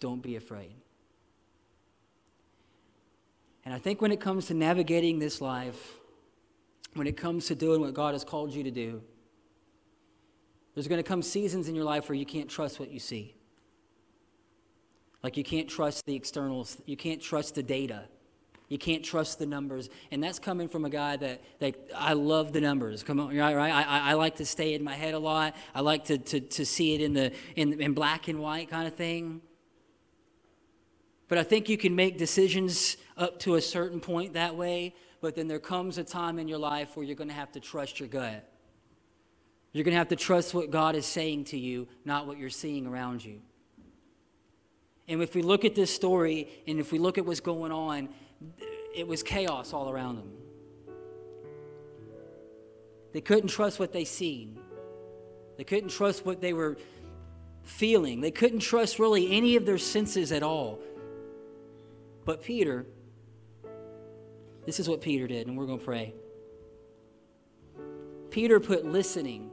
Don't 0.00 0.22
be 0.22 0.36
afraid. 0.36 0.74
And 3.64 3.74
I 3.74 3.78
think 3.78 4.00
when 4.00 4.12
it 4.12 4.20
comes 4.20 4.46
to 4.46 4.54
navigating 4.54 5.18
this 5.18 5.40
life, 5.40 5.94
when 6.94 7.06
it 7.06 7.16
comes 7.16 7.46
to 7.46 7.54
doing 7.54 7.80
what 7.80 7.92
God 7.94 8.14
has 8.14 8.24
called 8.24 8.54
you 8.54 8.62
to 8.62 8.70
do, 8.70 9.02
there's 10.78 10.86
going 10.86 11.02
to 11.02 11.08
come 11.08 11.22
seasons 11.22 11.68
in 11.68 11.74
your 11.74 11.82
life 11.82 12.08
where 12.08 12.14
you 12.14 12.24
can't 12.24 12.48
trust 12.48 12.78
what 12.78 12.88
you 12.88 13.00
see. 13.00 13.34
Like 15.24 15.36
you 15.36 15.42
can't 15.42 15.68
trust 15.68 16.06
the 16.06 16.14
externals, 16.14 16.80
you 16.86 16.96
can't 16.96 17.20
trust 17.20 17.56
the 17.56 17.64
data. 17.64 18.04
You 18.68 18.78
can't 18.78 19.04
trust 19.04 19.40
the 19.40 19.46
numbers. 19.46 19.88
And 20.12 20.22
that's 20.22 20.38
coming 20.38 20.68
from 20.68 20.84
a 20.84 20.88
guy 20.88 21.16
that, 21.16 21.42
that 21.58 21.74
I 21.96 22.12
love 22.12 22.52
the 22.52 22.60
numbers. 22.60 23.02
Come 23.02 23.18
on, 23.18 23.36
right? 23.36 23.56
right? 23.56 23.72
I, 23.72 24.10
I 24.10 24.12
like 24.12 24.36
to 24.36 24.46
stay 24.46 24.74
in 24.74 24.84
my 24.84 24.94
head 24.94 25.14
a 25.14 25.18
lot. 25.18 25.56
I 25.74 25.80
like 25.80 26.04
to, 26.04 26.18
to, 26.18 26.38
to 26.38 26.64
see 26.64 26.94
it 26.94 27.00
in, 27.00 27.12
the, 27.12 27.32
in, 27.56 27.80
in 27.80 27.92
black 27.92 28.28
and 28.28 28.38
white 28.38 28.70
kind 28.70 28.86
of 28.86 28.94
thing. 28.94 29.40
But 31.26 31.38
I 31.38 31.42
think 31.42 31.68
you 31.68 31.76
can 31.76 31.96
make 31.96 32.18
decisions 32.18 32.98
up 33.16 33.40
to 33.40 33.56
a 33.56 33.60
certain 33.60 33.98
point 33.98 34.34
that 34.34 34.54
way, 34.54 34.94
but 35.20 35.34
then 35.34 35.48
there 35.48 35.58
comes 35.58 35.98
a 35.98 36.04
time 36.04 36.38
in 36.38 36.46
your 36.46 36.58
life 36.58 36.96
where 36.96 37.04
you're 37.04 37.16
going 37.16 37.30
to 37.30 37.34
have 37.34 37.50
to 37.52 37.60
trust 37.60 37.98
your 37.98 38.08
gut. 38.08 38.48
You're 39.72 39.84
going 39.84 39.92
to 39.92 39.98
have 39.98 40.08
to 40.08 40.16
trust 40.16 40.54
what 40.54 40.70
God 40.70 40.94
is 40.94 41.06
saying 41.06 41.44
to 41.44 41.58
you, 41.58 41.88
not 42.04 42.26
what 42.26 42.38
you're 42.38 42.50
seeing 42.50 42.86
around 42.86 43.24
you. 43.24 43.40
And 45.06 45.22
if 45.22 45.34
we 45.34 45.42
look 45.42 45.64
at 45.64 45.74
this 45.74 45.94
story 45.94 46.48
and 46.66 46.78
if 46.78 46.92
we 46.92 46.98
look 46.98 47.18
at 47.18 47.24
what's 47.24 47.40
going 47.40 47.72
on, 47.72 48.08
it 48.94 49.06
was 49.06 49.22
chaos 49.22 49.72
all 49.72 49.90
around 49.90 50.16
them. 50.16 50.32
They 53.12 53.20
couldn't 53.20 53.48
trust 53.48 53.78
what 53.78 53.92
they 53.92 54.04
seen. 54.04 54.58
They 55.56 55.64
couldn't 55.64 55.90
trust 55.90 56.24
what 56.26 56.40
they 56.40 56.52
were 56.52 56.76
feeling. 57.62 58.20
They 58.20 58.30
couldn't 58.30 58.60
trust 58.60 58.98
really 58.98 59.32
any 59.32 59.56
of 59.56 59.66
their 59.66 59.78
senses 59.78 60.30
at 60.30 60.42
all. 60.42 60.78
But 62.24 62.42
Peter, 62.42 62.86
this 64.66 64.78
is 64.78 64.88
what 64.88 65.00
Peter 65.00 65.26
did, 65.26 65.46
and 65.46 65.56
we're 65.56 65.66
going 65.66 65.78
to 65.78 65.84
pray. 65.84 66.14
Peter 68.30 68.60
put 68.60 68.84
listening 68.84 69.50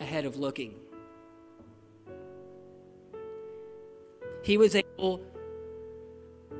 ahead 0.00 0.24
of 0.24 0.36
looking. 0.36 0.74
He 4.42 4.58
was 4.58 4.76
able 4.76 5.20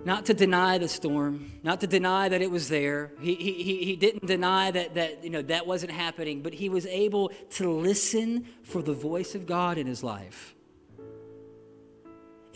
not 0.04 0.26
to 0.26 0.34
deny 0.34 0.78
the 0.78 0.88
storm, 0.88 1.52
not 1.62 1.80
to 1.80 1.86
deny 1.86 2.28
that 2.28 2.42
it 2.42 2.50
was 2.50 2.68
there. 2.68 3.12
He, 3.20 3.34
he, 3.34 3.84
he 3.84 3.96
didn't 3.96 4.26
deny 4.26 4.70
that, 4.70 4.94
that, 4.94 5.24
you 5.24 5.30
know, 5.30 5.42
that 5.42 5.66
wasn't 5.66 5.92
happening, 5.92 6.42
but 6.42 6.52
he 6.52 6.68
was 6.68 6.86
able 6.86 7.30
to 7.50 7.70
listen 7.70 8.46
for 8.62 8.82
the 8.82 8.92
voice 8.92 9.34
of 9.34 9.46
God 9.46 9.78
in 9.78 9.86
his 9.86 10.02
life 10.02 10.56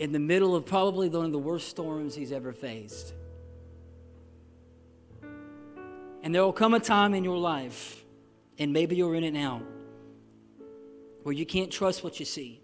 in 0.01 0.11
the 0.11 0.19
middle 0.19 0.55
of 0.55 0.65
probably 0.65 1.09
one 1.09 1.25
of 1.25 1.31
the 1.31 1.37
worst 1.37 1.67
storms 1.67 2.15
he's 2.15 2.31
ever 2.31 2.51
faced. 2.51 3.13
And 6.23 6.33
there 6.33 6.41
will 6.41 6.51
come 6.53 6.73
a 6.73 6.79
time 6.79 7.13
in 7.13 7.23
your 7.23 7.37
life, 7.37 8.03
and 8.57 8.73
maybe 8.73 8.95
you're 8.95 9.13
in 9.13 9.23
it 9.23 9.31
now, 9.31 9.61
where 11.23 11.33
you 11.33 11.45
can't 11.45 11.71
trust 11.71 12.03
what 12.03 12.19
you 12.19 12.25
see. 12.25 12.61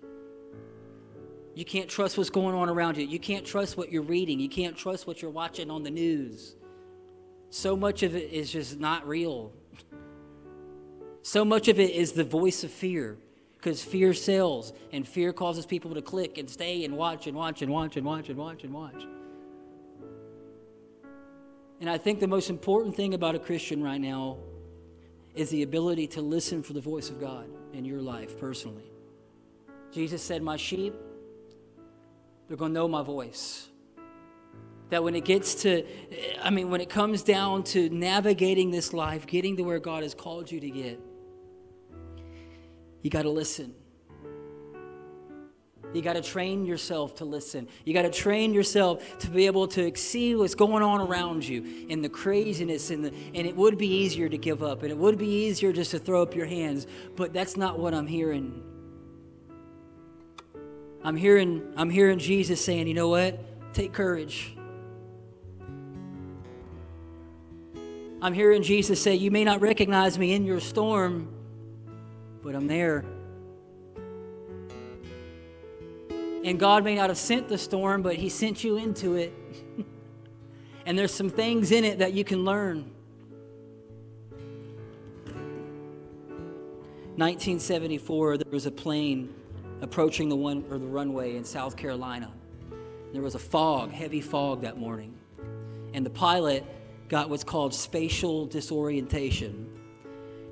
You 1.55 1.66
can't 1.66 1.89
trust 1.89 2.18
what's 2.18 2.30
going 2.30 2.55
on 2.55 2.70
around 2.70 2.97
you. 2.97 3.05
You 3.05 3.20
can't 3.20 3.45
trust 3.45 3.78
what 3.78 3.91
you're 3.91 4.03
reading. 4.03 4.39
You 4.39 4.49
can't 4.49 4.78
trust 4.78 5.08
what 5.08 5.22
you're 5.22 5.32
watching 5.32 5.72
on 5.72 5.84
the 5.84 5.89
news. 5.89 6.55
So 7.49 7.76
much 7.76 8.03
of 8.03 8.16
it 8.16 8.32
is 8.32 8.51
just 8.51 8.80
not 8.80 9.08
real. 9.08 9.53
So 11.24 11.43
much 11.43 11.68
of 11.68 11.80
it 11.80 11.91
is 11.91 12.12
the 12.12 12.24
voice 12.24 12.64
of 12.64 12.72
fear 12.72 13.18
because 13.58 13.84
fear 13.84 14.14
sells 14.14 14.72
and 14.91 15.08
fear 15.08 15.34
causes 15.34 15.66
people 15.66 15.93
to 15.95 16.01
click 16.01 16.38
and 16.38 16.49
stay 16.49 16.86
and 16.86 16.95
watch 16.95 17.28
and 17.28 17.36
watch 17.36 17.62
and 17.62 17.72
watch 17.72 17.97
and 17.97 18.05
watch 18.05 18.30
and 18.30 18.38
watch 18.38 18.64
and 18.64 18.74
watch. 18.74 19.08
And 21.80 21.89
I 21.89 21.97
think 21.97 22.20
the 22.20 22.28
most 22.28 22.49
important 22.49 22.95
thing 22.95 23.14
about 23.14 23.36
a 23.36 23.39
Christian 23.39 23.84
right 23.84 24.01
now 24.01 24.38
is 25.36 25.49
the 25.49 25.64
ability 25.64 26.08
to 26.08 26.22
listen 26.22 26.64
for 26.64 26.74
the 26.74 26.82
voice 26.82 27.10
of 27.10 27.20
God 27.20 27.47
in 27.78 27.86
your 27.86 28.01
life 28.01 28.38
personally. 28.39 28.91
Jesus 29.91 30.21
said, 30.21 30.41
My 30.43 30.57
sheep 30.57 30.93
they're 32.47 32.57
going 32.57 32.71
to 32.71 32.73
know 32.73 32.88
my 32.88 33.03
voice. 33.03 33.67
That 34.89 35.03
when 35.03 35.15
it 35.15 35.25
gets 35.25 35.55
to, 35.63 35.86
I 36.41 36.49
mean, 36.49 36.69
when 36.69 36.80
it 36.80 36.89
comes 36.89 37.21
down 37.21 37.63
to 37.65 37.89
navigating 37.89 38.71
this 38.71 38.93
life, 38.93 39.28
getting 39.28 39.57
to 39.57 39.63
where 39.63 39.80
God 39.80 40.03
has 40.03 40.13
called 40.13 40.49
you 40.49 40.61
to 40.61 40.69
get, 40.69 40.99
you 43.01 43.09
got 43.09 43.23
to 43.23 43.30
listen. 43.30 43.75
You 45.93 46.01
got 46.01 46.13
to 46.13 46.21
train 46.21 46.65
yourself 46.65 47.15
to 47.15 47.25
listen. 47.25 47.67
You 47.85 47.93
got 47.93 48.03
to 48.03 48.09
train 48.09 48.53
yourself 48.53 49.17
to 49.19 49.29
be 49.29 49.45
able 49.45 49.67
to 49.69 49.95
see 49.95 50.35
what's 50.35 50.55
going 50.55 50.83
on 50.83 51.01
around 51.01 51.47
you 51.47 51.85
in 51.89 52.01
the 52.01 52.09
craziness 52.09 52.91
and 52.91 53.05
the 53.05 53.13
and 53.33 53.47
it 53.47 53.55
would 53.55 53.77
be 53.77 53.88
easier 53.88 54.29
to 54.29 54.38
give 54.38 54.61
up 54.63 54.83
and 54.83 54.91
it 54.91 54.97
would 54.97 55.17
be 55.17 55.27
easier 55.27 55.71
just 55.71 55.91
to 55.91 55.99
throw 55.99 56.21
up 56.21 56.35
your 56.35 56.45
hands, 56.45 56.88
but 57.15 57.33
that's 57.33 57.57
not 57.57 57.79
what 57.79 57.93
I'm 57.93 58.07
hearing. 58.07 58.63
I'm 61.03 61.15
hearing, 61.15 61.73
I'm 61.77 61.89
hearing 61.89 62.19
Jesus 62.19 62.63
saying, 62.63 62.88
you 62.88 62.93
know 62.93 63.07
what? 63.07 63.39
Take 63.73 63.93
courage. 63.93 64.57
I'm 68.21 68.33
hearing 68.33 68.63
Jesus 68.63 69.01
say, 69.01 69.15
You 69.15 69.29
may 69.29 69.43
not 69.43 69.61
recognize 69.61 70.17
me 70.17 70.33
in 70.33 70.43
your 70.43 70.59
storm, 70.59 71.29
but 72.43 72.55
I'm 72.55 72.67
there. 72.67 73.05
And 76.48 76.58
God 76.58 76.86
may 76.86 76.95
not 76.95 77.10
have 77.10 77.18
sent 77.18 77.50
the 77.50 77.58
storm, 77.58 78.02
but 78.02 78.16
He 78.16 78.30
sent 78.30 78.64
you 78.64 78.78
into 78.78 79.16
it. 79.16 79.34
and 80.86 80.98
there's 80.98 81.14
some 81.14 81.30
things 81.30 81.74
in 81.74 81.84
it 81.84 82.00
that 82.00 82.14
you 82.14 82.24
can 82.24 82.45
learn. 82.45 82.89
1974, 87.18 88.38
there 88.38 88.45
was 88.50 88.66
a 88.66 88.72
plane 88.72 89.34
approaching 89.82 90.30
the 90.30 90.38
one 90.38 90.64
or 90.72 90.78
the 90.78 90.88
runway 90.88 91.36
in 91.36 91.43
South 91.43 91.76
Carolina. 91.76 92.32
There 93.12 93.22
was 93.22 93.36
a 93.36 93.39
fog, 93.39 93.91
heavy 93.91 94.22
fog 94.22 94.62
that 94.62 94.78
morning. 94.78 95.14
And 95.93 96.06
the 96.06 96.10
pilot 96.10 96.64
got 97.10 97.30
what's 97.30 97.43
called 97.43 97.74
spatial 97.74 98.45
disorientation. 98.45 99.70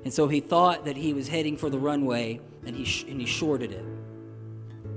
And 0.04 0.12
so 0.12 0.28
he 0.28 0.40
thought 0.40 0.84
that 0.84 0.98
he 0.98 1.14
was 1.14 1.26
heading 1.26 1.56
for 1.56 1.70
the 1.70 1.78
runway 1.78 2.40
and 2.66 2.76
he, 2.76 2.84
sh- 2.84 3.06
and 3.08 3.18
he 3.18 3.26
shorted 3.26 3.72
it. 3.72 3.95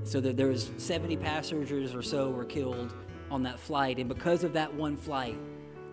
So 0.03 0.19
that 0.21 0.37
there 0.37 0.47
was 0.47 0.71
70 0.77 1.17
passengers 1.17 1.93
or 1.93 2.01
so 2.01 2.29
were 2.29 2.45
killed 2.45 2.93
on 3.29 3.43
that 3.43 3.59
flight. 3.59 3.99
And 3.99 4.07
because 4.07 4.43
of 4.43 4.53
that 4.53 4.73
one 4.73 4.97
flight, 4.97 5.37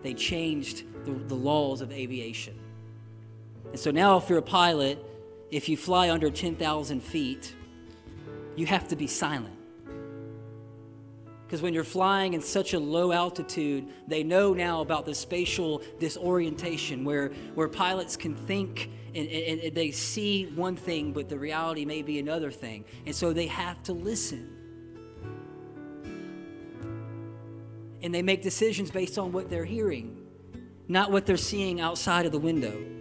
they 0.01 0.13
changed 0.13 0.83
the, 1.05 1.11
the 1.11 1.35
laws 1.35 1.81
of 1.81 1.91
aviation. 1.91 2.57
And 3.71 3.79
so 3.79 3.91
now 3.91 4.17
if 4.17 4.29
you're 4.29 4.39
a 4.39 4.41
pilot, 4.41 5.03
if 5.51 5.69
you 5.69 5.77
fly 5.77 6.09
under 6.09 6.29
10,000 6.29 7.01
feet, 7.01 7.55
you 8.55 8.65
have 8.65 8.87
to 8.87 8.95
be 8.95 9.07
silent. 9.07 9.56
Because 11.47 11.61
when 11.61 11.73
you're 11.73 11.85
flying 11.85 12.33
in 12.33 12.41
such 12.41 12.73
a 12.73 12.79
low 12.79 13.13
altitude, 13.13 13.87
they 14.05 14.21
know 14.21 14.53
now 14.53 14.81
about 14.81 15.05
the 15.05 15.15
spatial 15.15 15.81
disorientation 15.97 17.05
where, 17.05 17.29
where 17.55 17.69
pilots 17.69 18.17
can 18.17 18.35
think 18.35 18.89
and, 19.15 19.29
and, 19.29 19.61
and, 19.61 19.73
they 19.73 19.91
see 19.91 20.47
one 20.55 20.75
thing, 20.75 21.13
but 21.13 21.29
the 21.29 21.39
reality 21.39 21.85
may 21.85 22.01
be 22.01 22.19
another 22.19 22.51
thing. 22.51 22.83
And 23.05 23.15
so 23.15 23.31
they 23.31 23.47
have 23.47 23.81
to 23.83 23.93
listen. 23.93 24.53
And 28.01 28.13
they 28.13 28.21
make 28.21 28.41
decisions 28.41 28.91
based 28.91 29.17
on 29.17 29.31
what 29.31 29.49
they're 29.49 29.63
hearing, 29.63 30.17
not 30.89 31.11
what 31.11 31.25
they're 31.25 31.37
seeing 31.37 31.79
outside 31.79 32.25
of 32.25 32.33
the 32.33 32.39
window. 32.39 32.96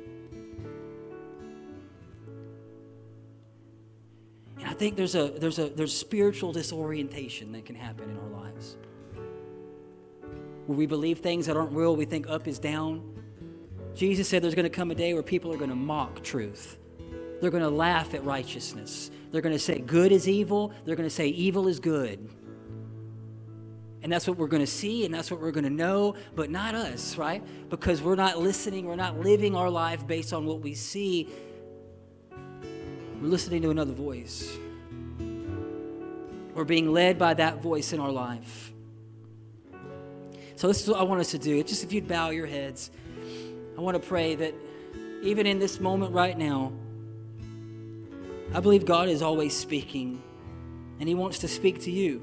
Think 4.78 4.96
there's 4.96 5.14
a 5.14 5.28
there's 5.28 5.58
a 5.58 5.68
there's 5.68 5.96
spiritual 5.96 6.52
disorientation 6.52 7.52
that 7.52 7.64
can 7.64 7.74
happen 7.74 8.10
in 8.10 8.16
our 8.16 8.42
lives. 8.42 8.76
Where 10.66 10.76
we 10.76 10.86
believe 10.86 11.20
things 11.20 11.46
that 11.46 11.56
aren't 11.56 11.72
real, 11.72 11.96
we 11.96 12.04
think 12.04 12.28
up 12.28 12.48
is 12.48 12.58
down. 12.58 13.02
Jesus 13.94 14.28
said 14.28 14.42
there's 14.42 14.54
going 14.54 14.64
to 14.64 14.70
come 14.70 14.90
a 14.90 14.94
day 14.94 15.14
where 15.14 15.22
people 15.22 15.52
are 15.52 15.56
going 15.56 15.70
to 15.70 15.76
mock 15.76 16.22
truth. 16.22 16.78
They're 17.40 17.50
going 17.50 17.62
to 17.62 17.70
laugh 17.70 18.14
at 18.14 18.24
righteousness. 18.24 19.10
They're 19.30 19.42
going 19.42 19.54
to 19.54 19.58
say 19.58 19.78
good 19.78 20.12
is 20.12 20.28
evil. 20.28 20.72
They're 20.84 20.96
going 20.96 21.08
to 21.08 21.14
say 21.14 21.28
evil 21.28 21.68
is 21.68 21.80
good. 21.80 22.28
And 24.02 24.12
that's 24.12 24.26
what 24.26 24.36
we're 24.36 24.46
going 24.48 24.62
to 24.62 24.70
see 24.70 25.04
and 25.04 25.14
that's 25.14 25.30
what 25.30 25.40
we're 25.40 25.52
going 25.52 25.64
to 25.64 25.70
know, 25.70 26.14
but 26.34 26.50
not 26.50 26.74
us, 26.74 27.16
right? 27.16 27.42
Because 27.70 28.02
we're 28.02 28.14
not 28.14 28.38
listening, 28.38 28.86
we're 28.86 28.96
not 28.96 29.18
living 29.18 29.56
our 29.56 29.70
life 29.70 30.06
based 30.06 30.32
on 30.32 30.46
what 30.46 30.60
we 30.60 30.74
see 30.74 31.28
we're 33.20 33.28
listening 33.28 33.62
to 33.62 33.70
another 33.70 33.94
voice. 33.94 34.58
We're 36.56 36.64
being 36.64 36.92
led 36.92 37.18
by 37.18 37.34
that 37.34 37.62
voice 37.62 37.92
in 37.92 38.00
our 38.00 38.10
life. 38.10 38.72
So, 40.56 40.68
this 40.68 40.82
is 40.82 40.88
what 40.88 40.98
I 40.98 41.02
want 41.02 41.20
us 41.20 41.30
to 41.32 41.38
do. 41.38 41.62
Just 41.62 41.84
if 41.84 41.92
you'd 41.92 42.08
bow 42.08 42.30
your 42.30 42.46
heads, 42.46 42.90
I 43.76 43.80
want 43.80 44.00
to 44.00 44.08
pray 44.08 44.34
that 44.36 44.54
even 45.22 45.46
in 45.46 45.58
this 45.58 45.78
moment 45.78 46.14
right 46.14 46.36
now, 46.36 46.72
I 48.54 48.60
believe 48.60 48.86
God 48.86 49.08
is 49.08 49.20
always 49.20 49.54
speaking, 49.54 50.22
and 50.98 51.08
He 51.08 51.14
wants 51.14 51.38
to 51.40 51.48
speak 51.48 51.82
to 51.82 51.90
you. 51.90 52.22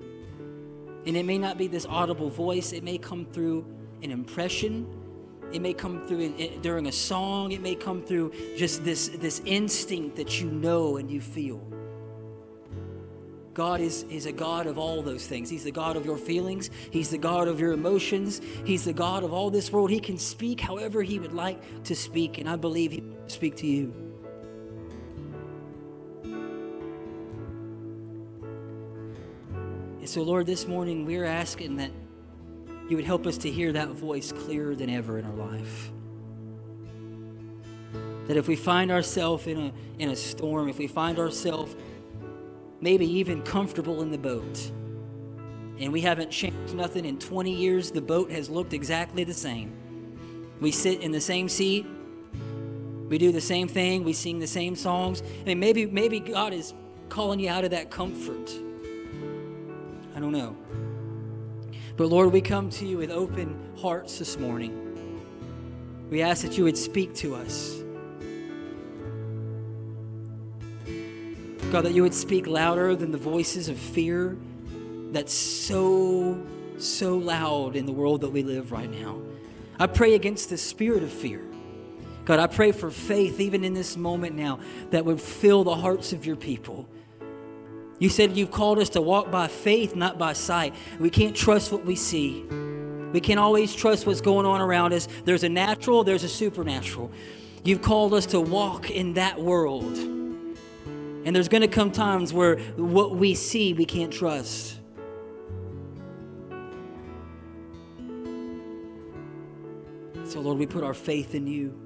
And 1.05 1.15
it 1.15 1.25
may 1.25 1.37
not 1.37 1.57
be 1.57 1.67
this 1.67 1.85
audible 1.85 2.29
voice, 2.29 2.73
it 2.73 2.83
may 2.83 2.97
come 2.97 3.25
through 3.25 3.65
an 4.01 4.09
impression 4.09 4.87
it 5.53 5.61
may 5.61 5.73
come 5.73 6.05
through 6.07 6.19
in, 6.19 6.35
in, 6.37 6.61
during 6.61 6.87
a 6.87 6.91
song. 6.91 7.51
It 7.51 7.61
may 7.61 7.75
come 7.75 8.01
through 8.01 8.33
just 8.57 8.83
this, 8.83 9.09
this 9.09 9.39
instinct 9.45 10.15
that 10.15 10.41
you 10.41 10.49
know 10.49 10.97
and 10.97 11.09
you 11.11 11.21
feel. 11.21 11.61
God 13.53 13.81
is, 13.81 14.03
is 14.09 14.25
a 14.25 14.31
God 14.31 14.65
of 14.65 14.79
all 14.79 15.03
those 15.03 15.27
things. 15.27 15.49
He's 15.49 15.63
the 15.63 15.71
God 15.71 15.95
of 15.95 16.05
your 16.05 16.17
feelings. 16.17 16.71
He's 16.89 17.09
the 17.09 17.19
God 17.19 17.47
of 17.47 17.59
your 17.59 17.73
emotions. 17.73 18.41
He's 18.65 18.83
the 18.83 18.93
God 18.93 19.23
of 19.23 19.31
all 19.31 19.51
this 19.51 19.71
world. 19.71 19.91
He 19.91 19.99
can 19.99 20.17
speak 20.17 20.59
however 20.59 21.03
He 21.03 21.19
would 21.19 21.33
like 21.33 21.83
to 21.83 21.95
speak, 21.95 22.39
and 22.39 22.49
I 22.49 22.55
believe 22.55 22.91
He 22.91 23.01
will 23.01 23.29
speak 23.29 23.55
to 23.57 23.67
you. 23.67 23.93
And 29.99 30.09
so, 30.09 30.23
Lord, 30.23 30.47
this 30.47 30.67
morning 30.67 31.05
we're 31.05 31.23
asking 31.23 31.77
that 31.77 31.91
you 32.89 32.97
would 32.97 33.05
help 33.05 33.27
us 33.27 33.37
to 33.39 33.51
hear 33.51 33.71
that 33.71 33.89
voice 33.89 34.31
clearer 34.31 34.75
than 34.75 34.89
ever 34.89 35.17
in 35.19 35.25
our 35.25 35.35
life. 35.35 35.91
That 38.27 38.35
if 38.35 38.47
we 38.47 38.55
find 38.55 38.91
ourselves 38.91 39.47
in 39.47 39.57
a, 39.57 39.73
in 39.99 40.09
a 40.09 40.15
storm, 40.15 40.69
if 40.69 40.77
we 40.77 40.87
find 40.87 41.19
ourselves 41.19 41.75
maybe 42.83 43.09
even 43.09 43.41
comfortable 43.43 44.01
in 44.01 44.11
the 44.11 44.17
boat, 44.17 44.71
and 45.79 45.93
we 45.93 46.01
haven't 46.01 46.29
changed 46.29 46.75
nothing 46.75 47.05
in 47.05 47.17
20 47.17 47.49
years, 47.49 47.91
the 47.91 48.01
boat 48.01 48.29
has 48.29 48.49
looked 48.49 48.73
exactly 48.73 49.23
the 49.23 49.33
same. 49.33 49.71
We 50.59 50.71
sit 50.71 50.99
in 50.99 51.13
the 51.13 51.21
same 51.21 51.47
seat, 51.47 51.85
we 53.07 53.17
do 53.17 53.31
the 53.31 53.39
same 53.39 53.69
thing, 53.69 54.03
we 54.03 54.11
sing 54.11 54.37
the 54.37 54.47
same 54.47 54.75
songs. 54.75 55.23
I 55.41 55.45
mean, 55.45 55.59
maybe, 55.59 55.85
maybe 55.85 56.19
God 56.19 56.53
is 56.53 56.73
calling 57.07 57.39
you 57.39 57.49
out 57.49 57.63
of 57.63 57.71
that 57.71 57.89
comfort. 57.89 58.51
I 60.13 60.19
don't 60.19 60.33
know. 60.33 60.57
But 61.95 62.07
Lord, 62.07 62.33
we 62.33 62.41
come 62.41 62.69
to 62.71 62.85
you 62.85 62.97
with 62.97 63.11
open 63.11 63.57
hearts 63.77 64.19
this 64.19 64.37
morning. 64.37 65.21
We 66.09 66.21
ask 66.21 66.41
that 66.41 66.57
you 66.57 66.65
would 66.65 66.77
speak 66.77 67.13
to 67.15 67.35
us. 67.35 67.82
God, 71.73 71.85
that 71.85 71.95
you 71.95 72.03
would 72.03 72.13
speak 72.13 72.45
louder 72.45 72.95
than 72.95 73.11
the 73.11 73.17
voices 73.17 73.67
of 73.67 73.79
fear 73.79 74.37
that's 75.11 75.33
so, 75.33 76.39
so 76.77 77.17
loud 77.17 77.75
in 77.75 77.87
the 77.87 77.91
world 77.91 78.21
that 78.21 78.29
we 78.29 78.43
live 78.43 78.71
right 78.71 78.91
now. 78.91 79.19
I 79.79 79.87
pray 79.87 80.13
against 80.13 80.51
the 80.51 80.57
spirit 80.59 81.01
of 81.01 81.11
fear. 81.11 81.41
God, 82.25 82.37
I 82.37 82.45
pray 82.45 82.73
for 82.73 82.91
faith 82.91 83.39
even 83.39 83.63
in 83.63 83.73
this 83.73 83.97
moment 83.97 84.35
now 84.35 84.59
that 84.91 85.03
would 85.03 85.19
fill 85.19 85.63
the 85.63 85.73
hearts 85.73 86.13
of 86.13 86.27
your 86.27 86.35
people. 86.35 86.87
You 87.97 88.09
said 88.09 88.37
you've 88.37 88.51
called 88.51 88.77
us 88.77 88.89
to 88.89 89.01
walk 89.01 89.31
by 89.31 89.47
faith, 89.47 89.95
not 89.95 90.19
by 90.19 90.33
sight. 90.33 90.75
We 90.99 91.09
can't 91.09 91.35
trust 91.35 91.71
what 91.71 91.83
we 91.85 91.95
see. 91.95 92.43
We 93.13 93.19
can't 93.19 93.39
always 93.39 93.73
trust 93.73 94.05
what's 94.05 94.21
going 94.21 94.45
on 94.45 94.61
around 94.61 94.93
us. 94.93 95.07
There's 95.25 95.43
a 95.43 95.49
natural, 95.49 96.03
there's 96.03 96.23
a 96.23 96.29
supernatural. 96.29 97.09
You've 97.63 97.81
called 97.81 98.13
us 98.13 98.27
to 98.27 98.39
walk 98.39 98.91
in 98.91 99.15
that 99.15 99.41
world. 99.41 100.22
And 101.25 101.35
there's 101.35 101.47
going 101.47 101.61
to 101.61 101.67
come 101.67 101.91
times 101.91 102.33
where 102.33 102.57
what 102.75 103.15
we 103.15 103.33
see 103.33 103.73
we 103.73 103.85
can't 103.85 104.11
trust. 104.11 104.79
So, 110.25 110.41
Lord, 110.41 110.57
we 110.57 110.65
put 110.65 110.83
our 110.83 110.93
faith 110.93 111.35
in 111.35 111.47
you. 111.47 111.79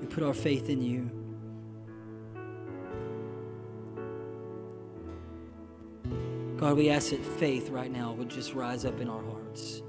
We 0.00 0.06
put 0.06 0.22
our 0.22 0.32
faith 0.32 0.70
in 0.70 0.80
you. 0.80 1.10
God, 6.56 6.76
we 6.76 6.88
ask 6.88 7.10
that 7.10 7.22
faith 7.22 7.68
right 7.68 7.90
now 7.90 8.12
would 8.12 8.30
just 8.30 8.54
rise 8.54 8.84
up 8.86 9.00
in 9.00 9.10
our 9.10 9.22
hearts. 9.22 9.82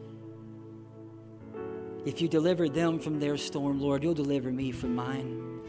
If 2.08 2.22
you 2.22 2.30
delivered 2.30 2.74
them 2.74 2.99
from 2.99 3.20
their 3.20 3.36
storm, 3.36 3.82
Lord, 3.82 4.01
you'll 4.01 4.14
deliver 4.14 4.49
me 4.49 4.72
from 4.72 4.95
mine. 4.95 5.60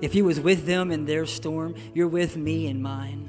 If 0.00 0.14
you 0.14 0.24
was 0.24 0.40
with 0.40 0.64
them 0.64 0.90
in 0.90 1.04
their 1.04 1.26
storm, 1.26 1.74
you're 1.92 2.08
with 2.08 2.34
me 2.34 2.66
in 2.66 2.80
mine. 2.80 3.28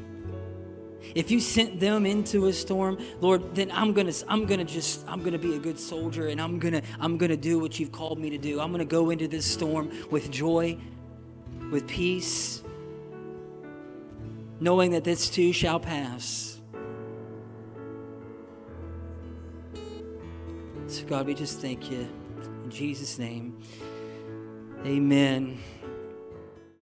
If 1.14 1.30
you 1.30 1.42
sent 1.42 1.82
them 1.82 2.06
into 2.06 2.46
a 2.46 2.54
storm, 2.54 2.98
Lord, 3.20 3.54
then 3.54 3.70
I'm 3.70 3.92
gonna 3.92 4.14
I'm 4.30 4.46
gonna 4.46 4.64
just 4.64 5.04
I'm 5.10 5.24
gonna 5.24 5.38
be 5.38 5.56
a 5.56 5.60
good 5.60 5.78
soldier 5.78 6.30
and 6.30 6.40
I'm 6.40 6.58
gonna 6.58 6.84
I'm 7.02 7.18
gonna 7.18 7.36
do 7.36 7.60
what 7.60 7.82
you've 7.82 7.92
called 7.92 8.18
me 8.18 8.30
to 8.30 8.38
do. 8.38 8.62
I'm 8.62 8.72
gonna 8.72 8.86
go 8.86 9.10
into 9.10 9.28
this 9.28 9.46
storm 9.46 9.92
with 10.10 10.32
joy, 10.32 10.78
with 11.70 11.86
peace, 11.86 12.64
knowing 14.62 14.92
that 14.92 15.04
this 15.04 15.30
too 15.30 15.52
shall 15.52 15.82
pass. 15.82 16.55
So, 20.88 21.04
God, 21.06 21.26
we 21.26 21.34
just 21.34 21.60
thank 21.62 21.90
you. 21.90 22.08
In 22.64 22.70
Jesus' 22.70 23.18
name, 23.18 23.58
amen. 24.86 25.58